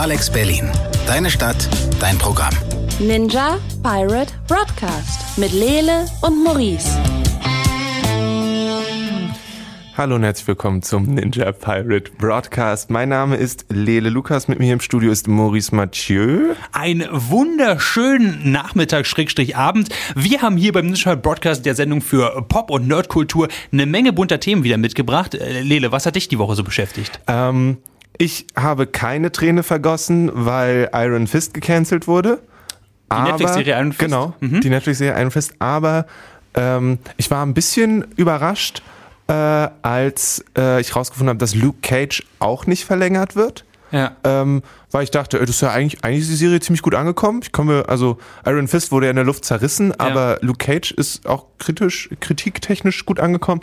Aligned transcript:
Alex 0.00 0.30
Berlin. 0.30 0.66
Deine 1.06 1.28
Stadt, 1.30 1.68
dein 2.00 2.16
Programm. 2.16 2.54
Ninja 2.98 3.58
Pirate 3.82 4.32
Broadcast 4.48 5.36
mit 5.36 5.52
Lele 5.52 6.06
und 6.22 6.42
Maurice. 6.42 6.88
Hallo 9.98 10.14
und 10.14 10.22
herzlich 10.22 10.48
willkommen 10.48 10.80
zum 10.80 11.02
Ninja 11.02 11.52
Pirate 11.52 12.12
Broadcast. 12.16 12.88
Mein 12.88 13.10
Name 13.10 13.36
ist 13.36 13.66
Lele 13.68 14.08
Lukas, 14.08 14.48
mit 14.48 14.58
mir 14.58 14.72
im 14.72 14.80
Studio 14.80 15.12
ist 15.12 15.28
Maurice 15.28 15.74
Mathieu. 15.76 16.54
Einen 16.72 17.06
wunderschönen 17.12 18.50
Nachmittag, 18.50 19.06
Schrägstrich 19.06 19.54
Abend. 19.54 19.90
Wir 20.16 20.40
haben 20.40 20.56
hier 20.56 20.72
beim 20.72 20.86
Ninja 20.86 21.02
Pirate 21.02 21.20
Broadcast 21.20 21.66
der 21.66 21.74
Sendung 21.74 22.00
für 22.00 22.40
Pop- 22.48 22.70
und 22.70 22.88
Nerdkultur 22.88 23.48
eine 23.70 23.84
Menge 23.84 24.14
bunter 24.14 24.40
Themen 24.40 24.64
wieder 24.64 24.78
mitgebracht. 24.78 25.34
Äh, 25.34 25.60
Lele, 25.60 25.92
was 25.92 26.06
hat 26.06 26.16
dich 26.16 26.28
die 26.28 26.38
Woche 26.38 26.54
so 26.54 26.64
beschäftigt? 26.64 27.20
Ähm, 27.26 27.76
ich 28.20 28.46
habe 28.54 28.86
keine 28.86 29.32
Träne 29.32 29.62
vergossen, 29.62 30.30
weil 30.34 30.90
Iron 30.92 31.26
Fist 31.26 31.54
gecancelt 31.54 32.06
wurde. 32.06 32.40
Die 33.10 33.22
Netflix-Serie 33.22 33.74
Iron 33.74 33.92
Fist? 33.92 34.00
Genau, 34.00 34.34
mhm. 34.40 34.60
die 34.60 34.68
Netflix-Serie 34.68 35.18
Iron 35.18 35.30
Fist. 35.30 35.54
Aber 35.58 36.04
ähm, 36.54 36.98
ich 37.16 37.30
war 37.30 37.44
ein 37.46 37.54
bisschen 37.54 38.04
überrascht, 38.16 38.82
äh, 39.26 39.32
als 39.32 40.44
äh, 40.56 40.82
ich 40.82 40.94
rausgefunden 40.94 41.30
habe, 41.30 41.38
dass 41.38 41.54
Luke 41.54 41.78
Cage 41.80 42.22
auch 42.40 42.66
nicht 42.66 42.84
verlängert 42.84 43.36
wird. 43.36 43.64
Ja. 43.92 44.12
Ähm, 44.24 44.62
weil 44.90 45.04
ich 45.04 45.10
dachte, 45.10 45.38
das 45.38 45.50
ist 45.50 45.60
ja 45.60 45.70
eigentlich, 45.70 46.04
eigentlich 46.04 46.22
ist 46.22 46.30
die 46.30 46.36
Serie 46.36 46.60
ziemlich 46.60 46.82
gut 46.82 46.94
angekommen. 46.94 47.40
Ich 47.42 47.52
komme, 47.52 47.84
also 47.88 48.18
Iron 48.44 48.68
Fist 48.68 48.92
wurde 48.92 49.06
ja 49.06 49.10
in 49.10 49.16
der 49.16 49.24
Luft 49.24 49.44
zerrissen, 49.44 49.92
aber 49.98 50.38
Luke 50.40 50.58
Cage 50.58 50.90
ist 50.92 51.26
auch 51.26 51.46
kritisch, 51.58 52.08
kritiktechnisch 52.20 53.06
gut 53.06 53.20
angekommen. 53.20 53.62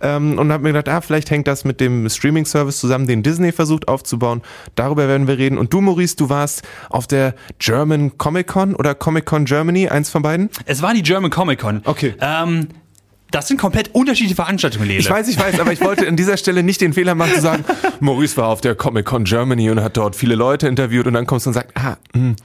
Ähm, 0.00 0.38
und 0.38 0.50
habe 0.52 0.62
mir 0.62 0.72
gedacht, 0.72 0.88
ah, 0.88 1.00
vielleicht 1.00 1.30
hängt 1.30 1.46
das 1.46 1.64
mit 1.64 1.80
dem 1.80 2.08
Streaming-Service 2.08 2.80
zusammen, 2.80 3.06
den 3.06 3.22
Disney 3.22 3.52
versucht 3.52 3.88
aufzubauen. 3.88 4.42
Darüber 4.74 5.08
werden 5.08 5.26
wir 5.26 5.38
reden. 5.38 5.58
Und 5.58 5.72
du, 5.72 5.80
Maurice, 5.80 6.16
du 6.16 6.28
warst 6.28 6.62
auf 6.90 7.06
der 7.06 7.34
German 7.58 8.18
Comic 8.18 8.48
Con 8.48 8.74
oder 8.74 8.94
Comic 8.94 9.26
Con 9.26 9.44
Germany, 9.44 9.88
eins 9.88 10.10
von 10.10 10.22
beiden? 10.22 10.50
Es 10.64 10.82
war 10.82 10.94
die 10.94 11.02
German 11.02 11.30
Comic 11.30 11.60
Con. 11.60 11.82
Okay. 11.84 12.14
Ähm, 12.20 12.68
das 13.32 13.48
sind 13.48 13.58
komplett 13.58 13.94
unterschiedliche 13.94 14.36
Veranstaltungen, 14.36 14.86
Lele. 14.86 15.00
Ich 15.00 15.10
weiß, 15.10 15.26
ich 15.28 15.38
weiß, 15.38 15.58
aber 15.58 15.72
ich 15.72 15.80
wollte 15.80 16.06
an 16.06 16.16
dieser 16.16 16.36
Stelle 16.36 16.62
nicht 16.62 16.80
den 16.80 16.92
Fehler 16.92 17.14
machen 17.14 17.34
zu 17.34 17.40
sagen, 17.40 17.64
Maurice 18.00 18.36
war 18.36 18.48
auf 18.48 18.60
der 18.60 18.74
Comic 18.74 19.06
Con 19.06 19.24
Germany 19.24 19.70
und 19.70 19.82
hat 19.82 19.96
dort 19.96 20.14
viele 20.14 20.34
Leute 20.34 20.68
interviewt 20.68 21.06
und 21.06 21.14
dann 21.14 21.26
kommst 21.26 21.46
du 21.46 21.50
und 21.50 21.54
sagst, 21.54 21.70
ah, 21.74 21.96
mh, 22.14 22.36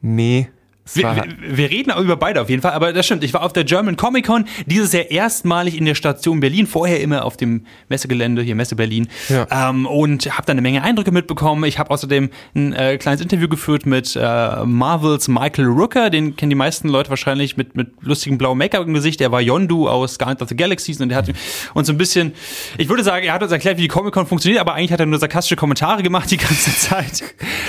nee, 0.00 0.48
wir, 0.94 1.24
wir, 1.40 1.70
reden 1.70 1.92
über 2.02 2.16
beide 2.16 2.40
auf 2.40 2.50
jeden 2.50 2.62
Fall, 2.62 2.72
aber 2.72 2.92
das 2.92 3.06
stimmt. 3.06 3.22
Ich 3.22 3.32
war 3.32 3.42
auf 3.42 3.52
der 3.52 3.64
German 3.64 3.96
Comic 3.96 4.26
Con, 4.26 4.46
dieses 4.66 4.92
Jahr 4.92 5.10
erstmalig 5.10 5.76
in 5.76 5.84
der 5.84 5.94
Station 5.94 6.40
Berlin, 6.40 6.66
vorher 6.66 7.00
immer 7.00 7.24
auf 7.24 7.36
dem 7.36 7.66
Messegelände, 7.88 8.42
hier 8.42 8.54
Messe 8.54 8.74
Berlin, 8.74 9.08
ja. 9.28 9.46
ähm, 9.50 9.86
und 9.86 10.26
habe 10.36 10.46
da 10.46 10.52
eine 10.52 10.62
Menge 10.62 10.82
Eindrücke 10.82 11.12
mitbekommen. 11.12 11.64
Ich 11.64 11.78
habe 11.78 11.90
außerdem 11.90 12.30
ein 12.54 12.72
äh, 12.72 12.98
kleines 12.98 13.20
Interview 13.20 13.48
geführt 13.48 13.86
mit 13.86 14.16
äh, 14.16 14.64
Marvels 14.64 15.28
Michael 15.28 15.66
Rooker, 15.66 16.10
den 16.10 16.34
kennen 16.36 16.50
die 16.50 16.56
meisten 16.56 16.88
Leute 16.88 17.10
wahrscheinlich 17.10 17.56
mit, 17.56 17.76
mit 17.76 17.90
lustigem 18.00 18.38
blauem 18.38 18.58
Make-up 18.58 18.86
im 18.86 18.94
Gesicht. 18.94 19.20
Der 19.20 19.30
war 19.30 19.40
Yondu 19.40 19.88
aus 19.88 20.18
Guardians 20.18 20.42
of 20.42 20.48
the 20.48 20.56
Galaxies 20.56 21.00
und 21.00 21.10
der 21.10 21.18
hat 21.18 21.30
uns 21.74 21.86
so 21.86 21.92
ein 21.92 21.98
bisschen, 21.98 22.32
ich 22.78 22.88
würde 22.88 23.04
sagen, 23.04 23.26
er 23.26 23.34
hat 23.34 23.42
uns 23.42 23.52
erklärt, 23.52 23.78
wie 23.78 23.82
die 23.82 23.88
Comic 23.88 24.12
Con 24.12 24.26
funktioniert, 24.26 24.60
aber 24.60 24.74
eigentlich 24.74 24.92
hat 24.92 25.00
er 25.00 25.06
nur 25.06 25.18
sarkastische 25.18 25.56
Kommentare 25.56 26.02
gemacht 26.02 26.30
die 26.30 26.36
ganze 26.36 26.76
Zeit. 26.76 27.22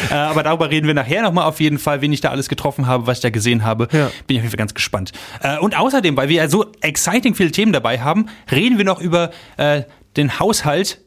äh, 0.09 0.13
aber 0.13 0.43
darüber 0.43 0.69
reden 0.69 0.87
wir 0.87 0.93
nachher 0.93 1.21
nochmal 1.21 1.45
auf 1.45 1.59
jeden 1.59 1.77
Fall, 1.77 2.01
wen 2.01 2.11
ich 2.11 2.21
da 2.21 2.29
alles 2.29 2.49
getroffen 2.49 2.87
habe, 2.87 3.00
was 3.07 3.19
ich 3.19 3.21
da 3.21 3.29
gesehen 3.29 3.63
habe. 3.63 3.87
Ja. 3.91 4.11
Bin 4.27 4.35
ich 4.35 4.37
auf 4.37 4.43
jeden 4.43 4.49
Fall 4.49 4.57
ganz 4.57 4.73
gespannt. 4.73 5.11
Äh, 5.41 5.57
und 5.59 5.77
außerdem, 5.77 6.15
weil 6.17 6.29
wir 6.29 6.37
ja 6.37 6.49
so 6.49 6.71
exciting 6.81 7.35
viele 7.35 7.51
Themen 7.51 7.73
dabei 7.73 7.99
haben, 7.99 8.27
reden 8.51 8.77
wir 8.77 8.85
noch 8.85 9.01
über 9.01 9.31
äh, 9.57 9.83
den 10.17 10.39
Haushalt. 10.39 11.01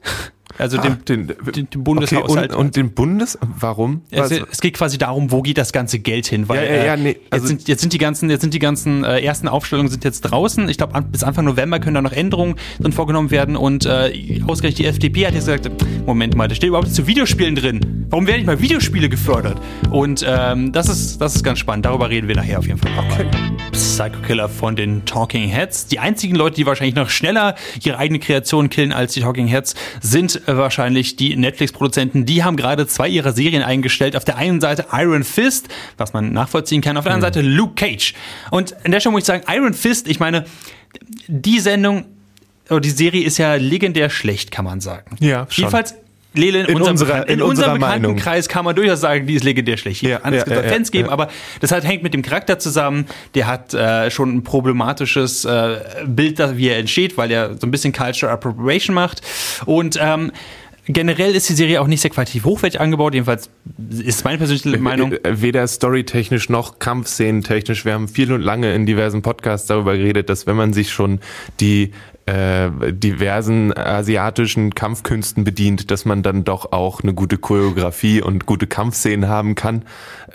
Also 0.58 0.78
ah, 0.78 0.82
den, 0.82 1.26
den, 1.26 1.66
den 1.70 1.84
Bundeshaushalt. 1.84 2.50
Okay, 2.50 2.54
und, 2.54 2.66
und, 2.66 2.76
den 2.76 2.92
Bundes? 2.92 3.38
Warum? 3.58 4.02
Es, 4.10 4.30
es, 4.30 4.60
geht 4.60 4.74
quasi 4.74 4.98
darum, 4.98 5.30
wo 5.30 5.42
geht 5.42 5.58
das 5.58 5.72
ganze 5.72 5.98
Geld 5.98 6.26
hin? 6.26 6.48
Weil 6.48 6.64
ja, 6.64 6.74
ja, 6.74 6.84
ja, 6.84 6.96
nee, 6.96 7.16
also 7.30 7.48
jetzt, 7.48 7.48
sind, 7.48 7.68
jetzt 7.68 7.80
sind 7.80 7.92
die 7.92 7.98
ganzen, 7.98 8.30
jetzt 8.30 8.42
sind 8.42 8.54
die 8.54 8.58
ganzen 8.58 9.04
äh, 9.04 9.20
ersten 9.20 9.48
Aufstellungen 9.48 9.90
sind 9.90 10.04
jetzt 10.04 10.20
draußen. 10.22 10.68
Ich 10.68 10.76
glaube, 10.76 11.00
bis 11.02 11.24
Anfang 11.24 11.44
November 11.44 11.80
können 11.80 11.94
da 11.94 12.02
noch 12.02 12.12
Änderungen 12.12 12.54
drin 12.80 12.92
vorgenommen 12.92 13.30
werden. 13.30 13.56
Und 13.56 13.84
äh, 13.86 14.40
ausgerechnet 14.46 14.78
die 14.78 14.86
FDP 14.86 15.26
hat 15.26 15.34
jetzt 15.34 15.46
gesagt, 15.46 15.70
Moment 16.06 16.36
mal, 16.36 16.48
da 16.48 16.54
steht 16.54 16.68
überhaupt 16.68 16.92
zu 16.94 17.06
Videospielen 17.06 17.56
drin. 17.56 18.06
Warum 18.10 18.26
werden 18.26 18.38
nicht 18.38 18.46
mal 18.46 18.60
Videospiele 18.60 19.08
gefördert? 19.08 19.60
Und 19.90 20.24
ähm, 20.26 20.72
das 20.72 20.88
ist, 20.88 21.20
das 21.20 21.34
ist 21.34 21.42
ganz 21.42 21.58
spannend. 21.58 21.86
Darüber 21.86 22.10
reden 22.10 22.28
wir 22.28 22.36
nachher 22.36 22.58
auf 22.58 22.66
jeden 22.66 22.78
Fall. 22.78 22.92
Okay. 23.10 23.26
Psycho 23.72 24.20
Killer 24.20 24.48
von 24.48 24.76
den 24.76 25.04
Talking 25.04 25.48
Heads. 25.48 25.86
Die 25.86 25.98
einzigen 25.98 26.36
Leute, 26.36 26.56
die 26.56 26.66
wahrscheinlich 26.66 26.94
noch 26.94 27.10
schneller 27.10 27.54
ihre 27.82 27.98
eigene 27.98 28.18
Kreation 28.18 28.70
killen 28.70 28.92
als 28.92 29.14
die 29.14 29.20
Talking 29.20 29.46
Heads, 29.46 29.74
sind 30.00 30.42
äh, 30.43 30.43
wahrscheinlich 30.46 31.16
die 31.16 31.36
Netflix-Produzenten. 31.36 32.26
Die 32.26 32.44
haben 32.44 32.56
gerade 32.56 32.86
zwei 32.86 33.08
ihrer 33.08 33.32
Serien 33.32 33.62
eingestellt. 33.62 34.16
Auf 34.16 34.24
der 34.24 34.36
einen 34.36 34.60
Seite 34.60 34.86
Iron 34.92 35.24
Fist, 35.24 35.68
was 35.96 36.12
man 36.12 36.32
nachvollziehen 36.32 36.80
kann. 36.80 36.96
Auf 36.96 37.04
der 37.04 37.14
anderen 37.14 37.32
Seite 37.32 37.46
Luke 37.46 37.74
Cage. 37.74 38.14
Und 38.50 38.76
an 38.84 38.92
der 38.92 39.00
Stelle 39.00 39.12
muss 39.12 39.22
ich 39.22 39.26
sagen, 39.26 39.44
Iron 39.48 39.74
Fist, 39.74 40.08
ich 40.08 40.20
meine, 40.20 40.44
die 41.26 41.60
Sendung 41.60 42.06
oder 42.70 42.80
die 42.80 42.90
Serie 42.90 43.24
ist 43.24 43.38
ja 43.38 43.54
legendär 43.54 44.10
schlecht, 44.10 44.50
kann 44.50 44.64
man 44.64 44.80
sagen. 44.80 45.16
Ja, 45.20 45.46
schon. 45.48 45.62
Jedenfalls 45.62 45.94
Lele, 46.34 46.60
in, 46.60 46.66
in 46.66 46.76
unserem, 46.76 46.92
unserer, 46.92 47.28
in, 47.28 47.34
in 47.34 47.42
unserem 47.42 47.74
Bekanntenkreis 47.80 48.48
kann 48.48 48.64
man 48.64 48.74
durchaus 48.74 49.00
sagen, 49.00 49.26
die 49.26 49.34
ist 49.34 49.44
legendär 49.44 49.76
schlecht. 49.76 50.02
Ja, 50.02 50.18
Kann 50.18 50.34
es 50.34 50.44
ja, 50.46 50.62
ja, 50.62 50.62
Fans 50.62 50.90
geben, 50.90 51.06
ja. 51.06 51.12
aber 51.12 51.28
das 51.60 51.70
halt 51.70 51.84
hängt 51.84 52.02
mit 52.02 52.12
dem 52.12 52.22
Charakter 52.22 52.58
zusammen. 52.58 53.06
Der 53.34 53.46
hat 53.46 53.72
äh, 53.72 54.10
schon 54.10 54.36
ein 54.36 54.44
problematisches 54.44 55.44
äh, 55.44 55.76
Bild, 56.06 56.38
wie 56.56 56.68
er 56.68 56.78
entsteht, 56.78 57.16
weil 57.16 57.30
er 57.30 57.56
so 57.58 57.66
ein 57.66 57.70
bisschen 57.70 57.92
Cultural 57.92 58.34
Appropriation 58.34 58.94
macht. 58.94 59.22
Und 59.64 59.98
ähm, 60.00 60.32
generell 60.86 61.34
ist 61.34 61.48
die 61.48 61.54
Serie 61.54 61.80
auch 61.80 61.86
nicht 61.86 62.00
sehr 62.00 62.10
qualitativ 62.10 62.44
hochwertig 62.44 62.80
angebaut, 62.80 63.14
jedenfalls 63.14 63.50
ist 63.88 64.24
meine 64.24 64.38
persönliche 64.38 64.78
Meinung. 64.78 65.14
Weder 65.24 65.66
storytechnisch 65.66 66.48
noch 66.48 66.78
Kampfszenentechnisch. 66.78 67.84
Wir 67.84 67.94
haben 67.94 68.08
viel 68.08 68.32
und 68.32 68.42
lange 68.42 68.74
in 68.74 68.86
diversen 68.86 69.22
Podcasts 69.22 69.66
darüber 69.66 69.96
geredet, 69.96 70.28
dass 70.28 70.46
wenn 70.46 70.56
man 70.56 70.72
sich 70.72 70.92
schon 70.92 71.20
die 71.60 71.92
äh, 72.26 72.70
diversen 72.92 73.76
asiatischen 73.76 74.74
Kampfkünsten 74.74 75.44
bedient, 75.44 75.90
dass 75.90 76.04
man 76.04 76.22
dann 76.22 76.44
doch 76.44 76.72
auch 76.72 77.02
eine 77.02 77.12
gute 77.12 77.36
Choreografie 77.36 78.22
und 78.22 78.46
gute 78.46 78.66
Kampfszenen 78.66 79.28
haben 79.28 79.54
kann, 79.54 79.82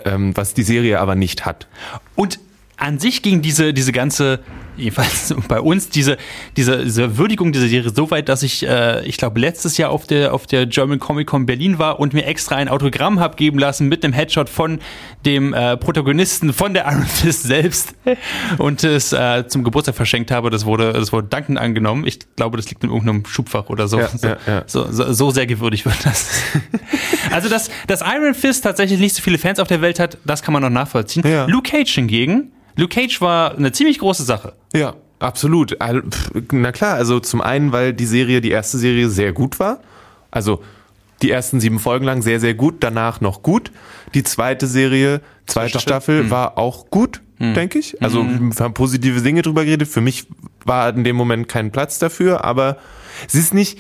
ähm, 0.06 0.36
was 0.36 0.54
die 0.54 0.64
Serie 0.64 1.00
aber 1.00 1.16
nicht 1.16 1.46
hat. 1.46 1.68
Und 2.16 2.40
an 2.78 3.00
sich 3.00 3.22
ging 3.22 3.42
diese, 3.42 3.74
diese 3.74 3.92
ganze, 3.92 4.40
jedenfalls 4.78 5.34
bei 5.48 5.60
uns, 5.60 5.90
diese, 5.90 6.18
diese, 6.58 6.84
diese 6.84 7.18
Würdigung 7.18 7.52
dieser 7.52 7.68
Serie 7.68 7.92
so 7.94 8.12
weit, 8.12 8.30
dass 8.30 8.44
ich, 8.44 8.66
äh, 8.68 9.06
ich 9.06 9.18
glaube, 9.18 9.40
letztes 9.40 9.78
Jahr 9.78 9.92
auf 9.92 10.08
der, 10.08 10.34
auf 10.34 10.48
der 10.48 10.66
German 10.66 11.00
Comic 11.00 11.28
Con 11.28 11.46
Berlin 11.46 11.80
war 11.80 12.00
und 12.00 12.14
mir 12.14 12.26
extra 12.26 12.56
ein 12.56 12.70
Autogramm 12.70 13.20
hab 13.20 13.38
geben 13.38 13.60
lassen 13.60 13.88
mit 13.88 14.04
einem 14.04 14.14
Headshot 14.14 14.50
von 14.50 14.80
dem 15.26 15.54
äh, 15.54 15.78
Protagonisten 15.78 16.54
von 16.54 16.74
der 16.74 16.86
Iron 16.86 17.06
Fist 17.06 17.44
selbst 17.44 17.94
und 18.58 18.84
es 18.84 19.14
äh, 19.14 19.48
zum 19.48 19.64
Geburtstag 19.64 19.96
verschenkt 19.96 20.32
habe. 20.32 20.50
Das 20.50 20.66
wurde, 20.66 20.94
das 20.94 21.12
wurde 21.12 21.28
dankend 21.28 21.60
angenommen. 21.60 22.06
Ich 22.06 22.20
glaube, 22.36 22.58
das 22.58 22.70
liegt 22.70 22.84
in 22.84 22.90
irgendeinem 22.90 23.26
Schubfach 23.26 23.70
oder 23.70 23.88
so. 23.88 24.00
Ja, 24.00 24.08
so, 24.16 24.28
ja, 24.28 24.38
ja. 24.48 24.64
so, 24.66 24.92
so, 24.92 25.12
so 25.12 25.32
sehr 25.32 25.48
gewürdigt 25.48 25.86
wird 25.86 26.06
das. 26.06 26.30
also, 27.32 27.50
dass, 27.50 27.70
dass 27.88 28.02
Iron 28.02 28.34
Fist 28.34 28.64
tatsächlich 28.64 29.00
nicht 29.00 29.16
so 29.16 29.22
viele 29.22 29.38
Fans 29.38 29.60
auf 29.60 29.68
der 29.68 29.82
Welt 29.82 30.00
hat, 30.00 30.18
das 30.26 30.42
kann 30.42 30.54
man 30.54 30.62
noch 30.62 30.70
nachvollziehen. 30.70 31.24
Luke 31.48 31.70
Cage 31.70 31.94
hingegen, 31.94 32.52
Luke 32.76 32.94
Cage 32.94 33.22
war 33.22 33.56
eine 33.56 33.72
ziemlich 33.72 34.00
große 34.00 34.24
Sache. 34.24 34.54
Ja, 34.74 34.96
absolut. 35.20 35.78
Na 36.52 36.72
klar, 36.72 36.96
also 36.96 37.20
zum 37.20 37.42
einen, 37.42 37.72
weil 37.72 37.94
die 37.94 38.06
Serie, 38.06 38.42
die 38.42 38.52
erste 38.52 38.78
Serie 38.78 39.10
sehr 39.10 39.34
gut 39.34 39.60
war. 39.60 39.80
Also 40.32 40.62
die 41.22 41.32
ersten 41.32 41.60
sieben 41.60 41.80
Folgen 41.80 42.06
lang 42.06 42.22
sehr, 42.22 42.40
sehr 42.40 42.54
gut, 42.54 42.76
danach 42.80 43.20
noch 43.20 43.44
gut. 43.44 43.72
Die 44.14 44.24
zweite 44.24 44.68
Serie, 44.68 45.22
zweite 45.48 45.80
Staffel? 45.80 45.82
Staffel, 45.82 46.20
Hm. 46.24 46.32
war 46.32 46.58
auch 46.58 46.90
gut, 46.90 47.22
denke 47.40 47.80
ich. 47.80 48.02
Also 48.02 48.26
wir 48.26 48.56
haben 48.64 48.74
positive 48.74 49.22
Dinge 49.22 49.42
drüber 49.42 49.66
geredet. 49.66 49.88
Für 49.88 50.02
mich 50.02 50.28
war 50.66 50.90
in 50.96 51.04
dem 51.04 51.16
Moment 51.16 51.48
kein 51.50 51.72
Platz 51.72 52.00
dafür, 52.00 52.44
aber 52.46 52.78
sie 53.28 53.40
ist 53.40 53.54
nicht, 53.54 53.80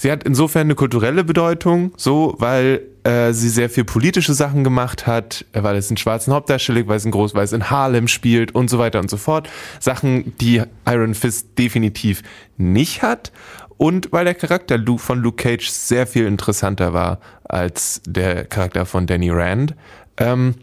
sie 0.00 0.10
hat 0.10 0.24
insofern 0.24 0.62
eine 0.62 0.74
kulturelle 0.74 1.24
Bedeutung, 1.24 1.92
so, 1.98 2.34
weil 2.38 2.80
äh, 3.04 3.34
sie 3.34 3.50
sehr 3.50 3.68
viel 3.68 3.84
politische 3.84 4.32
Sachen 4.32 4.64
gemacht 4.64 5.06
hat, 5.06 5.44
äh, 5.52 5.62
weil 5.62 5.76
es 5.76 5.90
einen 5.90 5.98
schwarzen 5.98 6.32
Hauptdarsteller, 6.32 6.86
weil 6.86 6.96
es 6.96 7.04
ein 7.04 7.10
groß, 7.10 7.34
weil 7.34 7.44
es 7.44 7.52
in 7.52 7.68
Harlem 7.68 8.08
spielt 8.08 8.54
und 8.54 8.70
so 8.70 8.78
weiter 8.78 8.98
und 8.98 9.10
so 9.10 9.18
fort. 9.18 9.50
Sachen, 9.78 10.34
die 10.38 10.62
Iron 10.86 11.14
Fist 11.14 11.58
definitiv 11.58 12.22
nicht 12.56 13.02
hat. 13.02 13.30
Und 13.76 14.10
weil 14.10 14.24
der 14.24 14.34
Charakter 14.34 14.78
von 14.96 15.20
Luke 15.20 15.42
Cage 15.42 15.68
sehr 15.68 16.06
viel 16.06 16.26
interessanter 16.26 16.94
war 16.94 17.20
als 17.44 18.00
der 18.06 18.46
Charakter 18.46 18.86
von 18.86 19.06
Danny 19.06 19.30
Rand. 19.30 19.74
Ähm, 20.16 20.54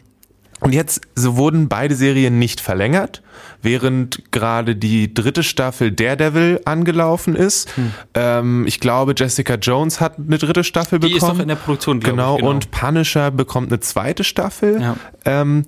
und 0.59 0.73
jetzt 0.73 1.01
so 1.15 1.37
wurden 1.37 1.67
beide 1.67 1.95
Serien 1.95 2.39
nicht 2.39 2.61
verlängert, 2.61 3.21
während 3.61 4.31
gerade 4.31 4.75
die 4.75 5.13
dritte 5.13 5.43
Staffel 5.43 5.91
Daredevil 5.91 6.61
angelaufen 6.65 7.35
ist. 7.35 7.69
Ähm, 8.13 8.65
ich 8.67 8.79
glaube, 8.79 9.13
Jessica 9.15 9.55
Jones 9.55 10.01
hat 10.01 10.17
eine 10.17 10.37
dritte 10.37 10.63
Staffel 10.63 10.99
Die 10.99 11.07
ist 11.07 11.13
bekommen. 11.15 11.37
doch 11.37 11.41
in 11.43 11.47
der 11.49 11.55
Produktion, 11.55 11.99
glaub 11.99 12.13
ich, 12.13 12.17
genau, 12.17 12.35
genau. 12.37 12.49
und 12.49 12.71
Punisher 12.71 13.31
bekommt 13.31 13.71
eine 13.71 13.79
zweite 13.79 14.23
Staffel. 14.23 14.81
Ja. 14.81 14.95
Ähm, 15.25 15.65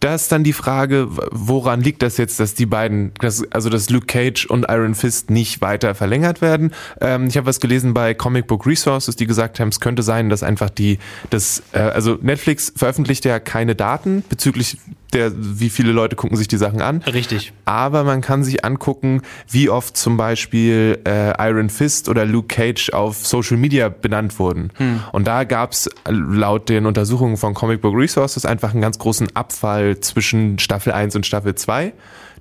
da 0.00 0.14
ist 0.14 0.30
dann 0.30 0.44
die 0.44 0.52
Frage, 0.52 1.08
woran 1.30 1.80
liegt 1.80 2.02
das 2.02 2.16
jetzt, 2.16 2.38
dass 2.40 2.54
die 2.54 2.66
beiden, 2.66 3.12
also 3.50 3.70
dass 3.70 3.90
Luke 3.90 4.06
Cage 4.06 4.46
und 4.46 4.66
Iron 4.68 4.94
Fist 4.94 5.30
nicht 5.30 5.60
weiter 5.60 5.94
verlängert 5.94 6.40
werden? 6.40 6.72
Ähm, 7.00 7.26
ich 7.26 7.36
habe 7.36 7.46
was 7.46 7.60
gelesen 7.60 7.94
bei 7.94 8.14
Comic 8.14 8.46
Book 8.46 8.66
Resources, 8.66 9.16
die 9.16 9.26
gesagt 9.26 9.60
haben, 9.60 9.68
es 9.68 9.80
könnte 9.80 10.02
sein, 10.02 10.28
dass 10.30 10.42
einfach 10.42 10.70
die, 10.70 10.98
das, 11.30 11.62
äh, 11.72 11.78
also 11.78 12.18
Netflix 12.20 12.72
veröffentlicht 12.76 13.24
ja 13.24 13.40
keine 13.40 13.74
Daten 13.74 14.22
bezüglich 14.28 14.78
der, 15.12 15.32
wie 15.34 15.70
viele 15.70 15.92
Leute 15.92 16.16
gucken 16.16 16.36
sich 16.36 16.48
die 16.48 16.56
Sachen 16.56 16.82
an. 16.82 17.02
Richtig. 17.02 17.52
Aber 17.64 18.04
man 18.04 18.20
kann 18.20 18.44
sich 18.44 18.64
angucken, 18.64 19.22
wie 19.50 19.70
oft 19.70 19.96
zum 19.96 20.16
Beispiel 20.16 20.98
äh, 21.06 21.32
Iron 21.48 21.70
Fist 21.70 22.08
oder 22.08 22.24
Luke 22.24 22.48
Cage 22.48 22.90
auf 22.90 23.26
Social 23.26 23.56
Media 23.56 23.88
benannt 23.88 24.38
wurden. 24.38 24.70
Hm. 24.76 25.00
Und 25.12 25.26
da 25.26 25.44
gab 25.44 25.72
es 25.72 25.88
laut 26.08 26.68
den 26.68 26.86
Untersuchungen 26.86 27.36
von 27.36 27.54
Comic 27.54 27.80
Book 27.80 27.94
Resources 27.96 28.44
einfach 28.44 28.72
einen 28.72 28.82
ganz 28.82 28.98
großen 28.98 29.34
Abfall 29.34 30.00
zwischen 30.00 30.58
Staffel 30.58 30.92
1 30.92 31.16
und 31.16 31.26
Staffel 31.26 31.54
2 31.54 31.92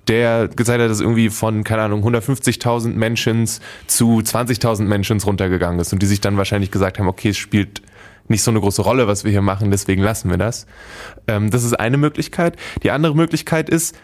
der 0.07 0.47
gezeigt 0.47 0.81
hat, 0.81 0.89
dass 0.89 1.01
irgendwie 1.01 1.29
von, 1.29 1.63
keine 1.63 1.81
Ahnung, 1.81 2.01
150.000 2.01 2.93
Menschen 2.93 3.49
zu 3.87 4.19
20.000 4.19 4.83
Menschen 4.83 5.19
runtergegangen 5.19 5.79
ist 5.79 5.93
und 5.93 6.01
die 6.01 6.05
sich 6.05 6.21
dann 6.21 6.37
wahrscheinlich 6.37 6.71
gesagt 6.71 6.99
haben, 6.99 7.07
okay, 7.07 7.29
es 7.29 7.37
spielt 7.37 7.81
nicht 8.29 8.43
so 8.43 8.51
eine 8.51 8.59
große 8.59 8.81
Rolle, 8.81 9.07
was 9.07 9.23
wir 9.23 9.31
hier 9.31 9.41
machen, 9.41 9.71
deswegen 9.71 10.01
lassen 10.01 10.29
wir 10.29 10.37
das. 10.37 10.65
Ähm, 11.27 11.49
das 11.49 11.63
ist 11.63 11.73
eine 11.73 11.97
Möglichkeit. 11.97 12.55
Die 12.83 12.91
andere 12.91 13.15
Möglichkeit 13.15 13.69
ist, 13.69 13.95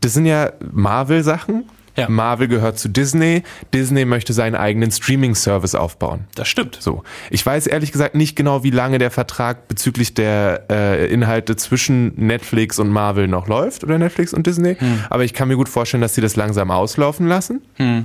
das 0.00 0.14
sind 0.14 0.26
ja 0.26 0.52
Marvel-Sachen. 0.72 1.64
Ja. 1.96 2.08
Marvel 2.08 2.46
gehört 2.46 2.78
zu 2.78 2.88
Disney. 2.88 3.42
Disney 3.74 4.04
möchte 4.04 4.32
seinen 4.32 4.54
eigenen 4.54 4.92
Streaming-Service 4.92 5.74
aufbauen. 5.74 6.26
Das 6.36 6.46
stimmt. 6.46 6.78
So. 6.80 7.02
Ich 7.28 7.44
weiß 7.44 7.66
ehrlich 7.66 7.90
gesagt 7.90 8.14
nicht 8.14 8.36
genau, 8.36 8.62
wie 8.62 8.70
lange 8.70 8.98
der 8.98 9.10
Vertrag 9.10 9.66
bezüglich 9.66 10.14
der 10.14 10.66
äh, 10.70 11.12
Inhalte 11.12 11.56
zwischen 11.56 12.12
Netflix 12.14 12.78
und 12.78 12.90
Marvel 12.90 13.26
noch 13.26 13.48
läuft 13.48 13.82
oder 13.82 13.98
Netflix 13.98 14.32
und 14.32 14.46
Disney. 14.46 14.76
Aber 15.10 15.24
ich 15.24 15.34
kann 15.34 15.48
mir 15.48 15.56
gut 15.56 15.68
vorstellen, 15.68 16.00
dass 16.00 16.14
sie 16.14 16.20
das 16.20 16.36
langsam 16.36 16.70
auslaufen 16.70 17.26
lassen. 17.26 17.62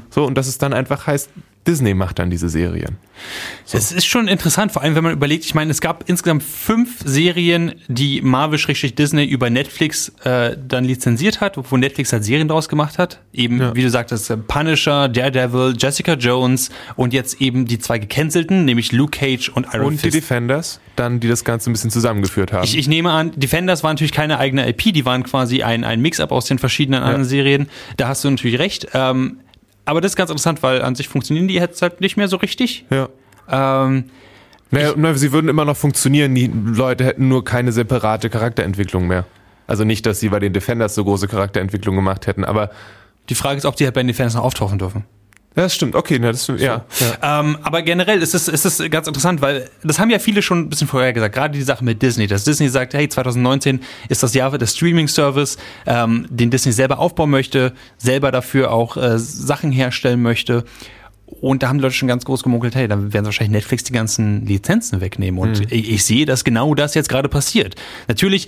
So, 0.09 0.25
und 0.25 0.39
dass 0.39 0.47
es 0.47 0.57
dann 0.57 0.73
einfach 0.73 1.05
heißt, 1.05 1.29
Disney 1.67 1.93
macht 1.93 2.19
dann 2.19 2.29
diese 2.29 2.49
Serien. 2.49 2.97
Es 3.71 3.91
ist 3.91 4.05
schon 4.05 4.27
interessant, 4.27 4.71
vor 4.71 4.81
allem 4.81 4.95
wenn 4.95 5.03
man 5.03 5.13
überlegt, 5.13 5.45
ich 5.45 5.55
meine, 5.55 5.71
es 5.71 5.79
gab 5.81 6.09
insgesamt 6.09 6.43
fünf 6.43 6.99
Serien, 7.05 7.75
die 7.87 8.21
Marvel-Disney 8.21 9.23
über 9.25 9.49
Netflix 9.49 10.09
äh, 10.23 10.57
dann 10.67 10.83
lizenziert 10.83 11.39
hat, 11.41 11.57
wo 11.71 11.77
Netflix 11.77 12.11
halt 12.11 12.23
Serien 12.25 12.47
draus 12.47 12.67
gemacht 12.69 12.97
hat. 12.97 13.21
Eben, 13.31 13.59
Ja. 13.59 13.75
wie 13.75 13.81
du 13.81 13.89
sagtest, 13.89 14.29
äh, 14.29 14.37
Punisher, 14.37 15.07
Daredevil, 15.07 15.75
Jessica 15.77 16.13
Jones 16.13 16.69
und 16.95 17.13
jetzt 17.13 17.39
eben 17.41 17.65
die 17.65 17.79
zwei 17.79 17.97
gecancelten, 17.97 18.65
nämlich 18.65 18.91
Luke 18.91 19.17
Cage 19.17 19.49
und 19.49 19.67
Iron 19.73 19.85
Und 19.87 19.93
die 19.93 19.97
Fist. 20.11 20.15
Defenders, 20.15 20.79
dann, 20.95 21.19
die 21.19 21.27
das 21.27 21.43
Ganze 21.45 21.69
ein 21.69 21.73
bisschen 21.73 21.91
zusammengeführt 21.91 22.51
haben. 22.51 22.63
Ich, 22.65 22.77
ich 22.77 22.87
nehme 22.87 23.11
an, 23.11 23.31
Defenders 23.35 23.83
war 23.83 23.91
natürlich 23.91 24.11
keine 24.11 24.37
eigene 24.39 24.67
IP, 24.67 24.93
die 24.93 25.05
waren 25.05 25.23
quasi 25.23 25.63
ein, 25.63 25.83
ein 25.83 26.01
Mix-up 26.01 26.31
aus 26.31 26.45
den 26.45 26.59
verschiedenen 26.59 27.03
anderen 27.03 27.25
Serien. 27.25 27.69
Da 27.97 28.09
hast 28.09 28.23
du 28.23 28.29
natürlich 28.29 28.59
recht. 28.59 28.87
Ähm, 28.93 29.37
aber 29.85 30.01
das 30.01 30.13
ist 30.13 30.15
ganz 30.15 30.29
interessant, 30.29 30.63
weil 30.63 30.81
an 30.81 30.95
sich 30.95 31.07
funktionieren 31.07 31.47
die 31.47 31.55
jetzt 31.55 31.81
halt 31.81 32.01
nicht 32.01 32.17
mehr 32.17 32.27
so 32.27 32.37
richtig. 32.37 32.85
ja. 32.89 33.09
Ähm, 33.49 34.05
Naja, 34.71 34.93
na, 34.95 35.13
sie 35.13 35.31
würden 35.31 35.49
immer 35.49 35.65
noch 35.65 35.77
funktionieren, 35.77 36.33
die 36.33 36.47
Leute 36.47 37.03
hätten 37.03 37.27
nur 37.27 37.43
keine 37.43 37.71
separate 37.71 38.29
Charakterentwicklung 38.29 39.05
mehr. 39.07 39.25
Also 39.67 39.83
nicht, 39.83 40.05
dass 40.05 40.19
sie 40.19 40.29
bei 40.29 40.39
den 40.39 40.53
Defenders 40.53 40.95
so 40.95 41.03
große 41.03 41.27
Charakterentwicklung 41.27 41.95
gemacht 41.95 42.27
hätten, 42.27 42.43
aber 42.43 42.71
die 43.29 43.35
Frage 43.35 43.57
ist, 43.57 43.65
ob 43.65 43.75
die 43.75 43.85
halt 43.85 43.93
bei 43.93 44.01
den 44.01 44.07
Defenders 44.07 44.35
noch 44.35 44.43
auftauchen 44.43 44.79
dürfen. 44.79 45.05
Ja, 45.55 45.63
das 45.63 45.75
stimmt, 45.75 45.95
okay, 45.95 46.17
das, 46.17 46.47
ja. 46.47 46.57
ja. 46.57 47.39
Ähm, 47.39 47.57
aber 47.61 47.83
generell 47.83 48.23
ist 48.23 48.33
es, 48.33 48.47
ist 48.47 48.65
es 48.65 48.89
ganz 48.89 49.07
interessant, 49.07 49.41
weil 49.41 49.69
das 49.83 49.99
haben 49.99 50.09
ja 50.09 50.17
viele 50.17 50.41
schon 50.41 50.61
ein 50.61 50.69
bisschen 50.69 50.87
vorher 50.87 51.13
gesagt, 51.13 51.35
gerade 51.35 51.55
die 51.55 51.63
Sache 51.63 51.83
mit 51.83 52.01
Disney, 52.01 52.25
dass 52.25 52.43
Disney 52.43 52.69
sagt, 52.69 52.95
hey, 52.95 53.07
2019 53.07 53.79
ist 54.09 54.23
das 54.23 54.33
Jahr 54.33 54.57
des 54.57 54.75
Streaming-Service, 54.75 55.57
ähm, 55.85 56.25
den 56.29 56.49
Disney 56.49 56.71
selber 56.71 56.97
aufbauen 56.97 57.29
möchte, 57.29 57.73
selber 57.97 58.31
dafür 58.31 58.71
auch 58.71 58.97
äh, 58.97 59.19
Sachen 59.19 59.71
herstellen 59.71 60.23
möchte. 60.23 60.63
Und 61.25 61.61
da 61.61 61.69
haben 61.69 61.77
die 61.77 61.83
Leute 61.83 61.95
schon 61.95 62.07
ganz 62.07 62.25
groß 62.25 62.41
gemunkelt, 62.43 62.75
hey, 62.75 62.87
dann 62.87 63.13
werden 63.13 63.25
wahrscheinlich 63.25 63.51
Netflix 63.51 63.83
die 63.83 63.93
ganzen 63.93 64.45
Lizenzen 64.45 65.01
wegnehmen. 65.01 65.39
Und 65.39 65.71
ich, 65.71 65.91
ich 65.91 66.05
sehe, 66.05 66.25
dass 66.25 66.43
genau 66.43 66.73
das 66.73 66.95
jetzt 66.95 67.09
gerade 67.09 67.29
passiert. 67.29 67.75
Natürlich 68.07 68.47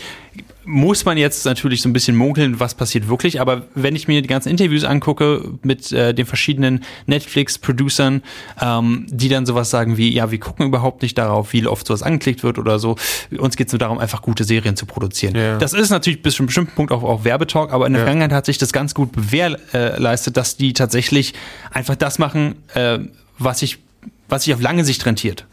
muss 0.65 1.05
man 1.05 1.17
jetzt 1.17 1.45
natürlich 1.45 1.81
so 1.81 1.89
ein 1.89 1.93
bisschen 1.93 2.15
munkeln, 2.15 2.59
was 2.59 2.73
passiert 2.75 3.07
wirklich. 3.07 3.39
Aber 3.41 3.63
wenn 3.75 3.95
ich 3.95 4.07
mir 4.07 4.21
die 4.21 4.27
ganzen 4.27 4.49
Interviews 4.49 4.83
angucke 4.83 5.51
mit 5.63 5.91
äh, 5.91 6.13
den 6.13 6.25
verschiedenen 6.25 6.83
Netflix-Producern, 7.05 8.23
ähm, 8.61 9.05
die 9.09 9.29
dann 9.29 9.45
sowas 9.45 9.69
sagen 9.69 9.97
wie, 9.97 10.13
ja, 10.13 10.31
wir 10.31 10.39
gucken 10.39 10.65
überhaupt 10.65 11.01
nicht 11.01 11.17
darauf, 11.17 11.53
wie 11.53 11.65
oft 11.67 11.85
sowas 11.87 12.01
angeklickt 12.03 12.43
wird 12.43 12.57
oder 12.57 12.79
so. 12.79 12.95
Uns 13.37 13.55
geht 13.55 13.67
es 13.67 13.73
nur 13.73 13.79
darum, 13.79 13.99
einfach 13.99 14.21
gute 14.21 14.43
Serien 14.43 14.75
zu 14.75 14.85
produzieren. 14.85 15.35
Ja. 15.35 15.57
Das 15.57 15.73
ist 15.73 15.89
natürlich 15.89 16.21
bis 16.21 16.35
zu 16.35 16.39
einem 16.43 16.47
bestimmten 16.47 16.75
Punkt 16.75 16.91
auch, 16.91 17.03
auch 17.03 17.23
Werbetalk, 17.23 17.71
aber 17.71 17.87
in 17.87 17.93
der 17.93 18.01
Ja. 18.01 18.05
Vergangenheit 18.05 18.31
hat 18.35 18.45
sich 18.45 18.57
das 18.57 18.73
ganz 18.73 18.93
gut 18.93 19.11
bewährleistet, 19.11 20.37
dass 20.37 20.57
die 20.57 20.73
tatsächlich 20.73 21.33
einfach 21.71 21.95
das 21.95 22.19
machen, 22.19 22.55
äh, 22.73 22.99
was 23.37 23.59
sich 23.59 23.79
was 24.27 24.43
sich 24.43 24.53
auf 24.55 24.61
lange 24.61 24.83
Sicht 24.83 25.05
rentiert. 25.05 25.45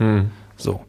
So. 0.56 0.80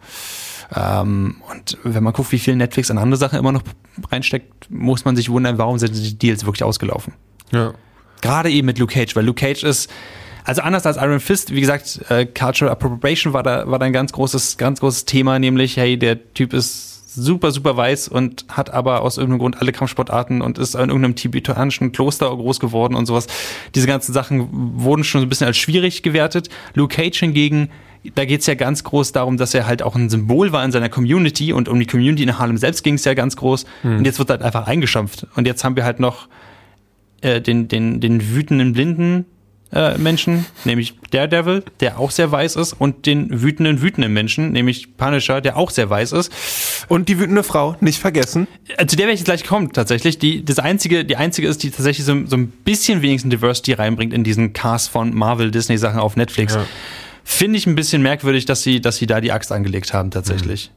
Ähm, 0.75 1.37
und 1.49 1.77
wenn 1.83 2.03
man 2.03 2.13
guckt, 2.13 2.31
wie 2.31 2.39
viel 2.39 2.55
Netflix 2.55 2.91
an 2.91 2.97
andere 2.97 3.17
Sachen 3.17 3.39
immer 3.39 3.51
noch 3.51 3.63
reinsteckt, 4.11 4.69
muss 4.69 5.05
man 5.05 5.15
sich 5.15 5.29
wundern, 5.29 5.57
warum 5.57 5.79
sind 5.79 5.95
die 5.95 6.17
Deals 6.17 6.45
wirklich 6.45 6.63
ausgelaufen. 6.63 7.13
ja. 7.51 7.73
Gerade 8.21 8.49
eben 8.49 8.67
mit 8.67 8.79
Luke 8.79 8.93
Cage, 8.93 9.17
weil 9.17 9.25
Luke 9.25 9.41
Cage 9.45 9.63
ist, 9.63 9.91
also 10.45 10.61
anders 10.61 10.85
als 10.85 10.95
Iron 10.95 11.19
Fist, 11.19 11.53
wie 11.53 11.59
gesagt, 11.59 11.99
äh, 12.07 12.25
Cultural 12.25 12.71
Appropriation 12.71 13.33
war 13.33 13.43
da, 13.43 13.69
war 13.69 13.79
da 13.79 13.85
ein 13.85 13.91
ganz 13.91 14.13
großes, 14.13 14.57
ganz 14.57 14.79
großes 14.79 15.03
Thema, 15.03 15.39
nämlich, 15.39 15.75
hey, 15.75 15.97
der 15.97 16.33
Typ 16.33 16.53
ist 16.53 16.92
super, 17.15 17.51
super 17.51 17.77
weiß 17.77 18.07
und 18.07 18.45
hat 18.49 18.71
aber 18.71 19.01
aus 19.01 19.17
irgendeinem 19.17 19.39
Grund 19.39 19.61
alle 19.61 19.71
Kampfsportarten 19.71 20.41
und 20.41 20.57
ist 20.57 20.75
in 20.75 20.81
irgendeinem 20.81 21.15
tibetanischen 21.15 21.91
Kloster 21.91 22.29
groß 22.29 22.59
geworden 22.59 22.95
und 22.95 23.05
sowas. 23.05 23.27
Diese 23.75 23.87
ganzen 23.87 24.13
Sachen 24.13 24.49
wurden 24.51 25.03
schon 25.03 25.21
so 25.21 25.25
ein 25.25 25.29
bisschen 25.29 25.47
als 25.47 25.57
schwierig 25.57 26.03
gewertet. 26.03 26.49
Luke 26.73 26.95
Cage 26.95 27.19
hingegen, 27.19 27.69
da 28.15 28.25
geht's 28.25 28.45
ja 28.47 28.55
ganz 28.55 28.83
groß 28.83 29.11
darum, 29.13 29.37
dass 29.37 29.53
er 29.53 29.65
halt 29.65 29.81
auch 29.81 29.95
ein 29.95 30.09
Symbol 30.09 30.51
war 30.51 30.63
in 30.65 30.71
seiner 30.71 30.89
Community 30.89 31.53
und 31.53 31.69
um 31.69 31.79
die 31.79 31.85
Community 31.85 32.23
in 32.23 32.37
Harlem 32.37 32.57
selbst 32.57 32.83
ging's 32.83 33.05
ja 33.05 33.13
ganz 33.13 33.35
groß. 33.35 33.65
Und 33.97 34.05
jetzt 34.05 34.19
wird 34.19 34.29
halt 34.29 34.41
einfach 34.41 34.67
eingeschampft. 34.67 35.27
Und 35.35 35.47
jetzt 35.47 35.63
haben 35.63 35.75
wir 35.75 35.85
halt 35.85 35.99
noch 35.99 36.27
äh, 37.21 37.41
den, 37.41 37.67
den, 37.69 38.01
den 38.01 38.35
wütenden 38.35 38.73
blinden 38.73 39.25
äh, 39.73 39.97
Menschen, 39.97 40.45
nämlich 40.65 40.95
Daredevil, 41.11 41.63
der 41.79 41.99
auch 41.99 42.11
sehr 42.11 42.31
weiß 42.31 42.55
ist, 42.55 42.73
und 42.73 43.05
den 43.05 43.41
wütenden 43.41 43.81
wütenden 43.81 44.13
Menschen, 44.13 44.51
nämlich 44.51 44.97
Punisher, 44.97 45.41
der 45.41 45.57
auch 45.57 45.71
sehr 45.71 45.89
weiß 45.89 46.11
ist. 46.13 46.31
Und 46.87 47.09
die 47.09 47.19
wütende 47.19 47.43
Frau, 47.43 47.75
nicht 47.79 47.99
vergessen. 47.99 48.47
Äh, 48.77 48.85
Zu 48.85 48.95
der 48.95 49.05
werde 49.05 49.13
ich 49.13 49.21
jetzt 49.21 49.25
gleich 49.25 49.45
kommen, 49.45 49.71
tatsächlich. 49.73 50.19
Die, 50.19 50.45
das 50.45 50.59
einzige, 50.59 51.05
die 51.05 51.15
einzige 51.15 51.47
ist, 51.47 51.63
die 51.63 51.71
tatsächlich 51.71 52.05
so, 52.05 52.25
so 52.25 52.37
ein 52.37 52.47
bisschen 52.47 53.01
wenigstens 53.01 53.31
Diversity 53.31 53.73
reinbringt 53.73 54.13
in 54.13 54.23
diesen 54.23 54.53
Cast 54.53 54.89
von 54.89 55.13
Marvel, 55.13 55.51
Disney 55.51 55.77
Sachen 55.77 55.99
auf 55.99 56.15
Netflix. 56.15 56.55
Ja. 56.55 56.65
Finde 57.25 57.57
ich 57.57 57.65
ein 57.67 57.75
bisschen 57.75 58.01
merkwürdig, 58.01 58.43
dass 58.45 58.63
sie, 58.63 58.81
dass 58.81 58.97
sie 58.97 59.07
da 59.07 59.21
die 59.21 59.31
Axt 59.31 59.53
angelegt 59.53 59.93
haben, 59.93 60.11
tatsächlich. 60.11 60.71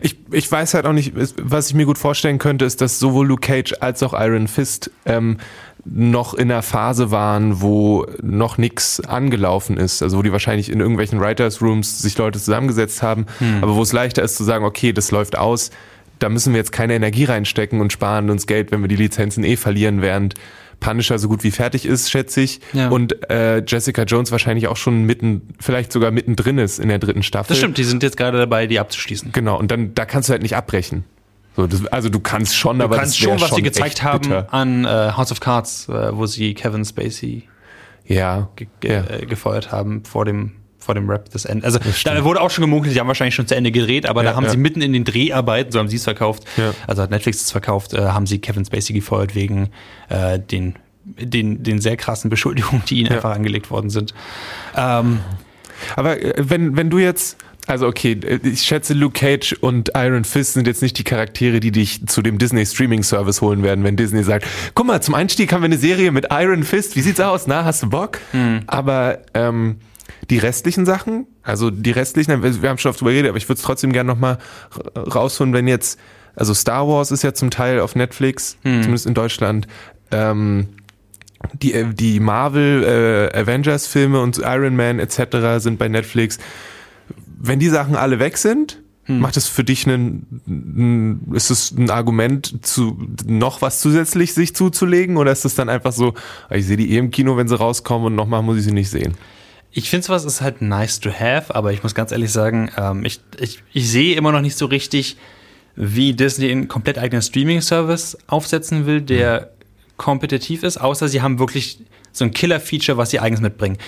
Ich, 0.00 0.16
ich 0.30 0.50
weiß 0.50 0.74
halt 0.74 0.86
auch 0.86 0.92
nicht, 0.92 1.12
was 1.36 1.68
ich 1.68 1.74
mir 1.74 1.86
gut 1.86 1.98
vorstellen 1.98 2.38
könnte, 2.38 2.64
ist, 2.64 2.80
dass 2.80 3.00
sowohl 3.00 3.26
Luke 3.26 3.40
Cage 3.40 3.74
als 3.80 4.04
auch 4.04 4.12
Iron 4.12 4.46
Fist 4.46 4.92
ähm, 5.06 5.38
noch 5.90 6.34
in 6.34 6.50
einer 6.50 6.62
Phase 6.62 7.10
waren, 7.10 7.60
wo 7.60 8.06
noch 8.22 8.58
nichts 8.58 9.00
angelaufen 9.00 9.76
ist. 9.76 10.02
Also 10.02 10.18
wo 10.18 10.22
die 10.22 10.32
wahrscheinlich 10.32 10.70
in 10.70 10.80
irgendwelchen 10.80 11.20
Writers 11.20 11.62
Rooms 11.62 12.00
sich 12.02 12.16
Leute 12.18 12.38
zusammengesetzt 12.38 13.02
haben, 13.02 13.26
aber 13.60 13.74
wo 13.74 13.82
es 13.82 13.92
leichter 13.92 14.22
ist 14.22 14.36
zu 14.36 14.44
sagen, 14.44 14.64
okay, 14.64 14.92
das 14.92 15.10
läuft 15.10 15.36
aus, 15.36 15.70
da 16.18 16.28
müssen 16.28 16.52
wir 16.52 16.58
jetzt 16.58 16.72
keine 16.72 16.94
Energie 16.94 17.24
reinstecken 17.24 17.80
und 17.80 17.92
sparen 17.92 18.30
uns 18.30 18.46
Geld, 18.46 18.72
wenn 18.72 18.80
wir 18.80 18.88
die 18.88 18.96
Lizenzen 18.96 19.44
eh 19.44 19.56
verlieren, 19.56 20.02
während 20.02 20.34
Punisher 20.80 21.18
so 21.18 21.28
gut 21.28 21.44
wie 21.44 21.50
fertig 21.50 21.86
ist, 21.86 22.10
schätze 22.10 22.40
ich. 22.40 22.60
Ja. 22.72 22.88
Und 22.88 23.30
äh, 23.30 23.62
Jessica 23.66 24.02
Jones 24.02 24.30
wahrscheinlich 24.30 24.68
auch 24.68 24.76
schon 24.76 25.04
mitten, 25.04 25.48
vielleicht 25.58 25.92
sogar 25.92 26.10
mittendrin 26.10 26.58
ist 26.58 26.78
in 26.78 26.88
der 26.88 26.98
dritten 26.98 27.22
Staffel. 27.22 27.48
Das 27.48 27.58
stimmt, 27.58 27.78
die 27.78 27.84
sind 27.84 28.02
jetzt 28.02 28.16
gerade 28.16 28.38
dabei, 28.38 28.66
die 28.66 28.78
abzuschließen. 28.78 29.32
Genau, 29.32 29.58
und 29.58 29.70
dann 29.70 29.94
da 29.94 30.04
kannst 30.04 30.28
du 30.28 30.32
halt 30.32 30.42
nicht 30.42 30.56
abbrechen. 30.56 31.04
So, 31.58 31.66
das, 31.66 31.84
also 31.86 32.08
du 32.08 32.20
kannst 32.20 32.54
schon, 32.56 32.78
Du 32.78 32.84
aber 32.84 32.94
kannst 32.98 33.14
das 33.14 33.18
schon, 33.18 33.40
was 33.40 33.52
sie 33.52 33.62
gezeigt 33.62 34.04
haben 34.04 34.20
bitter. 34.20 34.54
an 34.54 34.84
äh, 34.84 34.88
House 35.16 35.32
of 35.32 35.40
Cards, 35.40 35.88
äh, 35.88 36.16
wo 36.16 36.24
sie 36.24 36.54
Kevin 36.54 36.84
Spacey 36.84 37.48
Ja, 38.06 38.48
ge 38.54 38.68
ja. 38.84 39.02
äh, 39.10 39.26
gefeuert 39.26 39.72
haben 39.72 40.04
vor 40.04 40.24
dem 40.24 40.52
vor 40.78 40.94
dem 40.94 41.10
Rap 41.10 41.28
des 41.30 41.44
Ende. 41.46 41.66
Also 41.66 41.80
da 42.04 42.24
wurde 42.24 42.40
auch 42.40 42.50
schon 42.50 42.62
gemunkelt, 42.62 42.94
die 42.94 43.00
haben 43.00 43.08
wahrscheinlich 43.08 43.34
schon 43.34 43.48
zu 43.48 43.56
Ende 43.56 43.72
gedreht, 43.72 44.06
aber 44.06 44.22
Ja, 44.22 44.30
da 44.30 44.36
haben 44.36 44.44
ja. 44.44 44.50
sie 44.50 44.56
mitten 44.56 44.80
in 44.82 44.92
den 44.92 45.02
Dreharbeiten, 45.04 45.72
so 45.72 45.80
haben 45.80 45.88
sie 45.88 45.96
es 45.96 46.04
verkauft, 46.04 46.44
also 46.86 47.02
hat 47.02 47.10
Netflix 47.10 47.42
es 47.42 47.50
verkauft, 47.50 47.92
äh, 47.92 48.02
haben 48.06 48.26
sie 48.26 48.38
Kevin 48.38 48.64
Spacey 48.64 48.92
gefeuert 48.94 49.34
wegen 49.34 49.70
äh, 50.10 50.38
den 50.38 50.76
den, 51.04 51.62
den 51.64 51.80
sehr 51.80 51.96
krassen 51.96 52.30
Beschuldigungen, 52.30 52.84
die 52.88 53.00
ihnen 53.00 53.10
einfach 53.12 53.34
angelegt 53.34 53.70
worden 53.72 53.90
sind. 53.90 54.14
Ähm, 54.76 55.18
Aber 55.96 56.22
äh, 56.22 56.34
wenn, 56.38 56.76
wenn 56.76 56.88
du 56.90 56.98
jetzt, 56.98 57.36
also 57.68 57.86
okay, 57.86 58.18
ich 58.42 58.62
schätze, 58.62 58.94
Luke 58.94 59.18
Cage 59.18 59.52
und 59.60 59.90
Iron 59.94 60.24
Fist 60.24 60.54
sind 60.54 60.66
jetzt 60.66 60.82
nicht 60.82 60.98
die 60.98 61.04
Charaktere, 61.04 61.60
die 61.60 61.70
dich 61.70 62.06
zu 62.06 62.22
dem 62.22 62.38
Disney 62.38 62.64
Streaming 62.66 63.02
Service 63.02 63.40
holen 63.40 63.62
werden, 63.62 63.84
wenn 63.84 63.96
Disney 63.96 64.24
sagt, 64.24 64.46
guck 64.74 64.86
mal, 64.86 65.00
zum 65.02 65.14
Einstieg 65.14 65.52
haben 65.52 65.60
wir 65.62 65.66
eine 65.66 65.78
Serie 65.78 66.10
mit 66.10 66.26
Iron 66.30 66.64
Fist, 66.64 66.96
wie 66.96 67.00
sieht's 67.02 67.20
aus? 67.20 67.46
Na, 67.46 67.64
hast 67.64 67.82
du 67.82 67.90
Bock? 67.90 68.18
Aber 68.66 69.18
ähm, 69.34 69.76
die 70.30 70.38
restlichen 70.38 70.86
Sachen, 70.86 71.26
also 71.42 71.70
die 71.70 71.90
restlichen, 71.90 72.42
wir 72.62 72.68
haben 72.70 72.78
schon 72.78 72.90
oft 72.90 73.00
drüber 73.00 73.10
geredet, 73.12 73.28
aber 73.30 73.38
ich 73.38 73.48
würde 73.48 73.58
es 73.58 73.62
trotzdem 73.64 73.92
gerne 73.92 74.08
nochmal 74.08 74.38
rausholen, 74.96 75.52
wenn 75.52 75.68
jetzt 75.68 75.98
Also 76.36 76.54
Star 76.54 76.86
Wars 76.88 77.10
ist 77.10 77.22
ja 77.22 77.34
zum 77.34 77.50
Teil 77.50 77.80
auf 77.80 77.94
Netflix, 77.96 78.56
Hm. 78.62 78.82
zumindest 78.82 79.06
in 79.06 79.14
Deutschland. 79.14 79.66
Ähm, 80.10 80.68
die, 81.52 81.72
äh, 81.74 81.86
die 81.92 82.20
Marvel 82.20 83.30
äh, 83.34 83.38
Avengers 83.38 83.86
Filme 83.86 84.20
und 84.20 84.38
Iron 84.38 84.74
Man 84.76 84.98
etc. 84.98 85.58
sind 85.62 85.78
bei 85.78 85.88
Netflix. 85.88 86.38
Wenn 87.40 87.58
die 87.58 87.68
Sachen 87.68 87.96
alle 87.96 88.18
weg 88.18 88.36
sind, 88.36 88.82
Hm. 89.08 89.20
macht 89.20 89.38
es 89.38 89.48
für 89.48 89.64
dich 89.64 89.86
einen, 89.86 90.42
ein, 90.46 91.32
ist 91.34 91.50
es 91.50 91.70
ein 91.70 91.88
Argument 91.88 92.66
zu 92.66 92.98
noch 93.24 93.62
was 93.62 93.80
zusätzlich 93.80 94.34
sich 94.34 94.54
zuzulegen 94.54 95.16
oder 95.16 95.32
ist 95.32 95.46
es 95.46 95.54
dann 95.54 95.70
einfach 95.70 95.92
so, 95.92 96.12
ah, 96.50 96.56
ich 96.56 96.66
sehe 96.66 96.76
die 96.76 96.92
eh 96.92 96.98
im 96.98 97.10
Kino, 97.10 97.38
wenn 97.38 97.48
sie 97.48 97.56
rauskommen 97.56 98.08
und 98.08 98.14
nochmal 98.14 98.42
muss 98.42 98.58
ich 98.58 98.64
sie 98.64 98.72
nicht 98.72 98.90
sehen? 98.90 99.14
Ich 99.72 99.88
finde 99.88 100.04
sowas 100.06 100.26
ist 100.26 100.42
halt 100.42 100.60
nice 100.60 101.00
to 101.00 101.10
have, 101.10 101.54
aber 101.54 101.72
ich 101.72 101.82
muss 101.82 101.94
ganz 101.94 102.12
ehrlich 102.12 102.30
sagen, 102.30 102.70
ähm, 102.76 103.02
ich, 103.06 103.20
ich, 103.40 103.62
ich 103.72 103.90
sehe 103.90 104.14
immer 104.14 104.30
noch 104.30 104.42
nicht 104.42 104.58
so 104.58 104.66
richtig, 104.66 105.16
wie 105.74 106.12
Disney 106.12 106.50
einen 106.50 106.68
komplett 106.68 106.98
eigenen 106.98 107.22
Streaming-Service 107.22 108.18
aufsetzen 108.26 108.84
will, 108.84 109.00
der 109.00 109.52
kompetitiv 109.96 110.62
ist, 110.64 110.76
außer 110.76 111.08
sie 111.08 111.22
haben 111.22 111.38
wirklich 111.38 111.78
so 112.12 112.26
ein 112.26 112.32
Killer-Feature, 112.32 112.98
was 112.98 113.10
sie 113.10 113.20
eigens 113.20 113.40
mitbringen. 113.40 113.78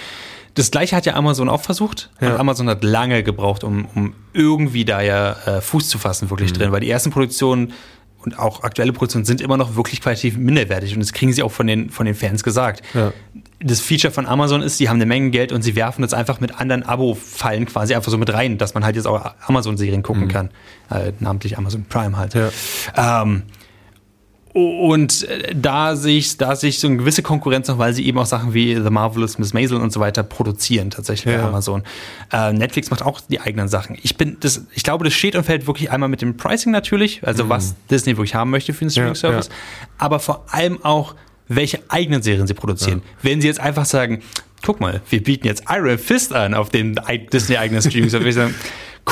Das 0.54 0.70
gleiche 0.70 0.96
hat 0.96 1.06
ja 1.06 1.14
Amazon 1.14 1.48
auch 1.48 1.60
versucht. 1.60 2.10
Ja. 2.20 2.32
Und 2.32 2.40
Amazon 2.40 2.68
hat 2.68 2.82
lange 2.82 3.22
gebraucht, 3.22 3.64
um, 3.64 3.86
um 3.94 4.14
irgendwie 4.32 4.84
da 4.84 5.00
ja 5.00 5.32
äh, 5.46 5.60
Fuß 5.60 5.88
zu 5.88 5.98
fassen, 5.98 6.30
wirklich 6.30 6.52
drin, 6.52 6.72
weil 6.72 6.80
die 6.80 6.90
ersten 6.90 7.10
Produktionen 7.10 7.72
und 8.24 8.38
auch 8.38 8.62
aktuelle 8.64 8.92
Produktionen 8.92 9.24
sind 9.24 9.40
immer 9.40 9.56
noch 9.56 9.76
wirklich 9.76 10.00
qualitativ 10.00 10.36
minderwertig 10.36 10.92
und 10.92 11.00
das 11.00 11.12
kriegen 11.12 11.32
sie 11.32 11.42
auch 11.42 11.52
von 11.52 11.66
den, 11.66 11.88
von 11.88 12.04
den 12.04 12.14
Fans 12.14 12.42
gesagt. 12.42 12.82
Ja. 12.92 13.12
Das 13.60 13.80
Feature 13.80 14.12
von 14.12 14.26
Amazon 14.26 14.62
ist, 14.62 14.78
die 14.78 14.88
haben 14.88 14.96
eine 14.96 15.06
Menge 15.06 15.30
Geld 15.30 15.52
und 15.52 15.62
sie 15.62 15.74
werfen 15.74 16.02
das 16.02 16.12
einfach 16.12 16.40
mit 16.40 16.58
anderen 16.60 16.82
Abo-Fallen 16.82 17.66
quasi 17.66 17.94
einfach 17.94 18.10
so 18.10 18.18
mit 18.18 18.32
rein, 18.32 18.58
dass 18.58 18.74
man 18.74 18.84
halt 18.84 18.96
jetzt 18.96 19.06
auch 19.06 19.34
Amazon-Serien 19.46 20.02
gucken 20.02 20.28
kann. 20.28 20.50
Äh, 20.90 21.12
namentlich 21.20 21.56
Amazon 21.56 21.84
Prime 21.84 22.16
halt. 22.16 22.34
Ja. 22.34 23.22
Ähm, 23.22 23.44
und 24.52 25.24
äh, 25.28 25.54
da 25.54 25.94
sehe 25.96 26.18
ich, 26.18 26.36
da 26.36 26.56
sehe 26.56 26.70
ich 26.70 26.80
so 26.80 26.88
eine 26.88 26.96
gewisse 26.96 27.22
Konkurrenz 27.22 27.68
noch, 27.68 27.78
weil 27.78 27.92
sie 27.94 28.04
eben 28.06 28.18
auch 28.18 28.26
Sachen 28.26 28.52
wie 28.54 28.74
The 28.74 28.90
Marvelous 28.90 29.38
Miss 29.38 29.52
Maisel 29.52 29.78
und 29.80 29.92
so 29.92 30.00
weiter 30.00 30.22
produzieren, 30.22 30.90
tatsächlich 30.90 31.32
bei 31.34 31.40
Ja. 31.40 31.48
Amazon. 31.48 31.84
Äh, 32.32 32.52
Netflix 32.52 32.90
macht 32.90 33.02
auch 33.02 33.20
die 33.20 33.40
eigenen 33.40 33.68
Sachen. 33.68 33.96
Ich 34.02 34.16
bin, 34.16 34.36
das, 34.40 34.62
ich 34.74 34.82
glaube, 34.82 35.04
das 35.04 35.14
steht 35.14 35.36
und 35.36 35.44
fällt 35.44 35.66
wirklich 35.66 35.90
einmal 35.92 36.08
mit 36.08 36.20
dem 36.22 36.36
Pricing 36.36 36.72
natürlich, 36.72 37.26
also 37.26 37.48
was 37.48 37.74
Disney 37.90 38.16
wirklich 38.16 38.34
haben 38.34 38.50
möchte 38.50 38.72
für 38.72 38.84
den 38.84 38.90
Streaming-Service, 38.90 39.48
Mhm. 39.48 39.54
ja. 39.54 39.88
aber 39.98 40.18
vor 40.20 40.44
allem 40.50 40.84
auch, 40.84 41.14
welche 41.48 41.80
eigenen 41.88 42.22
Serien 42.22 42.46
sie 42.46 42.54
produzieren. 42.54 43.02
Wenn 43.22 43.40
sie 43.40 43.46
jetzt 43.48 43.60
einfach 43.60 43.84
sagen, 43.84 44.22
guck 44.62 44.80
mal, 44.80 45.00
wir 45.10 45.22
bieten 45.22 45.46
jetzt 45.46 45.64
Iron 45.68 45.98
Fist 45.98 46.32
an 46.32 46.54
auf 46.54 46.68
den 46.70 46.98
Disney-eigenen 47.32 47.82
Streaming-Service, 47.82 48.52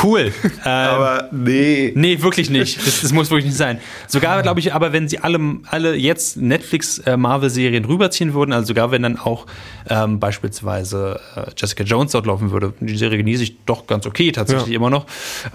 cool. 0.02 0.32
Ähm, 0.64 1.20
nee. 1.32 1.92
Nee, 1.94 2.22
wirklich 2.22 2.50
nicht. 2.50 2.78
Das, 2.86 3.00
das 3.02 3.12
muss 3.12 3.30
wirklich 3.30 3.46
nicht 3.46 3.56
sein. 3.56 3.78
Sogar, 4.06 4.42
glaube 4.42 4.60
ich, 4.60 4.72
aber 4.74 4.92
wenn 4.92 5.08
sie 5.08 5.18
alle, 5.18 5.38
alle 5.70 5.94
jetzt 5.96 6.36
Netflix-Marvel-Serien 6.36 7.84
rüberziehen 7.84 8.34
würden, 8.34 8.52
also 8.52 8.68
sogar 8.68 8.90
wenn 8.90 9.02
dann 9.02 9.18
auch 9.18 9.46
ähm, 9.88 10.20
beispielsweise 10.20 11.20
äh, 11.36 11.50
Jessica 11.56 11.84
Jones 11.84 12.12
dort 12.12 12.26
laufen 12.26 12.50
würde, 12.50 12.72
die 12.80 12.96
Serie 12.96 13.18
genieße 13.18 13.42
ich 13.42 13.64
doch 13.64 13.86
ganz 13.86 14.06
okay 14.06 14.32
tatsächlich 14.32 14.68
Ja. 14.70 14.76
immer 14.76 14.90
noch, 14.90 15.06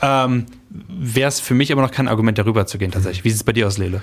ähm, 0.01 0.45
wäre 0.69 1.29
es 1.29 1.39
für 1.39 1.53
mich 1.53 1.69
immer 1.69 1.81
noch 1.81 1.91
kein 1.91 2.07
Argument, 2.07 2.37
darüber 2.37 2.65
zu 2.65 2.77
gehen 2.77 2.91
tatsächlich. 2.91 3.23
Wie 3.23 3.29
sieht 3.29 3.37
es 3.37 3.43
bei 3.43 3.53
dir 3.53 3.67
aus, 3.67 3.77
Lele? 3.77 4.01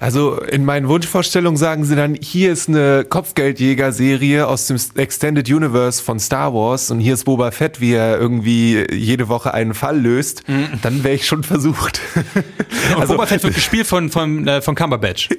Also 0.00 0.40
in 0.40 0.64
meinen 0.64 0.88
Wunschvorstellungen 0.88 1.58
sagen 1.58 1.84
sie 1.84 1.94
dann, 1.94 2.14
hier 2.14 2.50
ist 2.52 2.70
eine 2.70 3.04
Kopfgeldjäger-Serie 3.04 4.48
aus 4.48 4.66
dem 4.66 4.78
Extended 4.96 5.46
Universe 5.46 6.02
von 6.02 6.18
Star 6.18 6.54
Wars 6.54 6.90
und 6.90 7.00
hier 7.00 7.12
ist 7.12 7.24
Boba 7.24 7.50
Fett, 7.50 7.82
wie 7.82 7.92
er 7.92 8.18
irgendwie 8.18 8.86
jede 8.90 9.28
Woche 9.28 9.52
einen 9.52 9.74
Fall 9.74 10.00
löst. 10.00 10.44
Dann 10.80 11.04
wäre 11.04 11.14
ich 11.14 11.26
schon 11.26 11.42
versucht. 11.42 12.00
Und 12.96 13.08
Boba 13.08 13.26
Fett 13.26 13.42
wird 13.44 13.54
gespielt 13.54 13.86
von, 13.86 14.10
von, 14.10 14.48
äh, 14.48 14.62
von 14.62 14.74
Cumberbatch. 14.74 15.28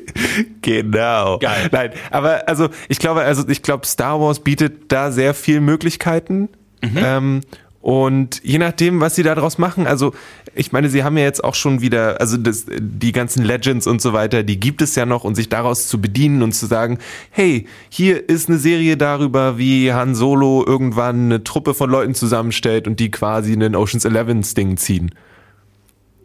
Genau. 0.61 1.39
Geil. 1.39 1.69
Nein, 1.71 1.91
aber 2.11 2.47
also 2.47 2.69
ich 2.87 2.99
glaube, 2.99 3.21
also 3.21 3.47
ich 3.49 3.63
glaube, 3.63 3.85
Star 3.87 4.21
Wars 4.21 4.39
bietet 4.39 4.91
da 4.91 5.11
sehr 5.11 5.33
viel 5.33 5.59
Möglichkeiten. 5.59 6.49
Ähm, 6.81 7.41
und 7.81 8.41
je 8.43 8.59
nachdem, 8.59 9.01
was 9.01 9.15
sie 9.15 9.23
daraus 9.23 9.57
machen, 9.57 9.88
also 9.88 10.13
ich 10.53 10.71
meine, 10.71 10.89
sie 10.89 11.03
haben 11.03 11.17
ja 11.17 11.23
jetzt 11.23 11.43
auch 11.43 11.55
schon 11.55 11.81
wieder, 11.81 12.21
also 12.21 12.38
das, 12.38 12.65
die 12.69 13.11
ganzen 13.11 13.43
Legends 13.43 13.88
und 13.88 14.01
so 14.01 14.13
weiter, 14.13 14.43
die 14.43 14.59
gibt 14.59 14.83
es 14.83 14.95
ja 14.95 15.07
noch 15.07 15.23
und 15.23 15.35
sich 15.35 15.50
daraus 15.50 15.88
zu 15.88 16.00
bedienen 16.00 16.43
und 16.43 16.51
zu 16.53 16.67
sagen, 16.67 17.00
hey, 17.31 17.67
hier 17.89 18.29
ist 18.29 18.50
eine 18.50 18.59
Serie 18.59 18.97
darüber, 18.97 19.57
wie 19.57 19.91
Han 19.93 20.13
Solo 20.13 20.63
irgendwann 20.65 21.25
eine 21.25 21.43
Truppe 21.43 21.73
von 21.73 21.89
Leuten 21.89 22.13
zusammenstellt 22.13 22.88
und 22.88 23.00
die 23.00 23.09
quasi 23.09 23.53
einen 23.53 23.75
Oceans 23.75 24.05
11 24.05 24.53
Ding 24.53 24.77
ziehen. 24.77 25.11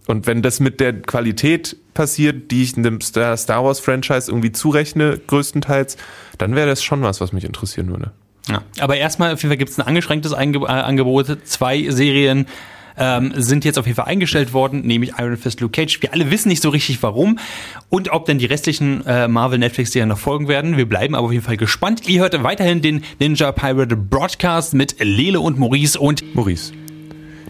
Und 0.06 0.26
wenn 0.26 0.42
das 0.42 0.60
mit 0.60 0.78
der 0.78 1.00
Qualität 1.02 1.76
passiert, 1.94 2.50
die 2.50 2.62
ich 2.62 2.76
einem 2.76 3.00
Star 3.00 3.36
Star 3.36 3.64
Wars 3.64 3.80
Franchise 3.80 4.30
irgendwie 4.30 4.52
zurechne, 4.52 5.18
größtenteils, 5.26 5.96
dann 6.38 6.54
wäre 6.54 6.68
das 6.68 6.84
schon 6.84 7.02
was, 7.02 7.20
was 7.20 7.32
mich 7.32 7.44
interessieren 7.44 7.88
würde. 7.88 8.12
Ja. 8.48 8.62
Aber 8.78 8.96
erstmal, 8.96 9.32
auf 9.32 9.42
jeden 9.42 9.50
Fall 9.50 9.56
gibt 9.56 9.70
es 9.70 9.78
ein 9.78 9.86
angeschränktes 9.86 10.32
Einge 10.32 10.58
äh, 10.58 10.66
Angebot. 10.66 11.38
Zwei 11.44 11.90
Serien 11.90 12.46
ähm, 12.96 13.32
sind 13.36 13.64
jetzt 13.64 13.78
auf 13.78 13.86
jeden 13.86 13.96
Fall 13.96 14.06
eingestellt 14.06 14.52
worden, 14.52 14.82
nämlich 14.82 15.12
Iron 15.18 15.36
Fist 15.36 15.60
Luke 15.60 15.72
Cage. 15.72 16.00
Wir 16.00 16.12
alle 16.12 16.30
wissen 16.30 16.48
nicht 16.48 16.62
so 16.62 16.70
richtig 16.70 17.02
warum 17.02 17.38
und 17.88 18.10
ob 18.12 18.24
denn 18.26 18.38
die 18.38 18.46
restlichen 18.46 19.04
äh, 19.06 19.28
Marvel 19.28 19.58
Netflix-Serien 19.58 20.08
noch 20.08 20.18
folgen 20.18 20.48
werden. 20.48 20.76
Wir 20.76 20.88
bleiben 20.88 21.14
aber 21.14 21.26
auf 21.26 21.32
jeden 21.32 21.44
Fall 21.44 21.56
gespannt. 21.56 22.08
Ihr 22.08 22.20
hört 22.20 22.42
weiterhin 22.42 22.82
den 22.82 23.04
Ninja 23.18 23.52
Pirate 23.52 23.96
Broadcast 23.96 24.74
mit 24.74 24.96
Lele 24.98 25.40
und 25.40 25.58
Maurice 25.58 25.98
und 25.98 26.34
Maurice, 26.34 26.72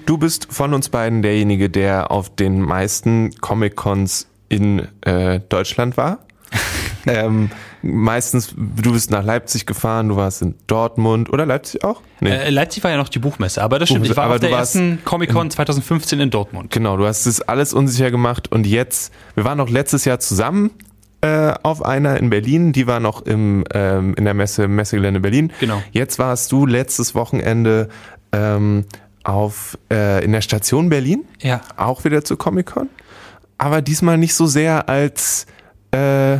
du 0.06 0.18
bist 0.18 0.46
von 0.50 0.72
uns 0.72 0.88
beiden 0.88 1.22
derjenige, 1.22 1.68
der 1.68 2.10
auf 2.10 2.34
den 2.34 2.60
meisten 2.60 3.34
Comic-Cons 3.40 4.28
in 4.48 4.86
äh, 5.02 5.40
Deutschland 5.48 5.96
war. 5.96 6.20
ähm, 7.06 7.50
meistens, 7.86 8.54
du 8.56 8.92
bist 8.92 9.10
nach 9.10 9.24
Leipzig 9.24 9.66
gefahren, 9.66 10.08
du 10.08 10.16
warst 10.16 10.42
in 10.42 10.54
Dortmund 10.66 11.32
oder 11.32 11.46
Leipzig 11.46 11.84
auch? 11.84 12.02
Nee. 12.20 12.30
äh, 12.30 12.50
Leipzig 12.50 12.82
war 12.84 12.90
ja 12.90 12.96
noch 12.96 13.08
die 13.08 13.18
Buchmesse, 13.18 13.62
aber 13.62 13.78
das 13.78 13.88
stimmt. 13.88 14.02
Buchmesse, 14.04 14.12
Ich 14.12 14.16
war 14.16 14.34
auf 14.34 14.40
der 14.40 14.50
ersten 14.50 14.98
Comic-Con 15.04 15.50
2015 15.50 16.20
in 16.20 16.30
Dortmund. 16.30 16.70
Genau, 16.70 16.96
du 16.96 17.06
hast 17.06 17.26
es 17.26 17.40
alles 17.42 17.72
unsicher 17.74 18.10
gemacht 18.10 18.50
und 18.52 18.66
jetzt, 18.66 19.12
wir 19.34 19.44
waren 19.44 19.58
noch 19.58 19.68
letztes 19.70 20.04
Jahr 20.04 20.18
zusammen 20.18 20.70
äh, 21.22 21.54
auf 21.62 21.84
einer 21.84 22.18
in 22.18 22.30
Berlin, 22.30 22.72
die 22.72 22.86
war 22.86 23.00
noch 23.00 23.22
im, 23.22 23.64
ähm, 23.72 24.14
in 24.16 24.24
der 24.24 24.34
Messe, 24.34 24.68
Messegelände 24.68 25.20
Berlin. 25.20 25.52
Genau. 25.60 25.82
Jetzt 25.92 26.18
warst 26.18 26.52
du 26.52 26.66
letztes 26.66 27.14
Wochenende 27.14 27.88
ähm, 28.32 28.84
auf, 29.24 29.78
äh, 29.90 30.24
in 30.24 30.32
der 30.32 30.40
Station 30.42 30.88
Berlin, 30.88 31.24
Ja. 31.40 31.60
auch 31.76 32.04
wieder 32.04 32.22
zu 32.24 32.36
Comic-Con, 32.36 32.88
aber 33.58 33.80
diesmal 33.82 34.18
nicht 34.18 34.34
so 34.34 34.46
sehr 34.46 34.88
als 34.88 35.46
äh, 35.92 36.38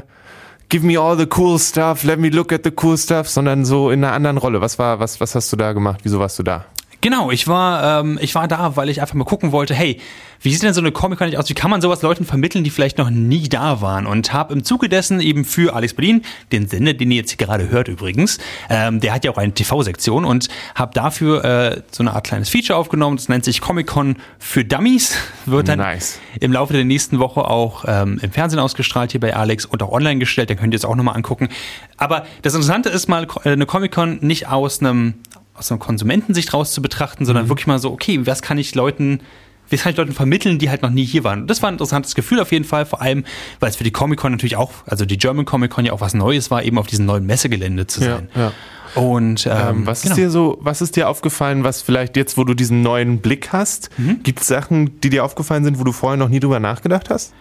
Give 0.69 0.83
me 0.83 0.99
all 0.99 1.17
the 1.17 1.27
cool 1.27 1.59
stuff, 1.59 2.03
let 2.03 2.19
me 2.19 2.29
look 2.29 2.53
at 2.53 2.65
the 2.65 2.73
cool 2.73 2.97
stuff, 2.97 3.29
sondern 3.29 3.65
so 3.65 3.91
in 3.91 4.03
einer 4.03 4.13
anderen 4.13 4.37
Rolle. 4.37 4.61
Was 4.61 4.79
war, 4.79 4.99
was, 4.99 5.21
was 5.21 5.35
hast 5.35 5.53
du 5.53 5.57
da 5.57 5.73
gemacht? 5.73 6.01
Wieso 6.03 6.19
warst 6.19 6.39
du 6.41 6.43
da? 6.43 6.65
Genau, 7.01 7.31
ich 7.31 7.47
war, 7.47 8.01
ähm, 8.01 8.19
ich 8.21 8.35
war 8.35 8.49
da, 8.49 8.77
weil 8.77 8.89
ich 8.89 9.01
einfach 9.01 9.15
mal 9.15 9.25
gucken 9.25 9.53
wollte, 9.53 9.75
hey, 9.75 10.01
wie 10.41 10.53
sieht 10.53 10.63
denn 10.63 10.75
so 10.75 10.81
eine 10.81 10.93
Comic-Con 10.93 11.27
eigentlich 11.27 11.39
aus? 11.39 11.49
Wie 11.49 11.55
kann 11.55 11.71
man 11.71 11.81
sowas 11.81 12.03
Leuten 12.03 12.25
vermitteln, 12.25 12.65
die 12.65 12.71
vielleicht 12.71 12.99
noch 12.99 13.11
nie 13.11 13.49
da 13.49 13.81
waren? 13.81 14.07
Und 14.07 14.33
habe 14.33 14.53
im 14.53 14.65
Zuge 14.65 14.89
dessen 14.89 15.21
eben 15.21 15.45
für 15.45 15.75
Alex 15.75 15.95
Berlin, 15.95 16.23
den 16.53 16.69
Sender, 16.69 16.95
den 16.95 17.11
ihr 17.11 17.19
jetzt 17.19 17.31
hier 17.31 17.47
gerade 17.47 17.69
hört 17.69 17.89
übrigens, 17.89 18.39
ähm, 18.69 19.01
der 19.01 19.15
hat 19.15 19.25
ja 19.25 19.31
auch 19.31 19.39
eine 19.39 19.53
TV-Sektion 19.53 20.25
und 20.25 20.49
habe 20.75 20.93
dafür 20.95 21.45
äh, 21.45 21.83
so 21.91 22.03
eine 22.03 22.13
Art 22.13 22.27
kleines 22.27 22.49
Feature 22.49 22.79
aufgenommen. 22.79 23.17
Das 23.17 23.29
nennt 23.29 23.45
sich 23.45 23.61
Comic-Con 23.61 24.17
für 24.39 24.65
Dummies. 24.65 25.17
Wird 25.47 25.69
dann 25.69 25.79
Nice. 25.79 26.19
im 26.41 26.53
Laufe 26.53 26.73
der 26.73 26.85
nächsten 26.85 27.19
Woche 27.19 27.45
auch 27.45 27.85
ähm, 27.87 28.19
im 28.21 28.31
Fernsehen 28.31 28.61
ausgestrahlt 28.61 29.13
hier 29.13 29.21
bei 29.21 29.35
Alex 29.35 29.65
und 29.65 29.83
auch 29.83 29.93
online 29.93 30.19
gestellt. 30.19 30.51
Den 30.51 30.59
könnt 30.59 30.75
ihr 30.75 30.79
es 30.79 30.85
auch 30.85 30.97
nochmal 30.97 31.17
angucken. 31.17 31.49
Aber 31.97 32.27
das 32.43 32.55
Interessante 32.55 32.89
ist 32.89 33.09
mal, 33.09 33.27
äh, 33.45 33.51
eine 33.51 33.67
Comic-Con 33.67 34.19
nicht 34.21 34.49
aus 34.49 34.81
einem 34.81 35.15
aus 35.59 35.71
einer 35.71 35.79
Konsumentensicht 35.79 36.53
raus 36.55 36.73
zu 36.73 36.83
betrachten, 36.83 37.25
sondern 37.25 37.49
wirklich 37.49 37.67
mal 37.67 37.79
so, 37.79 37.93
okay, 37.93 38.21
was 38.27 38.43
kann 38.43 38.59
ich 38.59 38.75
Leuten, 38.75 39.21
wie 39.69 39.77
kann 39.77 39.91
ich 39.93 39.99
Leuten 39.99 40.13
vermitteln, 40.13 40.59
die 40.59 40.71
halt 40.71 40.83
noch 40.83 40.91
nie 40.91 41.05
hier 41.05 41.25
waren? 41.25 41.43
Und 41.43 41.47
das 41.51 41.63
war 41.63 41.69
ein 41.71 41.75
interessantes 41.75 42.15
Gefühl 42.15 42.41
auf 42.41 42.53
jeden 42.53 42.65
Fall, 42.65 42.87
vor 42.87 43.01
allem, 43.03 43.25
weil 43.61 43.71
es 43.71 43.77
für 43.77 43.85
die 43.85 43.91
Comic-Con 43.91 44.33
natürlich 44.33 44.57
auch, 44.57 44.73
also 44.87 45.05
die 45.05 45.19
German 45.19 45.45
Comic-Con 45.45 45.85
ja 45.85 45.93
auch 45.93 46.01
was 46.01 46.15
Neues 46.15 46.51
war, 46.51 46.63
eben 46.63 46.79
auf 46.79 46.87
diesem 46.87 47.07
neuen 47.07 47.27
Messegelände 47.27 47.87
zu 47.87 48.01
Ja, 48.03 48.17
sein. 48.17 48.29
ja. 48.35 48.53
Und 48.95 49.45
ähm, 49.47 49.53
Ähm, 49.53 49.87
was 49.87 50.03
genau. 50.03 50.13
ist 50.15 50.19
dir 50.19 50.31
so, 50.31 50.57
was 50.61 50.81
ist 50.81 50.97
dir 50.97 51.09
aufgefallen, 51.09 51.65
was 51.65 51.83
vielleicht 51.83 52.17
jetzt, 52.17 52.39
wo 52.39 52.45
du 52.45 52.55
diesen 52.55 52.81
neuen 52.83 53.19
Blick 53.19 53.53
hast, 53.53 53.91
Mhm. 53.99 54.23
gibt 54.23 54.41
es 54.41 54.47
Sachen, 54.47 55.01
die 55.01 55.11
dir 55.11 55.25
aufgefallen 55.25 55.65
sind, 55.65 55.79
wo 55.79 55.85
du 55.85 55.93
vorher 55.93 56.17
noch 56.17 56.29
nie 56.31 56.41
drüber 56.41 56.61
nachgedacht 56.61 57.11
hast? 57.11 57.35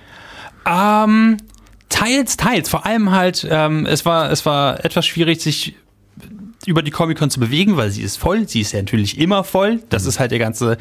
Ähm, 0.66 1.38
teils, 1.90 2.38
teils. 2.38 2.70
Vor 2.70 2.86
allem 2.86 3.12
halt, 3.12 3.48
ähm, 3.50 3.86
es 3.86 4.06
war, 4.06 4.32
es 4.32 4.46
war 4.46 4.84
etwas 4.84 5.06
schwierig, 5.06 5.42
sich 5.42 5.76
über 6.68 6.82
die 6.82 6.92
Comic-Con 6.92 7.30
zu 7.30 7.40
bewegen, 7.40 7.78
weil 7.78 7.90
sie 7.92 8.02
ist 8.02 8.18
voll. 8.18 8.48
Sie 8.48 8.62
ist 8.62 8.72
ja 8.72 8.80
natürlich 8.80 9.20
immer 9.20 9.44
voll. 9.44 9.82
Das 9.90 10.06
ist 10.06 10.20
halt 10.20 10.32
der 10.32 10.40
ganze, 10.40 10.78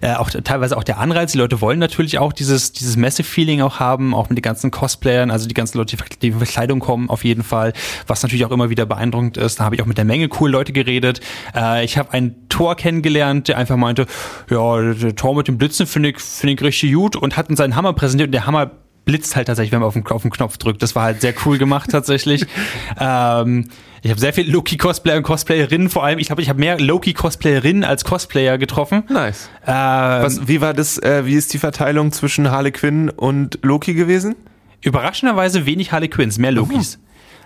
äh, 0.00 0.14
auch 0.14 0.30
teilweise 0.30 0.76
auch 0.76 0.84
der 0.84 0.98
Anreiz. 0.98 1.32
Die 1.32 1.38
Leute 1.38 1.60
wollen 1.60 1.78
natürlich 1.78 2.18
auch 2.18 2.32
dieses, 2.32 2.72
dieses 2.72 2.96
Messe-Feeling 2.96 3.62
auch 3.62 3.78
haben, 3.80 4.14
auch 4.14 4.28
mit 4.28 4.38
den 4.38 4.42
ganzen 4.42 4.70
Cosplayern, 4.70 5.30
also 5.30 5.46
die 5.46 5.54
ganzen 5.54 5.78
Leute, 5.78 5.96
die 6.20 6.28
in 6.28 6.38
Verkleidung 6.38 6.80
kommen, 6.80 7.08
auf 7.08 7.24
jeden 7.24 7.44
Fall, 7.44 7.72
was 8.06 8.22
natürlich 8.22 8.44
auch 8.44 8.50
immer 8.50 8.68
wieder 8.68 8.84
beeindruckend 8.84 9.36
ist. 9.36 9.60
Da 9.60 9.64
habe 9.64 9.76
ich 9.76 9.82
auch 9.82 9.86
mit 9.86 9.98
der 9.98 10.04
Menge 10.04 10.28
cool 10.40 10.50
Leute 10.50 10.72
geredet. 10.72 11.20
Äh, 11.54 11.84
ich 11.84 11.98
habe 11.98 12.12
einen 12.12 12.48
Tor 12.48 12.74
kennengelernt, 12.74 13.48
der 13.48 13.58
einfach 13.58 13.76
meinte, 13.76 14.06
ja, 14.50 14.92
der 14.92 15.14
Tor 15.14 15.36
mit 15.36 15.48
dem 15.48 15.56
Blitzen 15.56 15.86
finde 15.86 16.10
ich, 16.10 16.18
finde 16.18 16.54
ich 16.54 16.62
richtig 16.62 16.92
gut 16.92 17.16
und 17.16 17.36
hat 17.36 17.48
uns 17.48 17.58
seinen 17.58 17.76
Hammer 17.76 17.92
präsentiert 17.92 18.28
und 18.28 18.32
der 18.32 18.46
Hammer 18.46 18.72
blitzt 19.04 19.36
halt 19.36 19.48
tatsächlich, 19.48 19.72
wenn 19.72 19.80
man 19.80 19.88
auf 19.88 19.94
den, 19.94 20.06
auf 20.06 20.22
den 20.22 20.30
Knopf 20.30 20.56
drückt. 20.58 20.82
Das 20.82 20.94
war 20.94 21.04
halt 21.04 21.20
sehr 21.20 21.34
cool 21.44 21.58
gemacht 21.58 21.90
tatsächlich. 21.90 22.46
ähm, 23.00 23.68
ich 24.02 24.10
habe 24.10 24.20
sehr 24.20 24.32
viele 24.32 24.50
Loki-Cosplayer 24.50 25.16
und 25.16 25.22
Cosplayerinnen, 25.22 25.88
vor 25.88 26.04
allem, 26.04 26.18
ich 26.18 26.26
glaube, 26.26 26.42
ich 26.42 26.48
habe 26.48 26.58
mehr 26.58 26.78
Loki-Cosplayerinnen 26.78 27.84
als 27.84 28.04
Cosplayer 28.04 28.58
getroffen. 28.58 29.04
Nice. 29.08 29.48
Ähm, 29.64 30.22
Was, 30.22 30.48
wie 30.48 30.60
war 30.60 30.74
das, 30.74 30.98
äh, 30.98 31.24
wie 31.24 31.34
ist 31.34 31.52
die 31.52 31.58
Verteilung 31.58 32.10
zwischen 32.10 32.50
Harley 32.50 32.72
Quinn 32.72 33.10
und 33.10 33.60
Loki 33.62 33.94
gewesen? 33.94 34.34
Überraschenderweise 34.80 35.66
wenig 35.66 35.92
Harley 35.92 36.08
Quinns, 36.08 36.38
mehr 36.38 36.50
Lokis. 36.50 36.98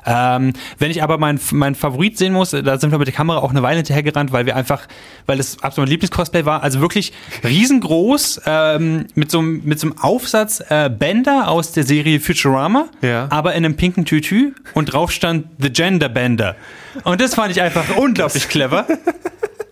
Ähm, 0.07 0.53
wenn 0.79 0.91
ich 0.91 1.03
aber 1.03 1.19
meinen 1.19 1.41
mein 1.53 1.75
Favorit 1.75 2.17
sehen 2.17 2.33
muss, 2.33 2.51
da 2.53 2.79
sind 2.79 2.93
wir 2.93 2.99
mit 2.99 3.09
der 3.09 3.15
Kamera 3.15 3.39
auch 3.39 3.51
eine 3.51 3.63
Weile 3.63 3.77
hinterhergerannt, 3.79 4.33
weil 4.33 4.47
wir 4.47 4.55
einfach, 4.57 4.87
weil 5.27 5.37
das 5.39 5.63
absolut 5.63 5.87
mein 5.89 5.93
Lieblingscosplay 5.93 6.45
war, 6.45 6.63
also 6.63 6.81
wirklich 6.81 7.13
riesengroß, 7.43 8.43
ähm, 8.47 9.07
mit 9.15 9.31
so, 9.31 9.39
einem- 9.41 9.63
mit 9.65 9.81
so 9.81 9.89
einem 9.89 9.99
Aufsatz 9.99 10.63
äh, 10.69 10.89
Bender 10.91 11.49
aus 11.49 11.73
der 11.73 11.83
Serie 11.85 12.21
Futurama, 12.21 12.87
Ja. 13.03 13.27
aber 13.31 13.55
in 13.55 13.65
einem 13.65 13.77
pinken 13.77 14.05
Tütü 14.05 14.53
und 14.75 14.87
drauf 14.93 15.11
stand 15.13 15.47
The 15.59 15.71
Gender 15.71 16.09
Bender. 16.09 16.57
Und 17.05 17.21
das 17.21 17.35
fand 17.35 17.51
ich 17.51 17.61
einfach 17.61 17.97
unglaublich 17.97 18.49
clever. 18.49 18.87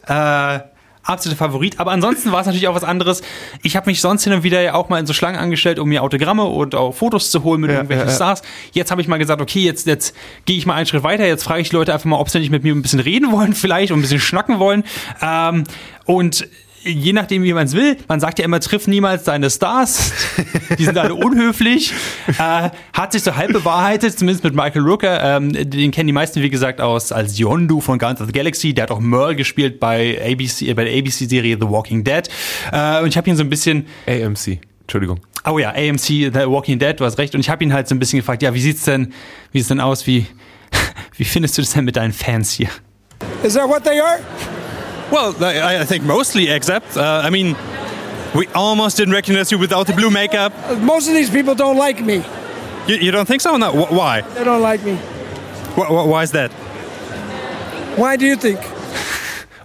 Äh, 0.06 0.58
absoluter 1.04 1.38
Favorit. 1.38 1.80
Aber 1.80 1.92
ansonsten 1.92 2.32
war 2.32 2.40
es 2.40 2.46
natürlich 2.46 2.68
auch 2.68 2.74
was 2.74 2.84
anderes. 2.84 3.22
Ich 3.62 3.76
habe 3.76 3.88
mich 3.90 4.00
sonst 4.00 4.24
hin 4.24 4.32
und 4.32 4.42
wieder 4.42 4.60
ja 4.62 4.74
auch 4.74 4.88
mal 4.88 4.98
in 4.98 5.06
so 5.06 5.12
Schlangen 5.12 5.38
angestellt, 5.38 5.78
um 5.78 5.88
mir 5.88 6.02
Autogramme 6.02 6.44
und 6.44 6.74
auch 6.74 6.94
Fotos 6.94 7.30
zu 7.30 7.44
holen 7.44 7.60
mit 7.60 7.70
Ja, 7.70 7.76
irgendwelchen 7.76 8.06
ja, 8.06 8.10
ja. 8.10 8.16
Stars. 8.16 8.42
Jetzt 8.72 8.90
habe 8.90 9.00
ich 9.00 9.08
mal 9.08 9.18
gesagt, 9.18 9.40
okay, 9.40 9.60
jetzt, 9.60 9.86
jetzt 9.86 10.14
gehe 10.44 10.56
ich 10.56 10.66
mal 10.66 10.74
einen 10.74 10.86
Schritt 10.86 11.02
weiter. 11.02 11.26
Jetzt 11.26 11.44
frage 11.44 11.60
ich 11.60 11.70
die 11.70 11.76
Leute 11.76 11.92
einfach 11.92 12.06
mal, 12.06 12.18
ob 12.18 12.28
sie 12.30 12.38
nicht 12.38 12.50
mit 12.50 12.64
mir 12.64 12.74
ein 12.74 12.82
bisschen 12.82 13.00
reden 13.00 13.32
wollen, 13.32 13.54
vielleicht 13.54 13.92
und 13.92 13.98
ein 13.98 14.02
bisschen 14.02 14.20
schnacken 14.20 14.58
wollen. 14.58 14.84
Ähm, 15.22 15.64
und 16.06 16.46
je 16.84 17.12
nachdem, 17.12 17.42
wie 17.42 17.52
man 17.52 17.66
es 17.66 17.74
will, 17.74 17.96
man 18.08 18.20
sagt 18.20 18.38
ja 18.38 18.44
immer, 18.44 18.60
triff 18.60 18.86
niemals 18.86 19.24
deine 19.24 19.50
Stars. 19.50 20.12
Die 20.78 20.84
sind 20.84 20.98
alle 20.98 21.14
unhöflich. 21.14 21.92
Äh, 22.38 22.70
hat 22.92 23.12
sich 23.12 23.22
so 23.22 23.36
halb 23.36 23.52
bewahrheitet, 23.52 24.18
zumindest 24.18 24.44
mit 24.44 24.54
Michael 24.54 24.82
Rooker. 24.82 25.36
Ähm, 25.36 25.52
den 25.52 25.90
kennen 25.90 26.06
die 26.06 26.12
meisten, 26.12 26.42
wie 26.42 26.50
gesagt, 26.50 26.80
aus 26.80 27.12
als 27.12 27.38
Yondu 27.38 27.80
von 27.80 27.98
Guardians 27.98 28.20
of 28.22 28.26
the 28.26 28.32
Galaxy. 28.32 28.74
Der 28.74 28.84
hat 28.84 28.90
auch 28.90 28.98
Merle 28.98 29.36
gespielt 29.36 29.78
bei 29.78 30.18
ABC, 30.20 30.68
äh, 30.68 30.74
bei 30.74 30.84
der 30.84 30.98
ABC-Serie 30.98 31.56
The 31.60 31.68
Walking 31.68 32.02
Dead. 32.02 32.28
Äh, 32.72 33.02
und 33.02 33.08
ich 33.08 33.16
habe 33.16 33.28
ihn 33.30 33.36
so 33.36 33.44
ein 33.44 33.50
bisschen 33.50 33.86
AMC. 34.06 34.58
Entschuldigung. 34.80 35.20
Oh 35.46 35.58
ja, 35.58 35.70
AMC, 35.70 36.06
The 36.06 36.46
Walking 36.46 36.78
Dead, 36.78 36.98
du 36.98 37.04
hast 37.04 37.18
recht. 37.18 37.34
Und 37.34 37.40
ich 37.40 37.50
habe 37.50 37.62
ihn 37.62 37.72
halt 37.72 37.88
so 37.88 37.94
ein 37.94 37.98
bisschen 37.98 38.18
gefragt, 38.18 38.42
ja, 38.42 38.52
wie 38.54 38.60
sieht's 38.60 38.84
denn, 38.84 39.12
wie 39.52 39.58
sieht's 39.58 39.68
denn 39.68 39.80
aus, 39.80 40.06
wie, 40.06 40.26
wie 41.16 41.24
findest 41.24 41.56
du 41.56 41.62
das 41.62 41.72
denn 41.72 41.84
mit 41.84 41.96
deinen 41.96 42.12
Fans 42.12 42.52
hier? 42.52 42.68
Is 43.42 43.54
that 43.54 43.68
what 43.68 43.84
they 43.84 44.00
are? 44.00 44.18
Well, 45.10 45.34
I, 45.40 45.80
I 45.82 45.84
think 45.84 46.04
mostly, 46.04 46.48
except, 46.50 46.96
uh, 46.96 47.22
I 47.24 47.30
mean, 47.30 47.56
we 48.34 48.46
almost 48.54 48.96
didn't 48.96 49.14
recognize 49.14 49.50
you 49.52 49.58
without 49.58 49.86
the 49.86 49.92
blue 49.92 50.10
makeup. 50.10 50.52
Most 50.80 51.08
of 51.08 51.14
these 51.14 51.30
people 51.30 51.54
don't 51.54 51.76
like 51.78 52.02
me. 52.02 52.22
You, 52.86 52.96
you 52.96 53.10
don't 53.12 53.26
think 53.26 53.40
so? 53.42 53.56
No. 53.56 53.70
Wh- 53.70 53.92
why? 53.92 54.22
They 54.34 54.44
don't 54.44 54.62
like 54.62 54.82
me. 54.84 54.96
Wh- 55.76 55.86
wh- 55.88 56.06
why 56.06 56.22
is 56.22 56.30
that? 56.32 56.50
Why 57.96 58.16
do 58.16 58.26
you 58.26 58.36
think? 58.36 58.58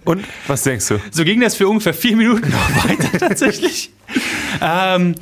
Und 0.05 0.25
was 0.47 0.63
denkst 0.63 0.87
du? 0.87 0.99
So 1.11 1.23
ging 1.23 1.41
das 1.41 1.55
für 1.55 1.67
ungefähr 1.67 1.93
vier 1.93 2.15
Minuten 2.15 2.49
noch 2.51 2.83
weiter 2.89 3.17
tatsächlich. 3.19 3.91
ähm, 4.61 5.15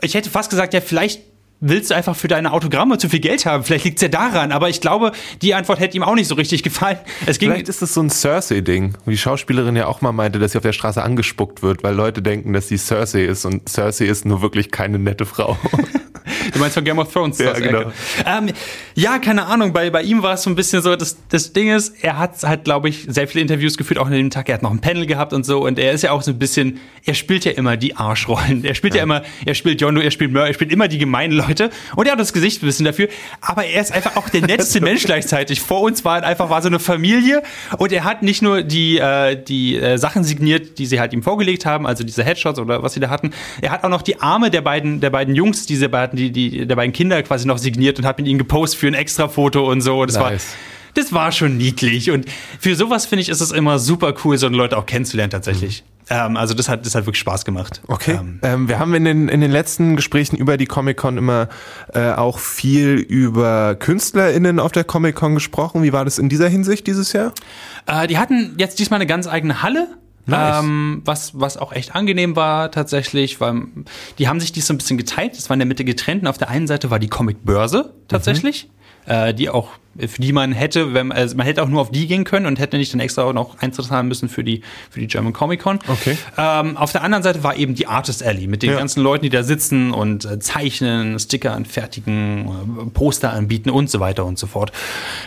ich 0.00 0.14
hätte 0.14 0.30
fast 0.30 0.50
gesagt, 0.50 0.74
ja, 0.74 0.80
vielleicht 0.80 1.20
willst 1.60 1.90
du 1.90 1.94
einfach 1.94 2.16
für 2.16 2.28
deine 2.28 2.52
Autogramme 2.52 2.98
zu 2.98 3.08
viel 3.08 3.20
Geld 3.20 3.46
haben. 3.46 3.64
Vielleicht 3.64 3.84
liegt's 3.84 4.02
ja 4.02 4.08
daran. 4.08 4.52
Aber 4.52 4.68
ich 4.68 4.80
glaube, 4.80 5.12
die 5.42 5.54
Antwort 5.54 5.80
hätte 5.80 5.96
ihm 5.96 6.02
auch 6.02 6.14
nicht 6.14 6.28
so 6.28 6.34
richtig 6.34 6.62
gefallen. 6.62 6.98
Es 7.26 7.38
ging, 7.38 7.50
Vielleicht 7.50 7.68
ist 7.68 7.82
das 7.82 7.94
so 7.94 8.02
ein 8.02 8.10
Cersei-Ding, 8.10 8.94
wie 9.04 9.10
die 9.12 9.18
Schauspielerin 9.18 9.76
ja 9.76 9.86
auch 9.86 10.00
mal 10.00 10.12
meinte, 10.12 10.38
dass 10.38 10.52
sie 10.52 10.58
auf 10.58 10.62
der 10.62 10.72
Straße 10.72 11.02
angespuckt 11.02 11.62
wird, 11.62 11.82
weil 11.82 11.94
Leute 11.94 12.22
denken, 12.22 12.52
dass 12.52 12.68
sie 12.68 12.76
Cersei 12.76 13.24
ist 13.24 13.44
und 13.44 13.68
Cersei 13.68 14.06
ist 14.06 14.24
nur 14.24 14.42
wirklich 14.42 14.70
keine 14.70 14.98
nette 14.98 15.26
Frau. 15.26 15.56
Du 16.52 16.58
meinst 16.58 16.74
von 16.74 16.84
Game 16.84 16.98
of 16.98 17.12
Thrones? 17.12 17.38
Ja, 17.38 17.52
genau. 17.52 17.92
Ähm, 18.24 18.52
ja, 18.94 19.18
keine 19.18 19.46
Ahnung. 19.46 19.72
Bei, 19.72 19.90
bei 19.90 20.02
ihm 20.02 20.22
war 20.22 20.34
es 20.34 20.42
so 20.42 20.50
ein 20.50 20.56
bisschen 20.56 20.82
so, 20.82 20.96
das, 20.96 21.16
das 21.28 21.52
Ding 21.52 21.74
ist, 21.74 21.94
er 22.02 22.18
hat 22.18 22.42
halt, 22.42 22.64
glaube 22.64 22.88
ich, 22.88 23.06
sehr 23.08 23.28
viele 23.28 23.42
Interviews 23.42 23.76
geführt, 23.76 23.98
auch 23.98 24.06
an 24.06 24.12
dem 24.12 24.30
Tag. 24.30 24.48
Er 24.48 24.54
hat 24.54 24.62
noch 24.62 24.70
ein 24.70 24.80
Panel 24.80 25.06
gehabt 25.06 25.32
und 25.32 25.44
so. 25.44 25.64
Und 25.64 25.78
er 25.78 25.92
ist 25.92 26.02
ja 26.02 26.12
auch 26.12 26.22
so 26.22 26.30
ein 26.30 26.38
bisschen, 26.38 26.80
er 27.04 27.14
spielt 27.14 27.44
ja 27.44 27.52
immer 27.52 27.76
die 27.76 27.96
Arschrollen. 27.96 28.64
Er 28.64 28.74
spielt 28.74 28.94
ja, 28.94 29.02
immer, 29.02 29.22
er 29.44 29.54
spielt 29.54 29.80
Yondu, 29.80 30.00
er 30.00 30.10
spielt 30.10 30.32
Mör, 30.32 30.46
er 30.46 30.54
spielt 30.54 30.72
immer 30.72 30.88
die 30.88 30.98
gemeinen 30.98 31.32
Leute. 31.32 31.70
Und 31.94 32.06
er 32.06 32.12
hat 32.12 32.20
das 32.20 32.32
Gesicht 32.32 32.62
ein 32.62 32.66
bisschen 32.66 32.86
dafür. 32.86 33.08
Aber 33.40 33.64
er 33.64 33.80
ist 33.80 33.92
einfach 33.92 34.16
auch 34.16 34.28
der 34.28 34.40
netteste 34.46 34.80
Mensch 34.80 35.04
gleichzeitig. 35.04 35.60
Vor 35.60 35.82
uns 35.82 36.04
war 36.04 36.22
einfach 36.22 36.50
war 36.50 36.62
so 36.62 36.68
eine 36.68 36.78
Familie. 36.78 37.42
Und 37.78 37.92
er 37.92 38.04
hat 38.04 38.22
nicht 38.22 38.42
nur 38.42 38.62
die, 38.62 38.98
äh, 38.98 39.36
die 39.36 39.76
äh, 39.76 39.98
Sachen 39.98 40.24
signiert, 40.24 40.78
die 40.78 40.86
sie 40.86 41.00
halt 41.00 41.12
ihm 41.12 41.22
vorgelegt 41.22 41.66
haben, 41.66 41.86
also 41.86 42.04
diese 42.04 42.24
Headshots 42.24 42.58
oder 42.58 42.82
was 42.82 42.94
sie 42.94 43.00
da 43.00 43.10
hatten. 43.10 43.32
Er 43.60 43.70
hat 43.70 43.84
auch 43.84 43.88
noch 43.88 44.02
die 44.02 44.20
Arme 44.20 44.50
der 44.50 44.60
beiden, 44.60 45.00
der 45.00 45.10
beiden 45.10 45.34
Jungs, 45.34 45.66
diese 45.66 45.88
beiden, 45.88 46.16
die, 46.16 46.30
die, 46.36 46.66
der 46.66 46.76
beiden 46.76 46.92
Kinder 46.92 47.22
quasi 47.22 47.46
noch 47.46 47.58
signiert 47.58 47.98
und 47.98 48.04
hat 48.04 48.18
mit 48.18 48.28
ihnen 48.28 48.38
gepostet 48.38 48.78
für 48.78 48.86
ein 48.86 48.94
extra 48.94 49.28
Foto 49.28 49.68
und 49.70 49.80
so. 49.80 50.04
Das 50.04 50.20
war, 50.20 50.30
Nice. 50.30 50.54
das 50.94 51.12
war 51.12 51.32
schon 51.32 51.56
niedlich. 51.56 52.10
Und 52.10 52.26
für 52.60 52.76
sowas 52.76 53.06
finde 53.06 53.22
ich, 53.22 53.28
ist 53.28 53.40
es 53.40 53.50
immer 53.50 53.78
super 53.78 54.14
cool, 54.24 54.38
so 54.38 54.48
Leute 54.48 54.76
auch 54.76 54.86
kennenzulernen 54.86 55.30
tatsächlich. 55.30 55.82
Ähm, 56.08 56.36
also 56.36 56.54
das 56.54 56.68
hat, 56.68 56.86
das 56.86 56.94
hat 56.94 57.04
wirklich 57.06 57.18
Spaß 57.18 57.44
gemacht. 57.44 57.80
Okay. 57.88 58.12
Ähm, 58.20 58.38
Ähm, 58.42 58.68
wir 58.68 58.78
haben 58.78 58.94
in 58.94 59.04
den, 59.04 59.28
in 59.28 59.40
den 59.40 59.50
letzten 59.50 59.96
Gesprächen 59.96 60.36
über 60.36 60.56
die 60.56 60.66
Comic-Con 60.66 61.18
immer 61.18 61.48
äh, 61.92 62.12
auch 62.12 62.38
viel 62.38 62.94
über 62.94 63.74
KünstlerInnen 63.74 64.60
auf 64.60 64.70
der 64.70 64.84
Comic-Con 64.84 65.34
gesprochen. 65.34 65.82
Wie 65.82 65.92
war 65.92 66.04
das 66.04 66.18
in 66.18 66.28
dieser 66.28 66.48
Hinsicht 66.48 66.86
dieses 66.86 67.12
Jahr? 67.12 67.32
Äh, 67.86 68.06
die 68.06 68.18
hatten 68.18 68.54
jetzt 68.58 68.78
diesmal 68.78 68.98
eine 68.98 69.06
ganz 69.06 69.26
eigene 69.26 69.62
Halle. 69.62 69.88
Nice. 70.26 70.64
Ähm, 70.64 71.02
was, 71.04 71.38
was 71.38 71.56
auch 71.56 71.72
echt 71.72 71.94
angenehm 71.94 72.36
war 72.36 72.70
tatsächlich, 72.70 73.40
weil 73.40 73.62
die 74.18 74.28
haben 74.28 74.40
sich 74.40 74.52
dies 74.52 74.66
so 74.66 74.74
ein 74.74 74.78
bisschen 74.78 74.98
geteilt. 74.98 75.36
Das 75.36 75.48
war 75.48 75.54
in 75.54 75.60
der 75.60 75.66
Mitte 75.66 75.84
getrennt. 75.84 76.22
Und 76.22 76.28
auf 76.28 76.38
der 76.38 76.48
einen 76.48 76.66
Seite 76.66 76.90
war 76.90 76.98
die 76.98 77.08
Comic-Börse 77.08 77.94
tatsächlich, 78.08 78.68
äh, 79.06 79.32
die 79.32 79.48
auch, 79.48 79.70
für 79.98 80.20
die 80.20 80.32
man 80.32 80.52
hätte, 80.52 80.94
wenn, 80.94 81.12
also 81.12 81.36
man 81.36 81.46
hätte 81.46 81.62
auch 81.62 81.68
nur 81.68 81.80
auf 81.80 81.90
die 81.90 82.06
gehen 82.06 82.24
können 82.24 82.46
und 82.46 82.58
hätte 82.58 82.76
nicht 82.78 82.92
dann 82.92 83.00
extra 83.00 83.22
auch 83.24 83.32
noch 83.32 83.58
Eintritt 83.60 83.86
zahlen 83.86 84.08
müssen 84.08 84.28
für 84.28 84.44
die, 84.44 84.62
für 84.90 85.00
die 85.00 85.06
German 85.06 85.32
Comic 85.32 85.60
Con. 85.60 85.78
Okay. 85.88 86.16
Ähm, 86.36 86.76
auf 86.76 86.92
der 86.92 87.02
anderen 87.02 87.22
Seite 87.22 87.42
war 87.42 87.56
eben 87.56 87.74
die 87.74 87.86
Artist 87.86 88.22
Alley 88.24 88.46
mit 88.46 88.62
den 88.62 88.70
Ja. 88.70 88.78
ganzen 88.78 89.02
Leuten, 89.02 89.22
die 89.24 89.30
da 89.30 89.42
sitzen 89.42 89.92
und 89.92 90.24
äh, 90.24 90.38
zeichnen, 90.38 91.18
Sticker 91.18 91.54
anfertigen, 91.54 92.46
äh, 92.46 92.90
Poster 92.92 93.32
anbieten 93.32 93.70
und 93.70 93.90
so 93.90 94.00
weiter 94.00 94.24
und 94.24 94.38
so 94.38 94.46
fort. 94.46 94.72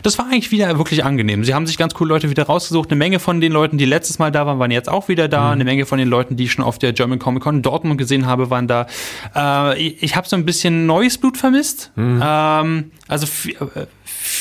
Das 0.03 0.17
war 0.17 0.25
eigentlich 0.25 0.51
wieder 0.51 0.77
wirklich 0.77 1.03
angenehm. 1.03 1.43
Sie 1.43 1.53
haben 1.53 1.67
sich 1.67 1.77
ganz 1.77 1.93
coole 1.93 2.09
Leute 2.09 2.29
wieder 2.29 2.43
rausgesucht. 2.43 2.89
Eine 2.91 2.97
Menge 2.97 3.19
von 3.19 3.41
den 3.41 3.51
Leuten, 3.51 3.77
die 3.77 3.85
letztes 3.85 4.19
Mal 4.19 4.31
da 4.31 4.45
waren, 4.45 4.59
waren 4.59 4.71
jetzt 4.71 4.89
auch 4.89 5.07
wieder 5.07 5.27
da. 5.27 5.51
Eine 5.51 5.63
Menge 5.63 5.85
von 5.85 5.97
den 5.99 6.07
Leuten, 6.07 6.35
die 6.35 6.45
ich 6.45 6.51
schon 6.51 6.63
auf 6.65 6.79
der 6.79 6.93
German 6.93 7.19
Comic 7.19 7.43
Con 7.43 7.57
in 7.57 7.61
Dortmund 7.61 7.97
gesehen 7.97 8.25
habe, 8.25 8.49
waren 8.49 8.67
da. 8.67 8.87
Äh, 9.35 9.79
ich 9.79 10.03
ich 10.03 10.15
habe 10.15 10.27
so 10.27 10.35
ein 10.35 10.45
bisschen 10.45 10.85
neues 10.85 11.17
Blut 11.17 11.37
vermisst. 11.37 11.91
Ähm, 11.97 12.91
also 13.07 13.27
äh, 13.47 13.85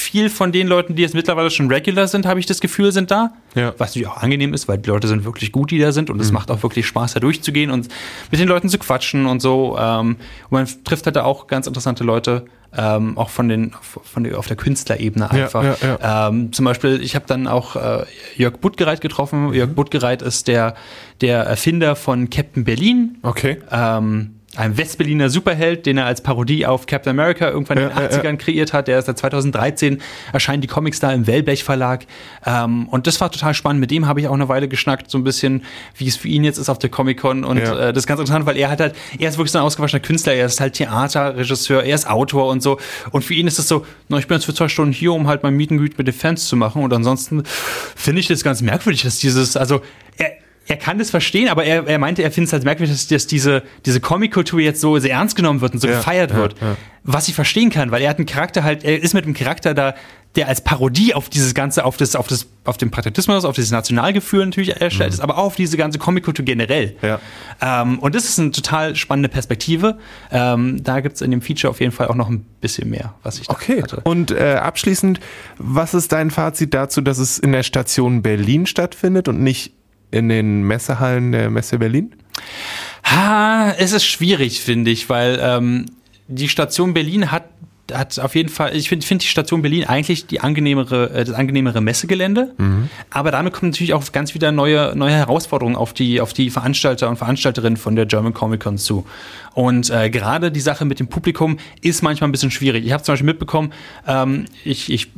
viel 0.08 0.30
von 0.30 0.52
den 0.52 0.66
Leuten, 0.66 0.94
die 0.94 1.02
jetzt 1.02 1.14
mittlerweile 1.14 1.50
schon 1.50 1.70
regular 1.70 2.08
sind, 2.08 2.26
habe 2.26 2.40
ich 2.40 2.46
das 2.46 2.60
Gefühl, 2.60 2.92
sind 2.92 3.10
da. 3.10 3.32
Ja. 3.54 3.74
Was 3.78 3.90
natürlich 3.90 4.08
auch 4.08 4.16
angenehm 4.16 4.54
ist, 4.54 4.68
weil 4.68 4.78
die 4.78 4.88
Leute 4.88 5.06
sind 5.06 5.24
wirklich 5.24 5.52
gut, 5.52 5.70
die 5.70 5.78
da 5.78 5.92
sind. 5.92 6.10
Und 6.10 6.20
es 6.20 6.32
macht 6.32 6.50
auch 6.50 6.62
wirklich 6.62 6.86
Spaß, 6.86 7.14
da 7.14 7.20
durchzugehen 7.20 7.70
und 7.70 7.88
mit 8.30 8.40
den 8.40 8.48
Leuten 8.48 8.68
zu 8.68 8.78
quatschen 8.78 9.26
und 9.26 9.40
so. 9.40 9.76
Ähm, 9.78 10.16
und 10.48 10.50
man 10.50 10.66
trifft 10.84 11.06
halt 11.06 11.16
da 11.16 11.24
auch 11.24 11.46
ganz 11.46 11.66
interessante 11.66 12.04
Leute. 12.04 12.46
Ähm, 12.76 13.16
auch 13.16 13.30
von 13.30 13.48
den 13.48 13.72
von 14.02 14.24
der, 14.24 14.38
auf 14.38 14.46
der 14.46 14.56
Künstlerebene 14.56 15.30
einfach. 15.30 15.64
ja, 15.64 15.76
ja. 15.82 16.28
Ähm, 16.28 16.52
zum 16.52 16.66
Beispiel, 16.66 17.00
ich 17.02 17.14
habe 17.14 17.24
dann 17.26 17.46
auch 17.46 17.76
äh, 17.76 18.04
Jörg 18.36 18.58
Buttgereit 18.58 19.00
getroffen. 19.00 19.54
Jörg 19.54 19.70
Buttgereit 19.70 20.20
ist 20.20 20.48
der, 20.48 20.74
der 21.22 21.44
Erfinder 21.44 21.96
von 21.96 22.28
Captain 22.28 22.64
Berlin. 22.64 23.16
Okay. 23.22 23.58
Ähm, 23.70 24.37
ein 24.58 24.76
Westberliner 24.76 25.30
Superheld, 25.30 25.86
den 25.86 25.98
er 25.98 26.06
als 26.06 26.20
Parodie 26.20 26.66
auf 26.66 26.86
Captain 26.86 27.10
America 27.10 27.48
irgendwann 27.48 27.78
in 27.78 27.88
den 27.88 27.96
Ja, 27.96 28.02
ja, 28.02 28.08
80ern 28.08 28.36
kreiert 28.38 28.72
hat. 28.72 28.88
Der 28.88 28.98
ist 28.98 29.06
seit 29.06 29.16
2013 29.16 30.02
erscheinen 30.32 30.60
die 30.62 30.66
Comics 30.66 30.98
da 30.98 31.12
im 31.12 31.26
Wellblech 31.28 31.62
Verlag. 31.62 32.06
Ähm, 32.44 32.88
und 32.88 33.06
das 33.06 33.20
war 33.20 33.30
total 33.30 33.54
spannend. 33.54 33.80
Mit 33.80 33.92
dem 33.92 34.06
habe 34.08 34.20
ich 34.20 34.26
auch 34.26 34.34
eine 34.34 34.48
Weile 34.48 34.66
geschnackt, 34.66 35.10
so 35.10 35.16
ein 35.18 35.22
bisschen, 35.22 35.62
wie 35.96 36.08
es 36.08 36.16
für 36.16 36.26
ihn 36.26 36.42
jetzt 36.42 36.58
ist 36.58 36.68
auf 36.68 36.78
der 36.80 36.90
Comic-Con. 36.90 37.44
Und 37.44 37.58
Ja. 37.58 37.78
äh, 37.78 37.92
das 37.92 38.02
ist 38.02 38.06
ganz 38.08 38.18
interessant, 38.20 38.46
weil 38.46 38.56
er 38.56 38.68
hat 38.70 38.80
halt, 38.80 38.96
er 39.18 39.28
ist 39.28 39.38
wirklich 39.38 39.52
so 39.52 39.58
ein 39.58 39.64
ausgewaschener 39.64 40.00
Künstler. 40.00 40.34
Er 40.34 40.46
ist 40.46 40.60
halt 40.60 40.74
Theaterregisseur, 40.74 41.84
er 41.84 41.94
ist 41.94 42.08
Autor 42.10 42.48
und 42.48 42.60
so. 42.62 42.78
Und 43.12 43.24
für 43.24 43.34
ihn 43.34 43.46
ist 43.46 43.58
es 43.60 43.68
so, 43.68 43.86
na, 44.08 44.18
ich 44.18 44.26
bin 44.26 44.36
jetzt 44.36 44.44
für 44.44 44.54
zwei 44.54 44.68
Stunden 44.68 44.92
hier, 44.92 45.12
um 45.12 45.28
halt 45.28 45.42
mein 45.44 45.54
Meet 45.54 45.70
and 45.70 45.80
Greet 45.80 45.98
mit 45.98 46.06
den 46.08 46.14
Fans 46.14 46.48
zu 46.48 46.56
machen. 46.56 46.82
Und 46.82 46.92
ansonsten 46.92 47.44
finde 47.94 48.20
ich 48.20 48.26
das 48.26 48.42
ganz 48.42 48.60
merkwürdig, 48.60 49.02
dass 49.02 49.18
dieses, 49.18 49.56
also 49.56 49.80
er, 50.16 50.32
er 50.68 50.76
kann 50.76 50.98
das 50.98 51.10
verstehen, 51.10 51.48
aber 51.48 51.64
er, 51.64 51.86
er 51.86 51.98
meinte, 51.98 52.22
er 52.22 52.30
findet 52.30 52.48
es 52.48 52.52
halt 52.52 52.64
merkwürdig, 52.64 52.94
dass, 52.94 53.06
dass 53.08 53.26
diese, 53.26 53.62
diese 53.86 54.00
Comic-Kultur 54.00 54.60
jetzt 54.60 54.80
so 54.80 54.98
sehr 54.98 55.12
ernst 55.12 55.34
genommen 55.34 55.60
wird 55.62 55.72
und 55.74 55.80
so 55.80 55.88
Ja, 55.88 55.96
gefeiert 55.96 56.34
wird. 56.34 56.54
ja. 56.60 56.76
Was 57.04 57.26
ich 57.28 57.34
verstehen 57.34 57.70
kann, 57.70 57.90
weil 57.90 58.02
er 58.02 58.10
hat 58.10 58.18
einen 58.18 58.26
Charakter 58.26 58.62
halt, 58.64 58.84
er 58.84 59.02
ist 59.02 59.14
mit 59.14 59.24
einem 59.24 59.32
Charakter 59.32 59.72
da, 59.72 59.94
der 60.36 60.46
als 60.46 60.60
Parodie 60.62 61.14
auf 61.14 61.30
dieses 61.30 61.54
Ganze, 61.54 61.86
auf 61.86 61.96
das, 61.96 62.14
auf 62.14 62.26
das, 62.26 62.46
auf 62.64 62.76
den 62.76 62.90
Patriotismus, 62.90 63.46
auf 63.46 63.54
dieses 63.54 63.70
Nationalgefühl 63.70 64.44
natürlich 64.44 64.78
erstellt 64.78 65.14
ist, 65.14 65.20
aber 65.20 65.38
auch 65.38 65.44
auf 65.44 65.56
diese 65.56 65.78
ganze 65.78 65.98
Comic-Kultur 65.98 66.44
generell. 66.44 66.96
Mhm. 67.00 67.08
Ja. 67.08 67.20
Ähm, 67.62 67.98
und 68.00 68.14
das 68.14 68.24
ist 68.26 68.38
eine 68.38 68.50
total 68.50 68.94
spannende 68.94 69.30
Perspektive. 69.30 69.96
Ähm, 70.30 70.82
da 70.84 71.00
gibt 71.00 71.14
es 71.16 71.22
in 71.22 71.30
dem 71.30 71.40
Feature 71.40 71.70
auf 71.70 71.80
jeden 71.80 71.92
Fall 71.92 72.08
auch 72.08 72.14
noch 72.14 72.28
ein 72.28 72.44
bisschen 72.60 72.90
mehr, 72.90 73.14
was 73.22 73.40
ich 73.40 73.46
da 73.46 73.54
Okay. 73.54 73.82
hatte. 73.82 74.02
Und 74.04 74.30
äh, 74.32 74.56
abschließend, 74.60 75.18
was 75.56 75.94
ist 75.94 76.12
dein 76.12 76.30
Fazit 76.30 76.74
dazu, 76.74 77.00
dass 77.00 77.16
es 77.16 77.38
in 77.38 77.52
der 77.52 77.62
Station 77.62 78.20
Berlin 78.20 78.66
stattfindet 78.66 79.28
und 79.28 79.40
nicht 79.42 79.72
in 80.10 80.28
den 80.28 80.62
Messehallen 80.62 81.32
der 81.32 81.50
Messe 81.50 81.78
Berlin? 81.78 82.14
Ha, 83.04 83.72
es 83.78 83.92
ist 83.92 84.04
schwierig, 84.04 84.60
finde 84.60 84.90
ich, 84.90 85.08
weil 85.08 85.38
ähm, 85.40 85.86
die 86.28 86.48
Station 86.48 86.94
Berlin 86.94 87.30
hat 87.30 87.44
hat 87.92 88.18
auf 88.18 88.34
jeden 88.34 88.48
Fall, 88.48 88.74
ich 88.76 88.88
finde 88.88 89.06
find 89.06 89.22
die 89.22 89.26
Station 89.26 89.62
Berlin 89.62 89.84
eigentlich 89.84 90.26
die 90.26 90.40
angenehmere, 90.40 91.10
äh, 91.10 91.24
das 91.24 91.34
angenehmere 91.34 91.80
Messegelände. 91.80 92.54
Aber 93.10 93.30
damit 93.30 93.52
kommen 93.52 93.70
natürlich 93.70 93.94
auch 93.94 94.12
ganz 94.12 94.34
wieder 94.34 94.52
neue, 94.52 94.94
neue 94.96 95.12
Herausforderungen 95.12 95.76
auf 95.76 95.92
die, 95.92 96.20
auf 96.20 96.32
die 96.32 96.50
Veranstalter 96.50 97.08
und 97.08 97.16
Veranstalterinnen 97.16 97.76
von 97.76 97.96
der 97.96 98.06
German 98.06 98.34
Comic 98.34 98.60
Con 98.60 98.78
zu. 98.78 99.06
Und 99.54 99.90
äh, 99.90 100.10
gerade 100.10 100.52
die 100.52 100.60
Sache 100.60 100.84
mit 100.84 101.00
dem 101.00 101.08
Publikum 101.08 101.58
ist 101.82 102.02
manchmal 102.02 102.28
ein 102.28 102.32
bisschen 102.32 102.50
schwierig. 102.50 102.86
Ich 102.86 102.92
habe 102.92 103.02
zum 103.02 103.14
Beispiel 103.14 103.26
mitbekommen, 103.26 103.72
ähm, 104.06 104.44
ich, 104.64 104.92
ich 104.92 105.08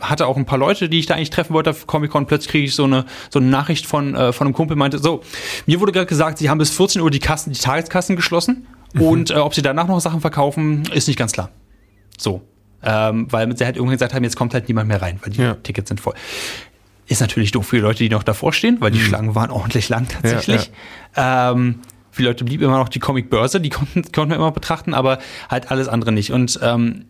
hatte 0.00 0.26
auch 0.26 0.36
ein 0.36 0.46
paar 0.46 0.58
Leute, 0.58 0.88
die 0.88 0.98
ich 0.98 1.06
da 1.06 1.14
eigentlich 1.14 1.30
treffen 1.30 1.52
wollte 1.54 1.70
auf 1.70 1.86
Comic 1.86 2.10
Con. 2.10 2.26
Plötzlich 2.26 2.50
kriege 2.50 2.64
ich 2.64 2.74
so 2.74 2.84
eine, 2.84 3.04
so 3.30 3.38
eine 3.38 3.48
Nachricht 3.48 3.86
von, 3.86 4.14
äh, 4.14 4.32
von 4.32 4.46
einem 4.46 4.54
Kumpel, 4.54 4.76
meinte, 4.76 4.98
so, 4.98 5.22
mir 5.66 5.80
wurde 5.80 5.92
gerade 5.92 6.06
gesagt, 6.06 6.38
sie 6.38 6.48
haben 6.48 6.58
bis 6.58 6.70
14 6.70 7.02
Uhr 7.02 7.10
die 7.10 7.18
Kassen, 7.18 7.52
die 7.52 7.58
Tageskassen 7.58 8.16
geschlossen. 8.16 8.66
Und 8.98 9.30
äh, 9.30 9.34
ob 9.34 9.54
sie 9.54 9.62
danach 9.62 9.88
noch 9.88 10.00
Sachen 10.00 10.20
verkaufen, 10.20 10.82
ist 10.92 11.08
nicht 11.08 11.18
ganz 11.18 11.32
klar. 11.32 11.50
So. 12.18 12.42
Ähm, 12.84 13.26
weil 13.30 13.56
sie 13.56 13.64
halt 13.64 13.76
irgendwann 13.76 13.94
gesagt 13.96 14.12
haben, 14.14 14.24
jetzt 14.24 14.36
kommt 14.36 14.54
halt 14.54 14.66
niemand 14.68 14.88
mehr 14.88 15.00
rein, 15.00 15.18
weil 15.22 15.32
die 15.32 15.40
Ja. 15.40 15.54
Tickets 15.54 15.88
sind 15.88 16.00
voll. 16.00 16.14
Ist 17.06 17.20
natürlich 17.20 17.52
doof 17.52 17.66
für 17.66 17.76
die 17.76 17.82
Leute, 17.82 17.98
die 17.98 18.08
noch 18.08 18.22
davor 18.22 18.52
stehen, 18.52 18.78
weil 18.80 18.90
die 18.90 19.00
Schlangen 19.00 19.34
waren 19.34 19.50
ordentlich 19.50 19.88
lang 19.88 20.08
tatsächlich. 20.08 20.70
Ähm, 21.16 21.80
viele 22.10 22.28
Leute 22.28 22.44
blieb 22.44 22.60
immer 22.62 22.78
noch 22.78 22.88
die 22.88 22.98
Comic-Börse, 22.98 23.60
die 23.60 23.70
konnten, 23.70 24.02
konnten 24.12 24.30
wir 24.30 24.36
immer 24.36 24.50
betrachten, 24.50 24.94
aber 24.94 25.18
halt 25.48 25.70
alles 25.70 25.88
andere 25.88 26.10
nicht. 26.12 26.32
Und 26.32 26.58
ähm, 26.62 27.04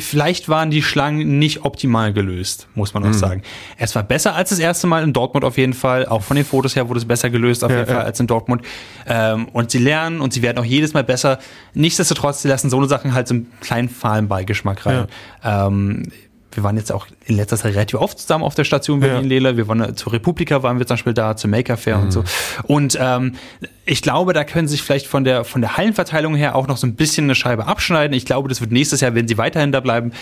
vielleicht 0.00 0.48
waren 0.48 0.70
die 0.70 0.82
Schlangen 0.82 1.38
nicht 1.38 1.64
optimal 1.64 2.12
gelöst, 2.12 2.66
muss 2.74 2.94
man 2.94 3.04
auch 3.06 3.12
sagen. 3.12 3.42
Es 3.78 3.94
war 3.94 4.02
besser 4.02 4.34
als 4.34 4.50
das 4.50 4.58
erste 4.58 4.88
Mal 4.88 5.04
in 5.04 5.12
Dortmund 5.12 5.44
auf 5.44 5.56
jeden 5.56 5.72
Fall. 5.72 6.06
Auch 6.06 6.22
von 6.22 6.36
den 6.36 6.44
Fotos 6.44 6.74
her 6.74 6.88
wurde 6.88 6.98
es 6.98 7.04
besser 7.04 7.30
gelöst 7.30 7.62
auf 7.62 7.70
Ja, 7.70 7.78
jeden 7.78 7.88
Fall 7.88 7.98
ja. 7.98 8.02
als 8.02 8.18
in 8.18 8.26
Dortmund. 8.26 8.62
Ähm, 9.06 9.48
und 9.52 9.70
sie 9.70 9.78
lernen 9.78 10.20
und 10.20 10.32
sie 10.32 10.42
werden 10.42 10.58
auch 10.58 10.64
jedes 10.64 10.94
Mal 10.94 11.04
besser. 11.04 11.38
Nichtsdestotrotz, 11.74 12.42
sie 12.42 12.48
lassen 12.48 12.70
so 12.70 12.78
eine 12.78 12.88
Sachen 12.88 13.14
halt 13.14 13.28
so 13.28 13.34
einen 13.34 13.52
kleinen 13.60 13.88
fahlen 13.88 14.26
Beigeschmack 14.26 14.84
rein. 14.84 15.06
Ähm, 15.44 16.10
wir 16.54 16.62
waren 16.62 16.76
jetzt 16.76 16.92
auch 16.92 17.06
in 17.26 17.36
letzter 17.36 17.56
Zeit 17.56 17.74
relativ 17.74 17.98
oft 17.98 18.18
zusammen 18.18 18.44
auf 18.44 18.54
der 18.54 18.64
Station 18.64 19.00
Berlin, 19.00 19.30
Ja. 19.44 19.56
Wir 19.56 19.68
waren 19.68 19.80
äh, 19.80 19.94
zur 19.94 20.12
Republika, 20.12 20.62
waren 20.62 20.78
wir 20.78 20.86
zum 20.86 20.94
Beispiel 20.94 21.14
da, 21.14 21.36
zur 21.36 21.50
Maker 21.50 21.76
Fair 21.76 21.98
und 21.98 22.12
so. 22.12 22.24
Und 22.64 22.96
ähm, 23.00 23.34
ich 23.84 24.02
glaube, 24.02 24.32
da 24.32 24.44
können 24.44 24.68
sie 24.68 24.72
sich 24.72 24.82
vielleicht 24.82 25.06
von 25.06 25.24
der, 25.24 25.44
von 25.44 25.60
der 25.60 25.76
Hallenverteilung 25.76 26.34
her 26.34 26.54
auch 26.54 26.66
noch 26.66 26.76
so 26.76 26.86
ein 26.86 26.94
bisschen 26.94 27.24
eine 27.24 27.34
Scheibe 27.34 27.66
abschneiden. 27.66 28.16
Ich 28.16 28.26
glaube, 28.26 28.48
das 28.48 28.60
wird 28.60 28.72
nächstes 28.72 29.00
Jahr, 29.00 29.14
wenn 29.14 29.28
sie 29.28 29.38
weiterhin 29.38 29.72
da 29.72 29.80
bleiben, 29.80 30.12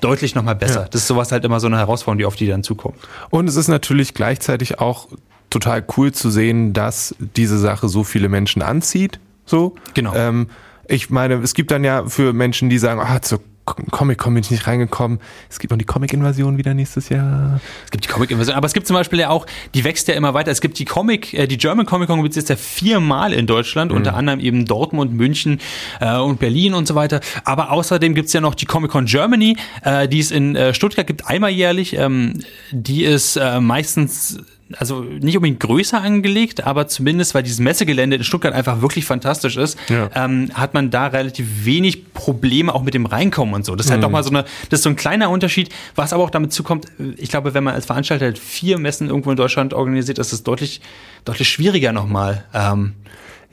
deutlich 0.00 0.34
nochmal 0.34 0.56
besser. 0.56 0.82
Ja. 0.82 0.88
Das 0.88 1.02
ist 1.02 1.08
sowas 1.08 1.32
halt 1.32 1.44
immer 1.44 1.60
so 1.60 1.66
eine 1.66 1.78
Herausforderung, 1.78 2.18
die 2.18 2.24
auf 2.24 2.36
die 2.36 2.46
dann 2.46 2.62
zukommt. 2.62 2.96
Und 3.30 3.48
es 3.48 3.56
ist 3.56 3.68
natürlich 3.68 4.14
gleichzeitig 4.14 4.78
auch 4.78 5.08
total 5.50 5.84
cool 5.96 6.12
zu 6.12 6.30
sehen, 6.30 6.72
dass 6.72 7.14
diese 7.18 7.58
Sache 7.58 7.88
so 7.88 8.04
viele 8.04 8.28
Menschen 8.28 8.62
anzieht. 8.62 9.18
So. 9.46 9.74
Genau. 9.94 10.14
Ähm, 10.14 10.48
ich 10.86 11.10
meine, 11.10 11.34
es 11.34 11.54
gibt 11.54 11.70
dann 11.70 11.84
ja 11.84 12.06
für 12.06 12.32
Menschen, 12.32 12.70
die 12.70 12.78
sagen, 12.78 13.00
ah, 13.00 13.20
zur 13.20 13.40
Comic-Con 13.74 14.34
bin 14.34 14.42
ich 14.42 14.50
nicht 14.50 14.66
reingekommen. 14.66 15.18
Es 15.48 15.58
gibt 15.58 15.70
noch 15.70 15.78
die 15.78 15.84
Comic-Invasion 15.84 16.58
wieder 16.58 16.74
nächstes 16.74 17.08
Jahr. 17.08 17.60
Es 17.84 17.90
gibt 17.90 18.04
die 18.04 18.08
Comic-Invasion, 18.08 18.56
aber 18.56 18.66
es 18.66 18.72
gibt 18.72 18.86
zum 18.86 18.94
Beispiel 18.94 19.20
ja 19.20 19.30
auch, 19.30 19.46
die 19.74 19.84
wächst 19.84 20.08
ja 20.08 20.14
immer 20.14 20.34
weiter. 20.34 20.50
Es 20.50 20.60
gibt 20.60 20.78
die 20.78 20.84
Comic, 20.84 21.34
äh, 21.34 21.46
die 21.46 21.58
German 21.58 21.86
Comic 21.86 22.08
Con 22.08 22.22
gibt 22.22 22.30
es 22.30 22.36
jetzt 22.36 22.48
ja 22.48 22.56
viermal 22.56 23.32
in 23.32 23.46
Deutschland, 23.46 23.92
unter 23.92 24.14
anderem 24.14 24.40
eben 24.40 24.64
Dortmund, 24.64 25.12
München 25.12 25.60
äh, 26.00 26.16
und 26.16 26.38
Berlin 26.40 26.74
und 26.74 26.86
so 26.86 26.94
weiter. 26.94 27.20
Aber 27.44 27.70
außerdem 27.70 28.14
gibt 28.14 28.28
es 28.28 28.32
ja 28.32 28.40
noch 28.40 28.54
die 28.54 28.66
Comic 28.66 28.90
Con 28.90 29.06
Germany, 29.06 29.56
äh, 29.82 30.08
die 30.08 30.20
es 30.20 30.30
in 30.30 30.56
äh, 30.56 30.74
Stuttgart 30.74 31.06
gibt, 31.06 31.26
einmal 31.26 31.50
jährlich. 31.50 31.94
Ähm, 31.94 32.42
die 32.70 33.04
ist 33.04 33.36
äh, 33.36 33.60
meistens 33.60 34.38
also 34.76 35.00
nicht 35.02 35.36
unbedingt 35.36 35.60
größer 35.60 36.00
angelegt, 36.00 36.64
aber 36.66 36.88
zumindest, 36.88 37.34
weil 37.34 37.42
dieses 37.42 37.58
Messegelände 37.58 38.16
in 38.16 38.24
Stuttgart 38.24 38.52
einfach 38.54 38.82
wirklich 38.82 39.04
fantastisch 39.06 39.56
ist, 39.56 39.78
Ja. 39.88 40.10
ähm, 40.14 40.50
hat 40.54 40.74
man 40.74 40.90
da 40.90 41.06
relativ 41.06 41.64
wenig 41.64 42.12
Probleme 42.12 42.74
auch 42.74 42.82
mit 42.82 42.94
dem 42.94 43.06
Reinkommen 43.06 43.54
und 43.54 43.64
so. 43.64 43.74
Das 43.76 43.86
ist 43.86 43.92
halt 43.92 44.02
doch 44.02 44.10
mal 44.10 44.22
so 44.22 44.30
eine, 44.30 44.44
das 44.68 44.80
ist 44.80 44.84
so 44.84 44.90
ein 44.90 44.96
kleiner 44.96 45.30
Unterschied, 45.30 45.70
was 45.94 46.12
aber 46.12 46.22
auch 46.22 46.30
damit 46.30 46.52
zukommt, 46.52 46.86
ich 47.16 47.30
glaube, 47.30 47.54
wenn 47.54 47.64
man 47.64 47.74
als 47.74 47.86
Veranstalter 47.86 48.26
halt 48.26 48.38
vier 48.38 48.78
Messen 48.78 49.08
irgendwo 49.08 49.30
in 49.30 49.36
Deutschland 49.36 49.72
organisiert, 49.74 50.18
ist 50.18 50.32
es 50.32 50.42
deutlich, 50.42 50.80
deutlich 51.24 51.48
schwieriger 51.48 51.92
nochmal. 51.92 52.44
Ähm, 52.52 52.94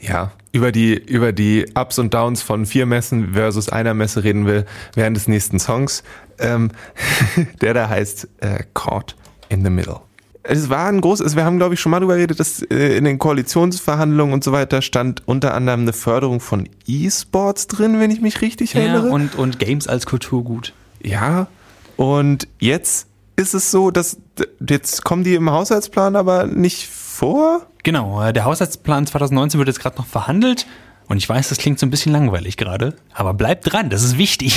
Ja, 0.02 0.34
über 0.52 0.74
die, 0.74 0.94
über 0.94 1.32
die 1.32 1.66
Ups 1.74 1.98
und 1.98 2.14
Downs 2.14 2.42
von 2.42 2.66
vier 2.66 2.86
Messen 2.86 3.34
versus 3.34 3.70
einer 3.70 3.94
Messe 3.94 4.24
reden 4.26 4.46
wir 4.46 4.66
während 4.94 5.16
des 5.16 5.28
nächsten 5.30 5.60
Songs. 5.60 6.04
Ähm, 6.38 6.72
der 7.62 7.74
da 7.74 7.88
heißt 7.88 8.28
äh, 8.42 8.64
Caught 8.74 9.16
in 9.48 9.64
the 9.64 9.70
Middle. 9.70 10.02
Es 10.48 10.70
war 10.70 10.88
ein 10.88 11.02
großes, 11.02 11.36
wir 11.36 11.44
haben 11.44 11.58
glaube 11.58 11.74
ich 11.74 11.80
schon 11.80 11.92
mal 11.92 12.00
drüber 12.00 12.16
geredet, 12.16 12.40
dass 12.40 12.62
äh, 12.62 12.98
in 12.98 13.04
den 13.04 13.18
Koalitionsverhandlungen 13.18 14.34
und 14.34 14.44
so 14.44 14.52
weiter 14.52 14.82
stand 14.82 15.24
unter 15.28 15.54
anderem 15.54 15.82
eine 15.82 15.94
Förderung 15.94 16.40
von 16.40 16.70
E-Sports 16.86 17.68
drin, 17.68 18.00
wenn 18.00 18.12
ich 18.12 18.22
mich 18.22 18.42
richtig 18.42 18.74
ja, 18.74 18.82
erinnere. 18.82 19.10
und, 19.10 19.36
und 19.36 19.60
Games 19.60 19.88
als 19.88 20.06
Kulturgut. 20.06 20.74
Ja, 21.02 21.48
und 21.98 22.48
jetzt 22.60 23.08
ist 23.36 23.54
es 23.54 23.72
so, 23.72 23.92
dass 23.92 24.18
jetzt 24.68 25.04
kommen 25.04 25.24
die 25.24 25.36
im 25.36 25.50
Haushaltsplan 25.50 26.16
aber 26.16 26.46
nicht 26.46 26.88
vor. 26.88 27.66
Genau, 27.84 28.24
äh, 28.24 28.34
der 28.34 28.46
Haushaltsplan 28.46 29.08
2019 29.08 29.58
wird 29.58 29.68
jetzt 29.68 29.80
gerade 29.80 29.98
noch 29.98 30.08
verhandelt. 30.08 30.68
Und 31.08 31.18
ich 31.18 31.30
weiß, 31.30 31.50
das 31.50 31.60
klingt 31.60 31.80
so 31.80 31.86
ein 31.86 31.92
bisschen 31.92 32.12
langweilig 32.12 32.58
gerade, 32.58 32.96
aber 33.14 33.34
bleibt 33.34 33.72
dran, 33.72 33.90
das 33.90 34.04
ist 34.04 34.18
wichtig. 34.18 34.56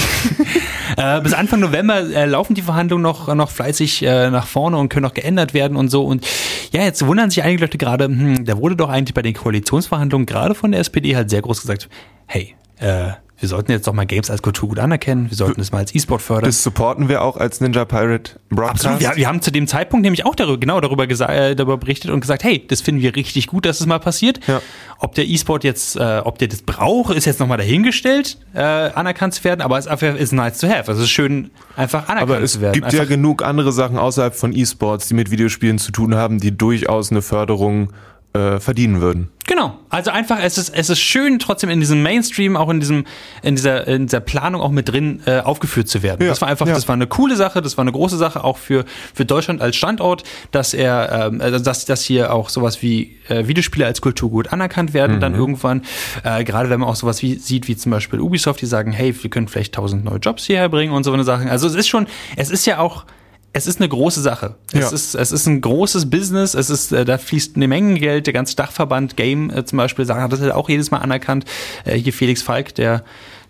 äh, 0.97 1.21
bis 1.21 1.35
Anfang 1.35 1.61
November 1.61 1.99
äh, 1.99 2.25
laufen 2.25 2.55
die 2.55 2.63
Verhandlungen 2.63 3.03
noch, 3.03 3.33
noch 3.35 3.51
fleißig 3.51 4.03
äh, 4.03 4.31
nach 4.31 4.47
vorne 4.47 4.79
und 4.79 4.89
können 4.89 5.05
noch 5.05 5.15
geändert 5.15 5.53
werden 5.53 5.77
und 5.77 5.91
so. 5.91 6.05
Und 6.05 6.27
ja, 6.73 6.83
jetzt 6.83 7.07
wundern 7.07 7.31
sich 7.31 7.43
einige 7.43 7.65
Leute 7.65 7.77
gerade, 7.77 8.07
hm, 8.07 8.45
da 8.47 8.57
wurde 8.57 8.77
doch 8.77 8.89
eigentlich 8.89 9.15
bei 9.15 9.23
den 9.23 9.35
Koalitionsverhandlungen 9.35 10.25
gerade 10.25 10.55
von 10.55 10.73
der 10.73 10.81
SPD 10.81 11.17
halt 11.17 11.29
sehr 11.29 11.43
groß 11.43 11.61
gesagt, 11.61 11.89
hey, 12.27 12.55
äh, 12.79 13.11
wir 13.41 13.49
sollten 13.49 13.71
jetzt 13.71 13.87
doch 13.87 13.93
mal 13.93 14.05
Games 14.05 14.31
als 14.31 14.43
Kulturgut 14.43 14.81
anerkennen, 14.81 15.31
wir 15.31 15.37
sollten 15.37 15.61
es 15.61 15.71
mal 15.71 15.79
als 15.79 15.95
E-Sport 15.95 16.23
fördern. 16.23 16.47
Das 16.47 16.63
supporten 16.63 17.09
wir 17.09 17.23
auch 17.23 17.37
als 17.37 17.61
Ninja 17.61 17.85
Pirate 17.85 18.33
Broadcast. 18.49 18.87
Absolut. 18.87 19.01
Wir, 19.01 19.17
wir 19.17 19.29
haben 19.29 19.41
zu 19.43 19.53
dem 19.53 19.69
Zeitpunkt 19.69 20.03
nämlich 20.03 20.27
auch 20.27 20.35
darüber, 20.35 20.59
genau 20.59 20.81
darüber, 20.81 21.05
äh, 21.09 21.55
darüber 21.55 21.77
berichtet 21.79 22.11
und 22.11 22.21
gesagt, 22.21 22.43
hey, 22.43 22.67
das 22.67 22.81
finden 22.81 23.01
wir 23.01 23.15
richtig 23.15 23.47
gut, 23.47 23.65
dass 23.65 23.81
es 23.81 23.87
mal 23.87 24.01
passiert. 24.01 24.41
Ja. 24.49 24.61
Ob 24.99 25.15
der 25.15 25.29
E-Sport 25.29 25.63
jetzt, 25.63 25.97
äh, 25.97 26.21
ob 26.25 26.39
der 26.39 26.49
das 26.49 26.63
braucht, 26.63 27.15
ist 27.15 27.27
jetzt 27.27 27.39
nochmal 27.39 27.59
dahingestellt, 27.59 28.39
äh, 28.55 28.61
anerkannt 28.61 29.35
zu 29.35 29.45
werden, 29.45 29.61
aber 29.61 29.79
es 29.79 29.87
ist 29.87 30.33
nice 30.33 30.59
to 30.59 30.67
have. 30.67 30.89
Also 30.89 30.95
es 30.95 31.03
ist 31.03 31.11
schön, 31.11 31.51
einfach 31.77 32.09
anerkannt 32.09 32.31
Aber 32.31 32.43
es 32.43 32.55
zu 32.55 32.61
werden. 32.61 32.73
gibt 32.75 32.93
ja 32.93 33.01
einfach, 33.01 33.09
genug 33.09 33.45
andere 33.45 33.71
Sachen 33.71 33.99
außerhalb 33.99 34.35
von 34.35 34.53
E-Sports, 34.53 35.09
die 35.09 35.15
mit 35.15 35.31
Videospielen 35.31 35.79
zu 35.79 35.93
tun 35.93 36.17
haben, 36.17 36.41
die 36.41 36.57
durchaus 36.57 37.13
eine 37.13 37.23
Förderung 37.23 37.93
äh, 38.33 38.61
verdienen 38.61 39.01
würden. 39.01 39.31
Genau. 39.47 39.79
Also 39.89 40.11
einfach, 40.11 40.39
es 40.43 40.59
ist, 40.59 40.69
es 40.69 40.91
ist 40.91 41.01
schön, 41.01 41.39
trotzdem 41.39 41.71
in 41.71 41.81
diesem 41.81 42.03
Mainstream, 42.03 42.57
auch 42.57 42.69
in 42.69 42.81
diesem, 42.81 43.07
in 43.43 43.57
dieser, 43.57 43.89
in 43.89 44.07
dieser 44.07 44.21
Planung 44.21 44.61
auch 44.61 44.71
mit 44.71 44.91
drin 44.91 45.23
äh, 45.25 45.41
aufgeführt 45.41 45.89
zu 45.89 46.03
werden. 46.03 46.23
Ja, 46.23 46.29
das 46.29 46.43
war 46.43 46.49
einfach, 46.49 46.67
ja. 46.67 46.75
das 46.75 46.87
war 46.87 46.93
eine 46.93 47.07
coole 47.07 47.37
Sache, 47.37 47.63
das 47.63 47.79
war 47.79 47.83
eine 47.83 47.93
große 47.93 48.19
Sache 48.19 48.45
auch 48.45 48.59
für, 48.59 48.85
für 49.15 49.25
Deutschland 49.25 49.63
als 49.63 49.77
Standort, 49.77 50.25
dass 50.51 50.75
er, 50.75 51.33
also 51.41 51.59
dass, 51.59 51.87
dass 51.87 52.03
hier 52.03 52.35
auch 52.35 52.51
sowas 52.51 52.83
wie 52.83 53.17
äh, 53.29 53.49
Videospiele 53.49 53.87
als 53.87 54.03
Kulturgut 54.03 54.53
anerkannt 54.53 54.93
werden, 54.93 55.21
dann 55.21 55.35
irgendwann. 55.35 55.83
Äh, 56.25 56.45
gerade 56.45 56.69
wenn 56.71 56.81
man 56.81 56.89
auch 56.89 56.97
sowas 56.97 57.23
wie 57.23 57.37
sieht, 57.37 57.69
wie 57.69 57.77
zum 57.77 57.91
Beispiel 57.91 58.21
Ubisoft, 58.21 58.61
die 58.61 58.67
sagen, 58.67 58.93
hey, 58.93 59.15
wir 59.21 59.31
können 59.31 59.49
vielleicht 59.49 59.75
tausend 59.75 60.05
neue 60.05 60.19
Jobs 60.19 60.45
hierher 60.45 60.69
bringen 60.69 60.93
und 60.93 61.05
so 61.05 61.13
eine 61.13 61.25
Sachen. 61.25 61.49
Also 61.49 61.67
es 61.67 61.75
ist 61.75 61.89
schon, 61.89 62.07
es 62.37 62.51
ist 62.51 62.67
ja 62.67 62.79
auch 62.79 63.05
es 63.53 63.67
ist 63.67 63.81
eine 63.81 63.89
große 63.89 64.21
Sache. 64.21 64.55
Es, 64.73 64.81
Ja. 64.81 64.89
ist, 64.91 65.15
es 65.15 65.33
ist 65.33 65.47
ein 65.47 65.61
großes 65.61 66.11
Business. 66.11 66.55
Es 66.55 66.71
ist, 66.71 66.93
äh, 66.93 67.05
da 67.05 67.19
fließt 67.19 67.57
eine 67.57 67.67
Menge 67.69 67.95
Geld. 67.99 68.27
Der 68.27 68.35
ganze 68.35 68.55
Dachverband 68.57 69.17
Game 69.17 69.51
äh, 69.51 69.65
zum 69.65 69.79
Beispiel 69.79 70.05
sagt, 70.05 70.21
hat 70.21 70.33
das 70.33 70.43
auch 70.51 70.69
jedes 70.69 70.91
Mal 70.91 70.99
anerkannt. 70.99 71.45
Äh, 71.85 71.97
hier 71.99 72.13
Felix 72.13 72.43
Falk, 72.43 72.75
der 72.75 73.05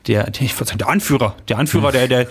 der, 0.06 0.30
der, 0.30 0.42
ich 0.42 0.54
sagen, 0.54 0.78
der 0.78 0.88
Anführer, 0.88 1.36
der 1.48 1.58
Anführer 1.58 1.92
der, 1.92 2.08
der, 2.08 2.28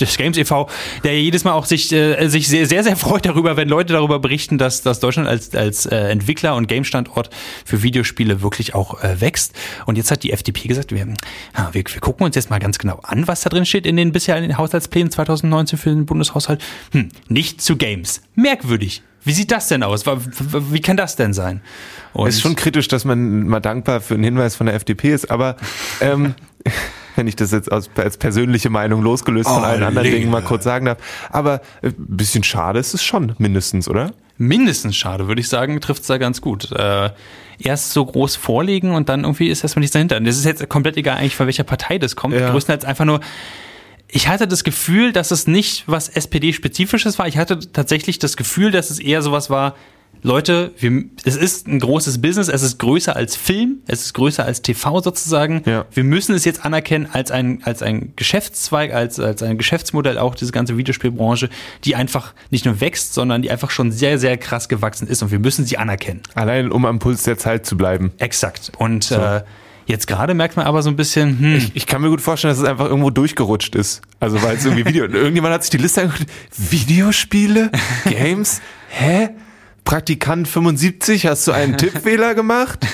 des 0.00 0.16
Games 0.16 0.36
e.V., 0.38 0.68
der 1.04 1.20
jedes 1.20 1.44
Mal 1.44 1.52
auch 1.52 1.66
sich, 1.66 1.92
äh, 1.92 2.28
sich 2.28 2.48
sehr, 2.48 2.66
sehr, 2.66 2.84
sehr 2.84 2.96
freut 2.96 3.26
darüber, 3.26 3.56
wenn 3.56 3.68
Leute 3.68 3.92
darüber 3.92 4.18
berichten, 4.18 4.58
dass, 4.58 4.82
dass 4.82 5.00
Deutschland 5.00 5.28
als, 5.28 5.54
als 5.54 5.86
äh, 5.86 5.96
Entwickler 5.96 6.56
und 6.56 6.68
Game-Standort 6.68 7.30
für 7.64 7.82
Videospiele 7.82 8.42
wirklich 8.42 8.74
auch 8.74 9.02
äh, 9.02 9.20
wächst. 9.20 9.54
Und 9.86 9.96
jetzt 9.96 10.10
hat 10.10 10.22
die 10.22 10.32
FDP 10.32 10.68
gesagt, 10.68 10.92
wir, 10.92 11.06
ja, 11.56 11.70
wir, 11.72 11.84
wir 11.84 12.00
gucken 12.00 12.24
uns 12.26 12.36
jetzt 12.36 12.50
mal 12.50 12.58
ganz 12.58 12.78
genau 12.78 13.00
an, 13.02 13.28
was 13.28 13.42
da 13.42 13.50
drin 13.50 13.66
steht 13.66 13.86
in 13.86 13.96
den 13.96 14.12
bisher 14.12 14.36
in 14.36 14.42
den 14.42 14.56
Haushaltsplänen 14.56 15.10
2019 15.10 15.78
für 15.78 15.90
den 15.90 16.06
Bundeshaushalt. 16.06 16.62
Hm, 16.92 17.08
nicht 17.28 17.60
zu 17.60 17.76
Games. 17.76 18.22
Merkwürdig. 18.34 19.02
Wie 19.24 19.32
sieht 19.32 19.50
das 19.50 19.68
denn 19.68 19.82
aus? 19.82 20.04
Wie 20.06 20.80
kann 20.80 20.96
das 20.96 21.16
denn 21.16 21.32
sein? 21.32 21.60
Und 22.12 22.28
Es 22.28 22.36
ist 22.36 22.40
schon 22.42 22.56
kritisch, 22.56 22.88
dass 22.88 23.04
man 23.04 23.46
mal 23.46 23.60
dankbar 23.60 24.00
für 24.00 24.14
einen 24.14 24.24
Hinweis 24.24 24.56
von 24.56 24.66
der 24.66 24.74
FDP 24.74 25.12
ist, 25.12 25.30
aber 25.30 25.56
ähm, 26.00 26.34
wenn 27.16 27.26
ich 27.26 27.36
das 27.36 27.50
jetzt 27.50 27.70
aus, 27.70 27.90
als 27.96 28.16
persönliche 28.16 28.70
Meinung 28.70 29.02
losgelöst 29.02 29.48
von 29.48 29.64
allen 29.64 29.82
anderen 29.82 30.10
Dingen 30.10 30.30
mal 30.30 30.42
kurz 30.42 30.64
sagen 30.64 30.86
darf. 30.86 30.98
Aber 31.30 31.60
ein 31.82 31.94
bisschen 31.96 32.44
schade 32.44 32.78
ist 32.78 32.94
es 32.94 33.02
schon, 33.02 33.34
mindestens, 33.38 33.88
oder? 33.88 34.12
mindestens 34.38 34.96
schade, 34.96 35.28
würde 35.28 35.40
ich 35.40 35.48
sagen, 35.48 35.80
trifft 35.80 36.02
es 36.02 36.06
da 36.06 36.16
ganz 36.16 36.40
gut. 36.40 36.72
Äh, 36.72 37.10
erst 37.58 37.92
so 37.92 38.06
groß 38.06 38.36
vorlegen 38.36 38.94
und 38.94 39.08
dann 39.08 39.24
irgendwie 39.24 39.48
ist 39.48 39.62
erstmal 39.64 39.80
nichts 39.80 39.92
dahinter. 39.92 40.16
Und 40.16 40.24
das 40.24 40.38
ist 40.38 40.44
jetzt 40.44 40.66
komplett 40.68 40.96
egal 40.96 41.18
eigentlich, 41.18 41.36
von 41.36 41.46
welcher 41.46 41.64
Partei 41.64 41.98
das 41.98 42.16
kommt. 42.16 42.34
Ja. 42.34 42.50
Größtenteils 42.50 42.84
einfach 42.84 43.04
nur, 43.04 43.20
ich 44.10 44.28
hatte 44.28 44.48
das 44.48 44.64
Gefühl, 44.64 45.12
dass 45.12 45.30
es 45.30 45.46
nicht 45.46 45.84
was 45.86 46.08
SPD-spezifisches 46.08 47.18
war. 47.18 47.28
Ich 47.28 47.36
hatte 47.36 47.58
tatsächlich 47.72 48.18
das 48.18 48.36
Gefühl, 48.36 48.70
dass 48.70 48.90
es 48.90 48.98
eher 48.98 49.22
sowas 49.22 49.50
war, 49.50 49.74
Leute, 50.22 50.72
wir, 50.78 51.04
es 51.24 51.36
ist 51.36 51.68
ein 51.68 51.78
großes 51.78 52.20
Business, 52.20 52.48
es 52.48 52.62
ist 52.62 52.78
größer 52.78 53.14
als 53.14 53.36
Film, 53.36 53.82
es 53.86 54.00
ist 54.02 54.14
größer 54.14 54.44
als 54.44 54.62
TV 54.62 55.00
sozusagen. 55.00 55.62
Ja. 55.64 55.86
Wir 55.92 56.02
müssen 56.02 56.34
es 56.34 56.44
jetzt 56.44 56.64
anerkennen 56.64 57.08
als 57.12 57.30
ein, 57.30 57.60
als 57.62 57.82
ein 57.82 58.14
Geschäftszweig, 58.16 58.92
als, 58.92 59.20
als 59.20 59.42
ein 59.42 59.58
Geschäftsmodell, 59.58 60.18
auch 60.18 60.34
diese 60.34 60.50
ganze 60.50 60.76
Videospielbranche, 60.76 61.50
die 61.84 61.94
einfach 61.94 62.34
nicht 62.50 62.64
nur 62.64 62.80
wächst, 62.80 63.14
sondern 63.14 63.42
die 63.42 63.50
einfach 63.50 63.70
schon 63.70 63.92
sehr, 63.92 64.18
sehr 64.18 64.36
krass 64.38 64.68
gewachsen 64.68 65.06
ist 65.06 65.22
und 65.22 65.30
wir 65.30 65.38
müssen 65.38 65.64
sie 65.64 65.78
anerkennen. 65.78 66.22
Allein 66.34 66.72
um 66.72 66.84
am 66.84 66.98
Puls 66.98 67.22
der 67.22 67.38
Zeit 67.38 67.64
zu 67.64 67.76
bleiben. 67.76 68.12
Exakt. 68.18 68.72
Und 68.78 69.12
äh, 69.12 69.42
jetzt 69.88 70.06
gerade 70.06 70.34
merkt 70.34 70.56
man 70.56 70.66
aber 70.66 70.82
so 70.82 70.90
ein 70.90 70.96
bisschen, 70.96 71.38
hm, 71.38 71.70
Ich 71.74 71.86
kann 71.86 72.00
mir 72.00 72.10
gut 72.10 72.20
vorstellen, 72.20 72.52
dass 72.52 72.60
es 72.60 72.64
einfach 72.68 72.86
irgendwo 72.86 73.10
durchgerutscht 73.10 73.74
ist. 73.74 74.02
Also 74.20 74.40
weil 74.42 74.56
es 74.56 74.64
irgendwie 74.64 74.86
Video. 74.86 75.04
Irgendjemand 75.08 75.54
hat 75.54 75.62
sich 75.64 75.70
die 75.70 75.78
Liste 75.78 76.02
angeguckt. 76.02 76.30
Videospiele? 76.56 77.70
Games? 78.04 78.60
Hä? 78.90 79.30
Praktikant 79.88 80.46
75, 80.46 81.26
hast 81.26 81.48
du 81.48 81.52
einen 81.52 81.76
Tippfehler 81.78 82.34
gemacht? 82.34 82.86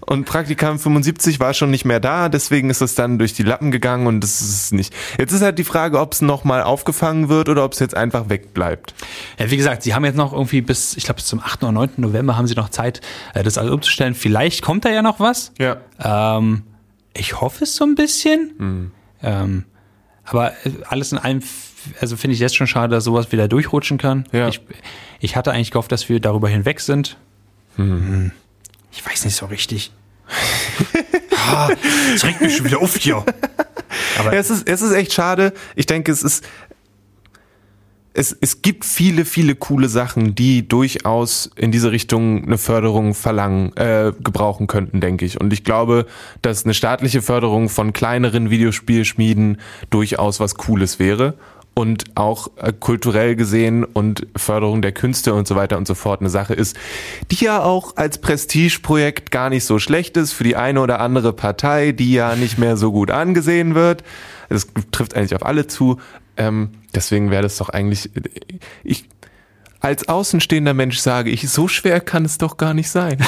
Und 0.00 0.24
Praktikant 0.24 0.80
75 0.80 1.38
war 1.38 1.54
schon 1.54 1.70
nicht 1.70 1.84
mehr 1.84 2.00
da, 2.00 2.28
deswegen 2.28 2.68
ist 2.68 2.80
es 2.80 2.96
dann 2.96 3.20
durch 3.20 3.32
die 3.32 3.44
Lappen 3.44 3.70
gegangen 3.70 4.08
und 4.08 4.20
das 4.22 4.42
ist 4.42 4.72
nicht. 4.72 4.92
Jetzt 5.18 5.32
ist 5.32 5.42
halt 5.42 5.56
die 5.60 5.64
Frage, 5.64 6.00
ob 6.00 6.14
es 6.14 6.20
nochmal 6.20 6.64
aufgefangen 6.64 7.28
wird 7.28 7.48
oder 7.48 7.64
ob 7.64 7.74
es 7.74 7.78
jetzt 7.78 7.96
einfach 7.96 8.28
wegbleibt. 8.28 8.92
Ja, 9.38 9.52
wie 9.52 9.56
gesagt, 9.56 9.84
sie 9.84 9.94
haben 9.94 10.04
jetzt 10.04 10.16
noch 10.16 10.32
irgendwie 10.32 10.62
bis, 10.62 10.96
ich 10.96 11.04
glaube, 11.04 11.18
bis 11.18 11.26
zum 11.26 11.38
8. 11.38 11.62
oder 11.62 11.70
9. 11.70 11.90
November 11.98 12.36
haben 12.36 12.48
sie 12.48 12.56
noch 12.56 12.70
Zeit, 12.70 13.02
äh, 13.34 13.44
das 13.44 13.56
alles 13.56 13.70
umzustellen. 13.70 14.16
Vielleicht 14.16 14.62
kommt 14.62 14.84
da 14.84 14.90
ja 14.90 15.02
noch 15.02 15.20
was. 15.20 15.52
Ja. 15.60 15.76
Ähm, 16.02 16.62
ich 17.14 17.40
hoffe 17.40 17.62
es 17.62 17.76
so 17.76 17.84
ein 17.84 17.94
bisschen. 17.94 18.90
Ähm, 19.22 19.64
aber 20.24 20.52
äh, 20.64 20.70
alles 20.88 21.12
in 21.12 21.18
allem, 21.18 21.42
also 22.00 22.16
finde 22.16 22.34
ich 22.34 22.40
jetzt 22.40 22.56
schon 22.56 22.66
schade, 22.66 22.94
dass 22.94 23.04
sowas 23.04 23.32
wieder 23.32 23.48
durchrutschen 23.48 23.98
kann. 23.98 24.26
Ja. 24.32 24.48
Ich, 24.48 24.60
ich 25.20 25.36
hatte 25.36 25.52
eigentlich 25.52 25.70
gehofft, 25.70 25.92
dass 25.92 26.08
wir 26.08 26.20
darüber 26.20 26.48
hinweg 26.48 26.80
sind. 26.80 27.16
Hm. 27.76 28.32
Ich 28.92 29.04
weiß 29.04 29.24
nicht 29.24 29.36
so 29.36 29.46
richtig. 29.46 29.92
ah, 31.36 31.70
das 32.12 32.24
regt 32.24 32.40
mich 32.40 32.56
schon 32.56 32.66
wieder 32.66 32.80
auf 32.80 32.96
hier. 32.96 33.24
Ja, 34.24 34.32
es, 34.32 34.50
ist, 34.50 34.68
es 34.68 34.82
ist 34.82 34.92
echt 34.92 35.12
schade. 35.12 35.52
Ich 35.74 35.86
denke, 35.86 36.12
es 36.12 36.22
ist. 36.22 36.44
Es, 38.14 38.36
es 38.40 38.60
gibt 38.60 38.84
viele, 38.84 39.24
viele 39.24 39.54
coole 39.54 39.88
Sachen, 39.88 40.34
die 40.34 40.68
durchaus 40.68 41.50
in 41.56 41.72
diese 41.72 41.92
Richtung 41.92 42.44
eine 42.44 42.58
Förderung 42.58 43.14
verlangen, 43.14 43.74
äh, 43.76 44.12
gebrauchen 44.22 44.66
könnten, 44.66 45.00
denke 45.00 45.24
ich. 45.24 45.40
Und 45.40 45.52
ich 45.52 45.64
glaube, 45.64 46.06
dass 46.42 46.64
eine 46.64 46.74
staatliche 46.74 47.22
Förderung 47.22 47.70
von 47.70 47.92
kleineren 47.92 48.50
Videospielschmieden 48.50 49.58
durchaus 49.90 50.40
was 50.40 50.56
Cooles 50.56 50.98
wäre. 50.98 51.34
Und 51.74 52.04
auch 52.16 52.50
äh, 52.58 52.70
kulturell 52.78 53.34
gesehen 53.34 53.82
und 53.84 54.26
Förderung 54.36 54.82
der 54.82 54.92
Künste 54.92 55.32
und 55.32 55.48
so 55.48 55.56
weiter 55.56 55.78
und 55.78 55.86
so 55.86 55.94
fort 55.94 56.20
eine 56.20 56.28
Sache 56.28 56.52
ist, 56.52 56.76
die 57.30 57.42
ja 57.42 57.62
auch 57.62 57.96
als 57.96 58.18
Prestigeprojekt 58.18 59.30
gar 59.30 59.48
nicht 59.48 59.64
so 59.64 59.78
schlecht 59.78 60.18
ist 60.18 60.34
für 60.34 60.44
die 60.44 60.54
eine 60.54 60.82
oder 60.82 61.00
andere 61.00 61.32
Partei, 61.32 61.92
die 61.92 62.12
ja 62.12 62.36
nicht 62.36 62.58
mehr 62.58 62.76
so 62.76 62.92
gut 62.92 63.10
angesehen 63.10 63.74
wird. 63.74 64.04
Das 64.50 64.66
trifft 64.90 65.16
eigentlich 65.16 65.34
auf 65.34 65.46
alle 65.46 65.66
zu. 65.66 65.98
Ähm, 66.36 66.70
deswegen 66.94 67.30
wäre 67.30 67.42
das 67.42 67.56
doch 67.58 67.68
eigentlich, 67.68 68.10
ich, 68.84 69.06
als 69.80 70.08
außenstehender 70.08 70.74
Mensch 70.74 70.98
sage 70.98 71.30
ich, 71.30 71.48
so 71.50 71.68
schwer 71.68 72.00
kann 72.00 72.24
es 72.24 72.38
doch 72.38 72.56
gar 72.56 72.74
nicht 72.74 72.90
sein. 72.90 73.18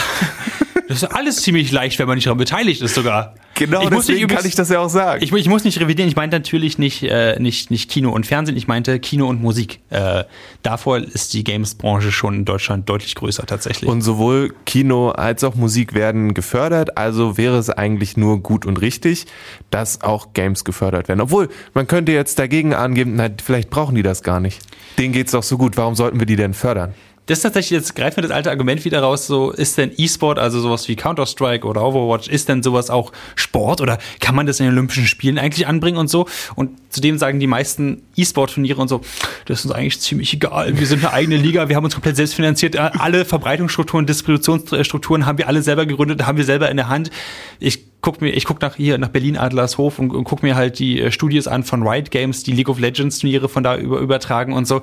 Das 0.86 1.02
ist 1.02 1.08
alles 1.08 1.36
ziemlich 1.36 1.72
leicht, 1.72 1.98
wenn 1.98 2.06
man 2.06 2.16
nicht 2.16 2.26
daran 2.26 2.36
beteiligt 2.36 2.82
ist 2.82 2.94
sogar. 2.94 3.34
Genau, 3.54 3.82
ich 3.82 3.90
muss 3.90 4.06
deswegen 4.06 4.14
nicht 4.16 4.22
übrigens- 4.24 4.40
kann 4.42 4.48
ich 4.48 4.54
das 4.54 4.68
ja 4.68 4.80
auch 4.80 4.88
sagen. 4.88 5.22
Ich, 5.22 5.32
ich 5.32 5.48
muss 5.48 5.64
nicht 5.64 5.80
revidieren, 5.80 6.08
ich 6.08 6.16
meinte 6.16 6.36
natürlich 6.36 6.78
nicht, 6.78 7.02
äh, 7.04 7.38
nicht, 7.40 7.70
nicht 7.70 7.90
Kino 7.90 8.10
und 8.10 8.26
Fernsehen, 8.26 8.56
ich 8.56 8.66
meinte 8.66 8.98
Kino 8.98 9.28
und 9.28 9.40
Musik. 9.40 9.80
Äh, 9.90 10.24
davor 10.62 10.98
ist 10.98 11.34
die 11.34 11.44
Games-Branche 11.44 12.10
schon 12.12 12.34
in 12.34 12.44
Deutschland 12.44 12.88
deutlich 12.88 13.14
größer 13.14 13.46
tatsächlich. 13.46 13.88
Und 13.88 14.02
sowohl 14.02 14.54
Kino 14.66 15.10
als 15.10 15.44
auch 15.44 15.54
Musik 15.54 15.94
werden 15.94 16.34
gefördert, 16.34 16.96
also 16.98 17.36
wäre 17.36 17.58
es 17.58 17.70
eigentlich 17.70 18.16
nur 18.16 18.40
gut 18.40 18.66
und 18.66 18.80
richtig, 18.80 19.26
dass 19.70 20.02
auch 20.02 20.32
Games 20.34 20.64
gefördert 20.64 21.08
werden. 21.08 21.20
Obwohl, 21.20 21.48
man 21.74 21.86
könnte 21.86 22.12
jetzt 22.12 22.38
dagegen 22.38 22.74
angeben, 22.74 23.14
na, 23.16 23.28
vielleicht 23.42 23.70
brauchen 23.70 23.94
die 23.94 24.02
das 24.02 24.22
gar 24.22 24.40
nicht. 24.40 24.60
Denen 24.98 25.12
geht's 25.12 25.32
doch 25.32 25.42
so 25.42 25.58
gut, 25.58 25.76
warum 25.76 25.94
sollten 25.94 26.18
wir 26.18 26.26
die 26.26 26.36
denn 26.36 26.54
fördern? 26.54 26.94
Das 27.26 27.38
ist 27.38 27.42
tatsächlich, 27.42 27.70
jetzt 27.70 27.96
greift 27.96 28.16
mir 28.16 28.22
das 28.22 28.32
alte 28.32 28.50
Argument 28.50 28.84
wieder 28.84 29.00
raus, 29.00 29.26
so 29.26 29.50
ist 29.50 29.78
denn 29.78 29.92
E-Sport, 29.96 30.38
also 30.38 30.60
sowas 30.60 30.86
wie 30.88 30.96
Counter-Strike 30.96 31.66
oder 31.66 31.82
Overwatch, 31.82 32.28
ist 32.28 32.48
denn 32.48 32.62
sowas 32.62 32.90
auch 32.90 33.12
Sport 33.34 33.80
oder 33.80 33.98
kann 34.20 34.34
man 34.34 34.46
das 34.46 34.60
in 34.60 34.66
den 34.66 34.74
Olympischen 34.74 35.06
Spielen 35.06 35.38
eigentlich 35.38 35.66
anbringen 35.66 35.96
und 35.96 36.08
so? 36.08 36.26
Und 36.54 36.70
zudem 36.90 37.16
sagen 37.16 37.40
die 37.40 37.46
meisten 37.46 38.02
E-Sport-Turniere 38.16 38.80
und 38.80 38.88
so, 38.88 39.00
das 39.46 39.60
ist 39.60 39.66
uns 39.66 39.74
eigentlich 39.74 40.00
ziemlich 40.00 40.34
egal, 40.34 40.78
wir 40.78 40.86
sind 40.86 41.04
eine 41.04 41.14
eigene 41.14 41.36
Liga, 41.36 41.68
wir 41.68 41.76
haben 41.76 41.84
uns 41.84 41.94
komplett 41.94 42.16
selbst 42.16 42.34
finanziert, 42.34 42.76
alle 42.76 43.24
Verbreitungsstrukturen, 43.24 44.04
Distributionsstrukturen 44.06 45.24
haben 45.24 45.38
wir 45.38 45.48
alle 45.48 45.62
selber 45.62 45.86
gegründet, 45.86 46.26
haben 46.26 46.36
wir 46.36 46.44
selber 46.44 46.70
in 46.70 46.76
der 46.76 46.88
Hand. 46.88 47.10
Ich 47.58 47.86
guck 48.02 48.20
mir, 48.20 48.30
ich 48.30 48.44
guck 48.44 48.60
nach 48.60 48.76
hier 48.76 48.98
nach 48.98 49.08
Berlin 49.08 49.38
Adlershof 49.38 49.98
und, 49.98 50.10
und 50.10 50.24
guck 50.24 50.42
mir 50.42 50.56
halt 50.56 50.78
die 50.78 51.00
äh, 51.00 51.10
Studios 51.10 51.48
an 51.48 51.64
von 51.64 51.86
Riot 51.86 52.10
Games, 52.10 52.42
die 52.42 52.52
League 52.52 52.68
of 52.68 52.78
Legends 52.78 53.18
Turniere 53.18 53.48
von 53.48 53.62
da 53.62 53.78
über, 53.78 53.98
übertragen 53.98 54.52
und 54.52 54.66
so. 54.66 54.82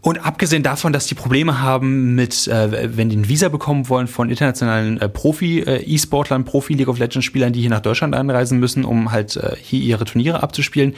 Und 0.00 0.24
abgesehen 0.24 0.62
davon, 0.62 0.92
dass 0.92 1.06
die 1.06 1.16
Probleme 1.16 1.60
haben 1.60 2.14
mit, 2.14 2.46
äh, 2.46 2.96
wenn 2.96 3.08
die 3.08 3.16
ein 3.16 3.28
Visa 3.28 3.48
bekommen 3.48 3.88
wollen 3.88 4.06
von 4.06 4.30
internationalen 4.30 5.00
äh, 5.00 5.08
Profi-E-Sportlern, 5.08 6.44
Profi-League 6.44 6.88
of 6.88 6.98
Legends-Spielern, 6.98 7.52
die 7.52 7.60
hier 7.60 7.70
nach 7.70 7.80
Deutschland 7.80 8.14
einreisen 8.14 8.60
müssen, 8.60 8.84
um 8.84 9.10
halt 9.10 9.36
äh, 9.36 9.56
hier 9.60 9.80
ihre 9.80 10.04
Turniere 10.04 10.42
abzuspielen, 10.42 10.94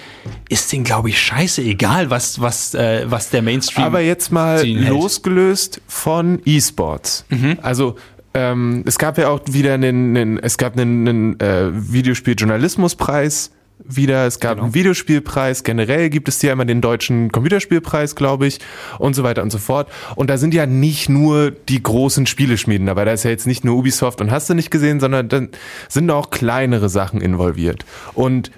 ist 0.50 0.70
denen, 0.70 0.84
glaube 0.84 1.08
ich, 1.08 1.18
scheiße 1.18 1.62
egal, 1.62 2.10
was, 2.10 2.42
was, 2.42 2.74
äh, 2.74 3.04
was 3.06 3.30
der 3.30 3.40
Mainstream. 3.40 3.86
Aber 3.86 4.00
jetzt 4.00 4.32
mal 4.32 4.66
ihnen 4.66 4.82
hält. 4.82 4.92
losgelöst 4.92 5.80
von 5.86 6.40
E-Sports. 6.44 7.24
Also 7.62 7.96
ähm, 8.34 8.84
es 8.86 8.98
gab 8.98 9.18
ja 9.18 9.28
auch 9.28 9.40
wieder 9.48 9.74
einen, 9.74 10.16
einen 10.16 10.38
es 10.38 10.58
gab 10.58 10.78
einen, 10.78 11.08
einen 11.08 11.40
äh, 11.40 11.70
Videospieljournalismuspreis 11.72 13.50
wieder, 13.84 14.26
es 14.26 14.40
gab 14.40 14.60
einen 14.60 14.74
Videospielpreis, 14.74 15.64
generell 15.64 16.10
gibt 16.10 16.28
es 16.28 16.40
ja 16.42 16.52
immer 16.52 16.64
den 16.64 16.80
deutschen 16.80 17.32
Computerspielpreis, 17.32 18.14
glaube 18.14 18.46
ich, 18.46 18.58
und 18.98 19.14
so 19.14 19.22
weiter 19.22 19.42
und 19.42 19.50
so 19.50 19.58
fort. 19.58 19.90
Und 20.16 20.30
da 20.30 20.38
sind 20.38 20.54
ja 20.54 20.66
nicht 20.66 21.08
nur 21.08 21.50
die 21.50 21.82
großen 21.82 22.26
Spieleschmieden 22.26 22.86
dabei, 22.86 23.04
da 23.04 23.12
ist 23.12 23.24
ja 23.24 23.30
jetzt 23.30 23.46
nicht 23.46 23.64
nur 23.64 23.76
Ubisoft 23.76 24.20
und 24.20 24.30
hast 24.30 24.50
du 24.50 24.54
nicht 24.54 24.70
gesehen, 24.70 25.00
sondern 25.00 25.28
dann 25.28 25.48
sind 25.88 26.10
auch 26.10 26.30
kleinere 26.30 26.88
Sachen 26.88 27.20
involviert. 27.20 27.84
Und 28.14 28.50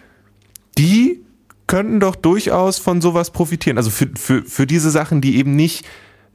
die 0.79 1.21
könnten 1.67 2.01
doch 2.01 2.17
durchaus 2.17 2.79
von 2.79 3.01
sowas 3.01 3.31
profitieren. 3.31 3.79
Also 3.79 3.91
für, 3.91 4.09
für, 4.15 4.43
für 4.43 4.67
diese 4.67 4.91
Sachen, 4.91 5.21
die 5.21 5.37
eben 5.37 5.57
nicht 5.57 5.87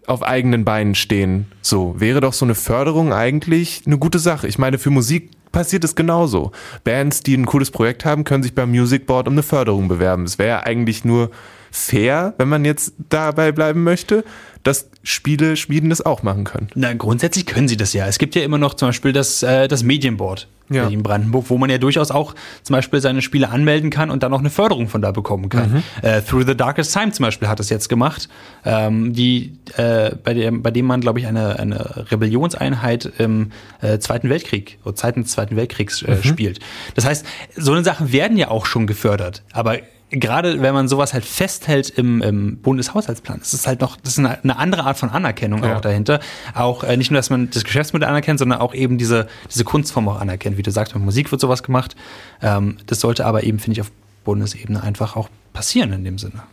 auf 0.08 0.24
eigenen 0.24 0.64
Beinen 0.64 0.96
stehen. 0.96 1.48
So, 1.62 1.96
wäre 2.00 2.22
doch 2.22 2.34
so 2.34 2.46
eine 2.46 2.56
Förderung 2.56 3.14
eigentlich 3.14 3.84
eine 3.86 3.98
gute 3.98 4.20
Sache. 4.20 4.48
Ich 4.48 4.58
meine, 4.58 4.78
für 4.78 4.90
Musik 4.90 5.32
passiert 5.52 5.84
es 5.84 5.96
genauso. 5.96 6.52
Bands, 6.84 7.22
die 7.22 7.36
ein 7.36 7.46
cooles 7.46 7.72
Projekt 7.72 8.06
haben, 8.06 8.24
können 8.24 8.44
sich 8.44 8.56
beim 8.56 8.70
Music 8.72 9.06
Board 9.06 9.28
um 9.28 9.34
eine 9.34 9.44
Förderung 9.44 9.88
bewerben. 9.88 10.24
Es 10.24 10.38
wäre 10.38 10.50
ja 10.50 10.60
eigentlich 10.62 11.06
nur 11.06 11.32
fair, 11.72 12.34
wenn 12.38 12.50
man 12.50 12.66
jetzt 12.66 12.94
dabei 13.10 13.52
bleiben 13.52 13.84
möchte, 13.84 14.24
dass 14.64 14.90
Spiele 15.08 15.56
Schmieden 15.56 15.90
das 15.90 16.06
auch 16.06 16.22
machen 16.22 16.44
können. 16.44 16.68
Na, 16.76 16.94
grundsätzlich 16.94 17.46
können 17.46 17.70
sie 17.70 17.78
das 17.78 17.94
ja. 17.94 18.08
Es 18.08 18.18
gibt 18.18 18.36
ja 18.36 18.42
immer 18.44 18.58
noch 18.58 18.74
zum 18.74 18.90
Beispiel 18.90 19.14
das, 19.14 19.42
äh, 19.42 19.70
das 19.70 19.82
Medienboard 19.84 20.50
Ja. 20.70 20.90
in 20.90 21.02
Brandenburg, 21.02 21.46
wo 21.50 21.58
man 21.58 21.70
ja 21.70 21.78
durchaus 21.78 22.12
auch 22.12 22.36
zum 22.64 22.74
Beispiel 22.74 23.00
seine 23.00 23.22
Spiele 23.22 23.48
anmelden 23.50 23.90
kann 23.90 24.10
und 24.10 24.22
dann 24.24 24.34
auch 24.34 24.40
eine 24.40 24.50
Förderung 24.50 24.90
von 24.90 25.02
da 25.02 25.12
bekommen 25.14 25.48
kann. 25.48 25.82
Äh, 26.02 26.22
Through 26.24 26.46
the 26.46 26.58
Darkest 26.58 26.92
Time 26.92 27.14
zum 27.14 27.24
Beispiel 27.24 27.48
hat 27.48 27.62
es 27.62 27.70
jetzt 27.70 27.88
gemacht, 27.88 28.28
ähm, 28.66 29.14
die, 29.14 29.54
äh, 29.78 30.12
bei, 30.22 30.34
dem, 30.34 30.62
bei 30.62 30.72
dem 30.72 30.86
man, 30.86 31.00
glaube 31.00 31.20
ich, 31.22 31.28
eine, 31.28 31.58
eine 31.58 32.12
Rebellionseinheit 32.12 33.06
im 33.18 33.52
äh, 33.82 34.00
Zweiten 34.00 34.30
Weltkrieg, 34.30 34.78
oder 34.84 34.96
Zeiten 34.96 35.24
des 35.24 35.32
Zweiten 35.32 35.56
Weltkriegs 35.56 36.02
äh, 36.02 36.22
spielt. 36.22 36.60
Das 36.96 37.06
heißt, 37.06 37.26
so 37.56 37.72
eine 37.72 37.86
Sachen 37.86 38.12
werden 38.12 38.36
ja 38.36 38.50
auch 38.50 38.66
schon 38.66 38.88
gefördert, 38.88 39.44
aber 39.54 39.78
gerade 40.10 40.62
wenn 40.62 40.74
man 40.74 40.88
sowas 40.88 41.14
halt 41.14 41.26
festhält 41.26 41.90
im, 41.90 42.22
im 42.22 42.58
Bundeshaushaltsplan, 42.58 43.40
das 43.40 43.54
ist 43.54 43.68
halt 43.68 43.82
noch, 43.82 43.98
das 43.98 44.14
ist 44.14 44.20
eine, 44.20 44.42
eine 44.44 44.58
andere 44.58 44.84
Art 44.86 44.98
von 44.98 45.10
Anerkennung 45.10 45.64
Ja. 45.64 45.76
auch 45.78 45.82
dahinter. 45.82 46.20
Auch 46.54 46.84
äh, 46.84 46.96
nicht 46.98 47.12
nur, 47.12 47.18
dass 47.18 47.30
man 47.30 47.50
das 47.50 47.64
Geschäftsmodell 47.64 48.08
anerkennt, 48.08 48.40
sondern 48.40 48.60
auch 48.60 48.74
eben 48.74 48.98
diese, 48.98 49.28
diese 49.54 49.64
Kunstform 49.64 50.08
auch 50.08 50.20
anerkennt. 50.22 50.58
Wie 50.58 50.64
du 50.64 50.72
sagst, 50.72 50.96
mit 50.96 51.04
Musik 51.04 51.32
wird 51.32 51.42
sowas 51.42 51.64
gemacht. 51.64 51.96
Ähm, 52.42 52.78
das 52.86 53.00
sollte 53.02 53.26
aber 53.26 53.44
eben, 53.44 53.60
finde 53.60 53.74
ich, 53.74 53.82
auf 53.82 53.92
Bundesebene 54.24 54.82
einfach 54.82 55.16
auch 55.16 55.30
passieren 55.54 55.92
in 55.94 56.04
dem 56.04 56.18
Sinne. 56.18 56.44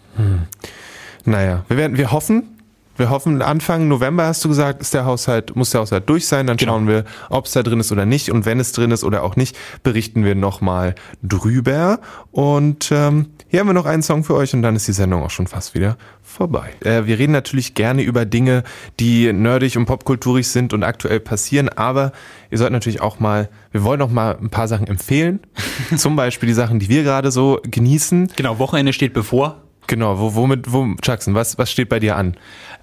Naja, 1.25 1.65
wir 1.69 1.77
werden, 1.77 1.97
wir 1.97 2.13
hoffen, 2.13 2.54
Wir 2.97 3.11
hoffen, 3.11 3.43
Anfang 3.43 3.89
November 3.89 4.27
hast 4.27 4.45
du 4.45 4.49
gesagt, 4.49 4.81
ist 4.81 4.95
der 4.95 5.05
Haushalt, 5.05 5.57
muss 5.57 5.71
der 5.71 5.81
Haushalt 5.81 6.09
durch 6.09 6.27
sein. 6.29 6.47
Dann 6.47 6.57
Genau. 6.57 6.73
schauen 6.75 6.87
wir, 6.89 7.05
ob 7.29 7.47
es 7.47 7.53
da 7.53 7.63
drin 7.63 7.81
ist 7.81 7.91
oder 7.91 8.07
nicht. 8.07 8.31
Und 8.31 8.47
wenn 8.47 8.61
es 8.61 8.73
drin 8.73 8.91
ist 8.93 9.03
oder 9.05 9.23
auch 9.25 9.35
nicht, 9.37 9.57
berichten 9.83 10.25
wir 10.25 10.35
nochmal 10.35 10.95
drüber. 11.23 11.99
Und 12.31 12.91
ähm, 12.93 13.31
hier 13.49 13.61
haben 13.61 13.67
wir 13.69 13.75
noch 13.75 13.87
einen 13.87 14.03
Song 14.03 14.23
für 14.25 14.35
euch 14.35 14.55
und 14.55 14.63
dann 14.63 14.77
ist 14.77 14.87
die 14.89 14.93
Sendung 14.93 15.23
auch 15.23 15.31
schon 15.31 15.47
fast 15.47 15.75
wieder 15.75 15.97
vorbei. 16.23 16.71
Äh, 16.81 17.07
wir 17.07 17.19
reden 17.19 17.33
natürlich 17.33 17.75
gerne 17.75 18.03
über 18.03 18.25
Dinge, 18.25 18.63
die 19.01 19.33
nerdig 19.33 19.77
und 19.77 19.87
popkulturig 19.87 20.49
sind 20.49 20.73
und 20.73 20.83
aktuell 20.83 21.21
passieren, 21.21 21.69
aber 21.69 22.13
ihr 22.51 22.59
sollt 22.59 22.73
natürlich 22.73 23.01
auch 23.01 23.21
mal, 23.21 23.49
wir 23.73 23.83
wollen 23.85 24.03
auch 24.03 24.11
mal 24.11 24.37
ein 24.41 24.51
paar 24.51 24.69
Sachen 24.69 24.87
empfehlen. 24.87 25.41
Zum 25.97 26.17
Beispiel 26.17 26.47
die 26.49 26.55
Sachen, 26.55 26.79
die 26.79 26.89
wir 26.89 27.03
gerade 27.03 27.31
so 27.31 27.61
genießen. 27.63 28.31
Genau, 28.37 28.59
Wochenende 28.59 28.93
steht 28.93 29.13
bevor. 29.13 29.64
Genau, 29.87 30.19
wo, 30.19 30.35
womit, 30.35 30.73
wo, 30.73 30.95
Jackson, 31.03 31.35
was, 31.35 31.59
was 31.59 31.71
steht 31.71 31.89
bei 31.89 32.01
dir 32.01 32.17
an? 32.17 32.37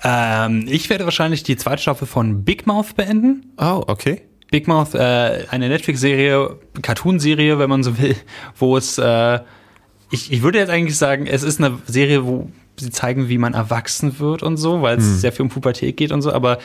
Ähm, 0.04 0.66
ich 0.68 0.90
werde 0.90 1.06
wahrscheinlich 1.06 1.44
die 1.44 1.56
zweite 1.58 1.82
Staffel 1.82 2.08
von 2.08 2.44
Big 2.44 2.68
Mouth 2.68 2.96
beenden. 2.96 3.54
Oh, 3.58 3.84
okay. 3.88 4.22
Big 4.52 4.68
Mouth, 4.68 4.94
äh, 4.94 5.46
eine 5.50 5.70
Netflix-Serie, 5.70 6.58
Cartoon-Serie, 6.82 7.58
wenn 7.58 7.70
man 7.70 7.84
so 7.84 7.98
will, 7.98 8.16
wo 8.58 8.76
es, 8.78 8.98
äh, 8.98 9.40
ich, 10.12 10.32
ich 10.32 10.42
würde 10.42 10.60
jetzt 10.60 10.70
eigentlich 10.70 10.98
sagen, 10.98 11.26
es 11.26 11.42
ist 11.42 11.60
eine 11.60 11.80
Serie, 11.88 12.26
wo 12.26 12.52
sie 12.78 12.90
zeigen, 12.92 13.30
wie 13.30 13.38
man 13.38 13.54
erwachsen 13.54 14.20
wird 14.20 14.44
und 14.44 14.58
so, 14.58 14.82
weil 14.82 14.98
es 14.98 15.22
sehr 15.22 15.32
viel 15.32 15.44
um 15.44 15.50
Pubertät 15.50 15.98
geht 15.98 16.12
und 16.12 16.22
so, 16.22 16.34
aber 16.34 16.58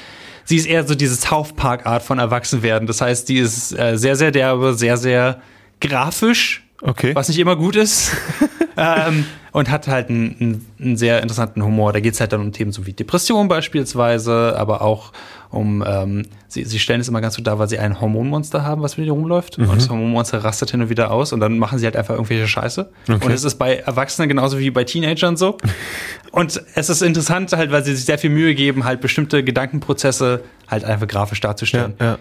sie 0.44 0.57
ist 0.57 0.66
eher 0.66 0.87
so 0.87 0.94
diese 0.94 1.14
South 1.14 1.53
Park-Art 1.55 2.03
von 2.03 2.18
Erwachsenwerden. 2.18 2.87
Das 2.87 3.01
heißt, 3.01 3.29
die 3.29 3.38
ist 3.38 3.79
äh, 3.79 3.96
sehr, 3.96 4.16
sehr 4.16 4.31
derbe, 4.31 4.75
sehr, 4.75 4.96
sehr 4.96 5.40
grafisch, 5.81 6.66
Okay. 6.83 7.15
was 7.15 7.29
nicht 7.29 7.39
immer 7.39 7.57
gut 7.57 7.77
ist. 7.77 8.12
ähm, 8.77 9.25
und 9.53 9.71
hat 9.71 9.89
halt 9.89 10.11
einen, 10.11 10.67
einen, 10.79 10.97
sehr 10.99 11.23
interessanten 11.23 11.65
Humor. 11.65 11.95
Da 11.95 12.01
geht 12.01 12.12
es 12.12 12.21
halt 12.21 12.35
dann 12.35 12.43
um 12.43 12.53
Themen 12.53 12.73
so 12.73 12.85
wie 12.85 12.93
Depression 12.93 13.49
beispielsweise, 13.49 14.55
aber 14.59 14.83
auch 14.83 15.12
um, 15.51 15.83
ähm, 15.87 16.27
sie, 16.49 16.65
sie 16.65 16.79
stellen 16.79 17.01
es 17.01 17.09
immer 17.09 17.23
ganz 17.23 17.37
gut 17.37 17.47
dar, 17.47 17.59
weil 17.59 17.69
sie 17.69 17.79
ein 17.79 17.99
Hormonmonster 17.99 18.65
haben, 18.65 18.83
was 18.83 18.99
mit 18.99 19.07
ihr 19.07 19.12
rumläuft. 19.12 19.59
Und 19.59 19.75
das 19.75 19.89
Hormonmonster 19.89 20.45
rastet 20.45 20.73
hin 20.73 20.83
und 20.83 20.91
wieder 20.91 21.11
aus 21.11 21.33
und 21.33 21.41
dann 21.41 21.59
machen 21.59 21.79
sie 21.79 21.87
halt 21.87 21.97
einfach 21.97 22.15
irgendwelche 22.15 22.47
Scheiße. 22.47 22.91
Und 23.09 23.31
es 23.31 23.45
ist 23.45 23.55
bei 23.55 23.77
Erwachsenen 23.77 24.29
genauso 24.29 24.59
wie 24.59 24.71
bei 24.71 24.85
Teenagern 24.85 25.37
so. 25.39 25.57
Und 26.33 26.61
es 26.75 26.91
ist 26.91 27.01
interessant 27.01 27.55
halt, 27.55 27.73
weil 27.73 27.83
sie 27.83 27.97
sich 27.97 28.05
sehr 28.05 28.19
viel 28.19 28.29
Mühe 28.29 28.55
geben, 28.55 28.85
halt 28.85 29.01
bestimmte 29.01 29.43
Gedankenprozesse 29.43 30.43
halt 30.69 30.85
einfach 30.85 31.09
grafisch 31.09 31.41
darzustellen. 31.41 31.95
ja. 31.99 32.19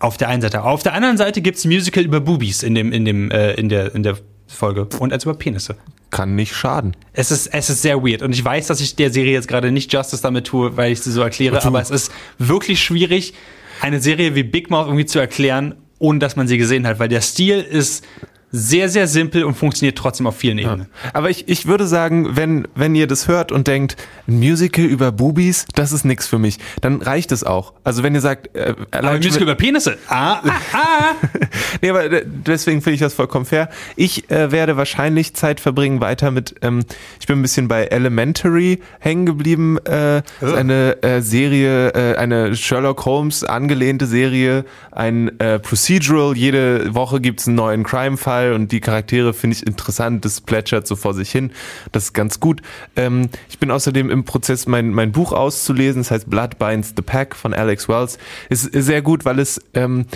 Auf 0.00 0.16
der 0.16 0.28
einen 0.28 0.42
Seite. 0.42 0.64
Auf 0.64 0.82
der 0.82 0.94
anderen 0.94 1.16
Seite 1.16 1.40
gibt's 1.42 1.64
ein 1.64 1.68
Musical 1.68 2.02
über 2.02 2.20
Boobies 2.20 2.62
in 2.62 2.74
dem, 2.74 2.90
in 2.90 3.04
dem, 3.04 3.30
äh, 3.30 3.52
in 3.52 3.68
der, 3.68 3.94
in 3.94 4.02
der 4.02 4.16
Folge. 4.48 4.88
Und 4.98 5.12
als 5.12 5.24
über 5.24 5.34
Penisse. 5.34 5.76
Kann 6.10 6.34
nicht 6.34 6.54
schaden. 6.54 6.96
Es 7.12 7.30
ist, 7.30 7.46
es 7.48 7.70
ist 7.70 7.82
sehr 7.82 8.02
weird. 8.02 8.22
Und 8.22 8.32
ich 8.32 8.44
weiß, 8.44 8.66
dass 8.66 8.80
ich 8.80 8.96
der 8.96 9.12
Serie 9.12 9.32
jetzt 9.32 9.46
gerade 9.46 9.70
nicht 9.70 9.92
Justice 9.92 10.22
damit 10.22 10.46
tue, 10.46 10.76
weil 10.76 10.90
ich 10.90 11.00
sie 11.02 11.12
so 11.12 11.20
erkläre. 11.20 11.62
Aber 11.64 11.80
es 11.80 11.90
ist 11.90 12.10
wirklich 12.38 12.82
schwierig, 12.82 13.34
eine 13.80 14.00
Serie 14.00 14.34
wie 14.34 14.42
Big 14.42 14.70
Mouth 14.70 14.86
irgendwie 14.86 15.06
zu 15.06 15.18
erklären, 15.18 15.76
ohne 15.98 16.18
dass 16.18 16.34
man 16.34 16.48
sie 16.48 16.58
gesehen 16.58 16.86
hat. 16.86 16.98
Weil 16.98 17.08
der 17.08 17.20
Stil 17.20 17.60
ist 17.60 18.04
sehr, 18.52 18.88
sehr 18.88 19.06
simpel 19.06 19.44
und 19.44 19.54
funktioniert 19.54 19.96
trotzdem 19.96 20.26
auf 20.26 20.36
vielen 20.36 20.58
Ebenen. 20.58 20.86
Aber 21.12 21.30
ich, 21.30 21.48
ich 21.48 21.66
würde 21.66 21.86
sagen, 21.86 22.36
wenn, 22.36 22.66
wenn 22.74 22.94
ihr 22.94 23.06
das 23.06 23.28
hört 23.28 23.52
und 23.52 23.68
denkt, 23.68 23.96
ein 24.26 24.40
Musical 24.40 24.84
über 24.84 25.12
Boobies, 25.12 25.66
das 25.74 25.92
ist 25.92 26.04
nix 26.04 26.26
für 26.26 26.38
mich, 26.38 26.58
dann 26.80 27.00
reicht 27.00 27.30
es 27.30 27.44
auch. 27.44 27.74
Also 27.84 28.02
wenn 28.02 28.14
ihr 28.14 28.20
sagt, 28.20 28.54
äh, 28.56 28.74
Aber 28.90 29.10
ein 29.10 29.18
Musical 29.18 29.42
über 29.42 29.54
Penisse. 29.54 29.98
Ah, 30.08 30.40
ah, 30.44 30.50
ah. 30.72 31.14
nee, 31.82 31.90
aber 31.90 32.10
äh, 32.10 32.24
deswegen 32.26 32.82
finde 32.82 32.94
ich 32.94 33.00
das 33.00 33.14
vollkommen 33.14 33.44
fair. 33.44 33.68
Ich 33.94 34.30
äh, 34.30 34.50
werde 34.50 34.76
wahrscheinlich 34.76 35.34
Zeit 35.34 35.60
verbringen 35.60 36.00
weiter 36.00 36.32
mit, 36.32 36.56
ähm, 36.62 36.80
ich 37.20 37.26
bin 37.28 37.38
ein 37.38 37.42
bisschen 37.42 37.68
bei 37.68 37.84
Elementary 37.84 38.80
hängen 38.98 39.26
geblieben. 39.26 39.78
Äh, 39.84 40.18
ist 40.18 40.54
eine 40.54 41.02
äh, 41.02 41.20
Serie, 41.22 41.90
äh, 41.90 42.16
eine 42.16 42.56
Sherlock 42.56 43.04
Holmes 43.04 43.44
angelehnte 43.44 44.06
Serie, 44.06 44.64
ein 44.90 45.38
äh, 45.38 45.60
Procedural. 45.60 46.36
Jede 46.36 46.94
Woche 46.94 47.20
gibt's 47.20 47.46
einen 47.46 47.56
neuen 47.56 47.84
Crime-Fall 47.84 48.39
und 48.48 48.72
die 48.72 48.80
Charaktere 48.80 49.34
finde 49.34 49.56
ich 49.56 49.66
interessant. 49.66 50.24
Das 50.24 50.40
plätschert 50.40 50.86
so 50.86 50.96
vor 50.96 51.14
sich 51.14 51.30
hin. 51.30 51.52
Das 51.92 52.04
ist 52.04 52.12
ganz 52.12 52.40
gut. 52.40 52.62
Ähm, 52.96 53.28
ich 53.48 53.58
bin 53.58 53.70
außerdem 53.70 54.10
im 54.10 54.24
Prozess, 54.24 54.66
mein, 54.66 54.90
mein 54.90 55.12
Buch 55.12 55.32
auszulesen. 55.32 56.02
Das 56.02 56.10
heißt 56.10 56.30
Blood 56.30 56.58
Binds 56.58 56.94
the 56.96 57.02
Pack 57.02 57.36
von 57.36 57.54
Alex 57.54 57.88
Wells. 57.88 58.18
Ist 58.48 58.72
sehr 58.72 59.02
gut, 59.02 59.24
weil 59.24 59.38
es 59.38 59.60
ähm, 59.74 60.06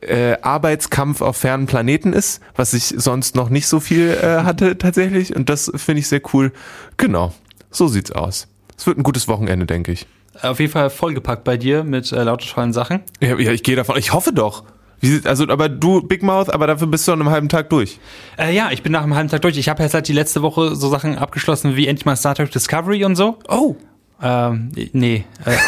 äh, 0.00 0.36
Arbeitskampf 0.42 1.20
auf 1.20 1.36
fernen 1.36 1.66
Planeten 1.66 2.12
ist, 2.12 2.40
was 2.54 2.74
ich 2.74 2.94
sonst 2.96 3.34
noch 3.34 3.50
nicht 3.50 3.66
so 3.66 3.80
viel 3.80 4.10
äh, 4.10 4.44
hatte 4.44 4.78
tatsächlich. 4.78 5.34
Und 5.34 5.48
das 5.48 5.70
finde 5.74 6.00
ich 6.00 6.08
sehr 6.08 6.22
cool. 6.32 6.52
Genau, 6.96 7.32
so 7.70 7.88
sieht's 7.88 8.12
aus. 8.12 8.48
Es 8.76 8.86
wird 8.86 8.98
ein 8.98 9.02
gutes 9.02 9.28
Wochenende, 9.28 9.66
denke 9.66 9.92
ich. 9.92 10.06
Auf 10.42 10.58
jeden 10.58 10.72
Fall 10.72 10.88
vollgepackt 10.90 11.44
bei 11.44 11.56
dir 11.56 11.84
mit 11.84 12.12
äh, 12.12 12.22
lauter 12.22 12.46
tollen 12.46 12.72
Sachen. 12.72 13.00
Ja, 13.20 13.38
ja 13.38 13.52
ich 13.52 13.62
gehe 13.62 13.76
davon. 13.76 13.98
Ich 13.98 14.12
hoffe 14.12 14.32
doch. 14.32 14.64
Wie, 15.00 15.20
also, 15.24 15.48
aber 15.48 15.68
du, 15.68 16.02
Big 16.02 16.22
Mouth, 16.22 16.50
aber 16.50 16.66
dafür 16.66 16.86
bist 16.86 17.08
du 17.08 17.12
an 17.12 17.20
einem 17.20 17.30
halben 17.30 17.48
Tag 17.48 17.70
durch. 17.70 17.98
Äh, 18.38 18.54
ja, 18.54 18.70
ich 18.70 18.82
bin 18.82 18.92
nach 18.92 19.02
einem 19.02 19.14
halben 19.14 19.30
Tag 19.30 19.42
durch. 19.42 19.56
Ich 19.56 19.68
habe 19.68 19.82
jetzt 19.82 19.94
halt 19.94 20.08
die 20.08 20.12
letzte 20.12 20.42
Woche 20.42 20.76
so 20.76 20.88
Sachen 20.88 21.16
abgeschlossen 21.16 21.74
wie 21.76 21.86
endlich 21.86 22.04
mal 22.04 22.16
Star 22.16 22.34
Trek 22.34 22.50
Discovery 22.50 23.04
und 23.04 23.16
so. 23.16 23.38
Oh. 23.48 23.76
Ähm, 24.22 24.70
nee. 24.92 25.24
Äh, 25.44 25.52
äh. 25.52 25.56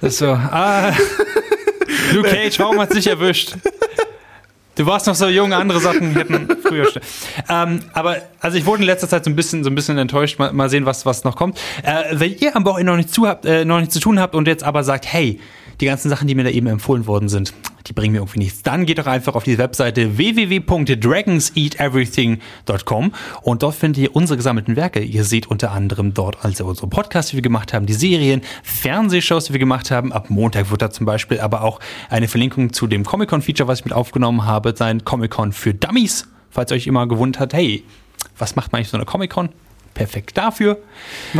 Das 0.00 0.14
ist 0.14 0.18
so. 0.18 0.30
Ah, 0.32 0.90
Luke 2.12 2.28
Cage, 2.28 2.58
warum 2.58 2.80
hat's 2.80 2.92
dich 2.92 3.06
erwischt? 3.06 3.54
Du 4.74 4.84
warst 4.84 5.06
noch 5.06 5.14
so 5.14 5.28
jung, 5.28 5.52
andere 5.52 5.78
Sachen 5.78 6.14
hätten 6.16 6.48
früher. 6.60 6.88
Ähm, 7.48 7.84
aber 7.92 8.16
also 8.40 8.58
ich 8.58 8.66
wurde 8.66 8.82
in 8.82 8.86
letzter 8.86 9.08
Zeit 9.08 9.24
so 9.24 9.30
ein 9.30 9.36
bisschen, 9.36 9.62
so 9.62 9.70
ein 9.70 9.76
bisschen 9.76 9.98
enttäuscht. 9.98 10.40
Mal, 10.40 10.52
mal 10.52 10.68
sehen, 10.70 10.86
was 10.86 11.06
was 11.06 11.22
noch 11.22 11.36
kommt. 11.36 11.60
Äh, 11.84 12.04
wenn 12.12 12.34
ihr 12.34 12.56
am 12.56 12.64
Wochenende 12.64 12.90
noch 12.92 12.96
nicht 12.96 13.14
zu 13.14 13.28
habt, 13.28 13.44
äh, 13.44 13.64
noch 13.64 13.78
nichts 13.78 13.94
zu 13.94 14.00
tun 14.00 14.18
habt 14.18 14.34
und 14.34 14.48
jetzt 14.48 14.64
aber 14.64 14.82
sagt, 14.82 15.06
hey, 15.06 15.38
die 15.80 15.86
ganzen 15.86 16.08
Sachen, 16.08 16.28
die 16.28 16.34
mir 16.34 16.44
da 16.44 16.50
eben 16.50 16.66
empfohlen 16.66 17.06
worden 17.06 17.28
sind, 17.28 17.52
die 17.86 17.92
bringen 17.92 18.12
mir 18.12 18.18
irgendwie 18.18 18.40
nichts. 18.40 18.62
Dann 18.62 18.84
geht 18.86 18.98
doch 18.98 19.06
einfach 19.06 19.34
auf 19.34 19.42
die 19.44 19.58
Webseite 19.58 20.16
www.dragonseateverything.com 20.16 23.12
und 23.42 23.62
dort 23.62 23.74
findet 23.74 24.02
ihr 24.02 24.14
unsere 24.14 24.36
gesammelten 24.36 24.76
Werke. 24.76 25.00
Ihr 25.00 25.24
seht 25.24 25.48
unter 25.48 25.72
anderem 25.72 26.14
dort 26.14 26.44
also 26.44 26.66
unsere 26.66 26.86
Podcasts, 26.88 27.30
die 27.30 27.38
wir 27.38 27.42
gemacht 27.42 27.72
haben, 27.72 27.86
die 27.86 27.94
Serien, 27.94 28.42
Fernsehshows, 28.62 29.46
die 29.46 29.54
wir 29.54 29.60
gemacht 29.60 29.90
haben. 29.90 30.12
Ab 30.12 30.30
Montag 30.30 30.70
wird 30.70 30.82
da 30.82 30.90
zum 30.90 31.06
Beispiel 31.06 31.40
aber 31.40 31.62
auch 31.62 31.80
eine 32.08 32.28
Verlinkung 32.28 32.72
zu 32.72 32.86
dem 32.86 33.04
Comic-Con-Feature, 33.04 33.66
was 33.68 33.80
ich 33.80 33.84
mit 33.84 33.94
aufgenommen 33.94 34.44
habe, 34.44 34.74
sein 34.76 35.04
Comic-Con 35.04 35.50
für 35.52 35.74
Dummies. 35.74 36.28
Falls 36.50 36.70
euch 36.70 36.86
immer 36.86 37.08
gewundert 37.08 37.40
hat, 37.40 37.52
hey, 37.54 37.82
was 38.38 38.54
macht 38.56 38.72
man 38.72 38.78
eigentlich 38.78 38.90
so 38.90 38.96
eine 38.96 39.06
Comic-Con? 39.06 39.50
Perfekt 39.94 40.36
dafür. 40.36 40.78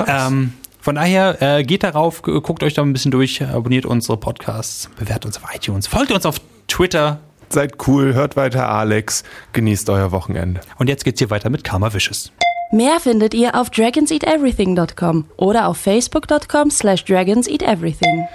Ähm, 0.07 0.55
von 0.83 0.97
daher, 0.97 1.41
äh, 1.41 1.63
geht 1.63 1.83
darauf, 1.85 2.21
gu- 2.23 2.41
guckt 2.43 2.63
euch 2.63 2.75
da 2.75 2.83
ein 2.83 2.93
bisschen 2.93 3.11
durch, 3.11 3.43
abonniert 3.43 3.87
unsere 3.87 4.19
Podcasts, 4.19 4.91
bewertet 4.99 5.25
uns 5.25 5.37
auf 5.43 5.45
iTunes, 5.55 5.87
folgt 5.87 6.13
uns 6.13 6.27
auf 6.27 6.37
Twitter. 6.69 7.21
Seid 7.49 7.87
cool, 7.87 8.13
hört 8.15 8.37
weiter 8.37 8.69
Alex, 8.69 9.25
genießt 9.53 9.89
euer 9.91 10.11
Wochenende. 10.13 10.61
Und 10.79 10.89
jetzt 10.89 11.05
geht's 11.05 11.19
hier 11.21 11.31
weiter 11.31 11.49
mit 11.51 11.65
Karma 11.65 11.93
Vicious. 11.95 12.33
Mehr 12.73 12.99
findet 13.01 13.35
ihr 13.35 13.55
auf 13.55 13.69
dragonseateverything.com 13.71 15.27
oder 15.37 15.69
auf 15.69 15.77
facebook.com 15.77 16.71
slash 16.71 17.05
dragonseateverything. 17.05 18.27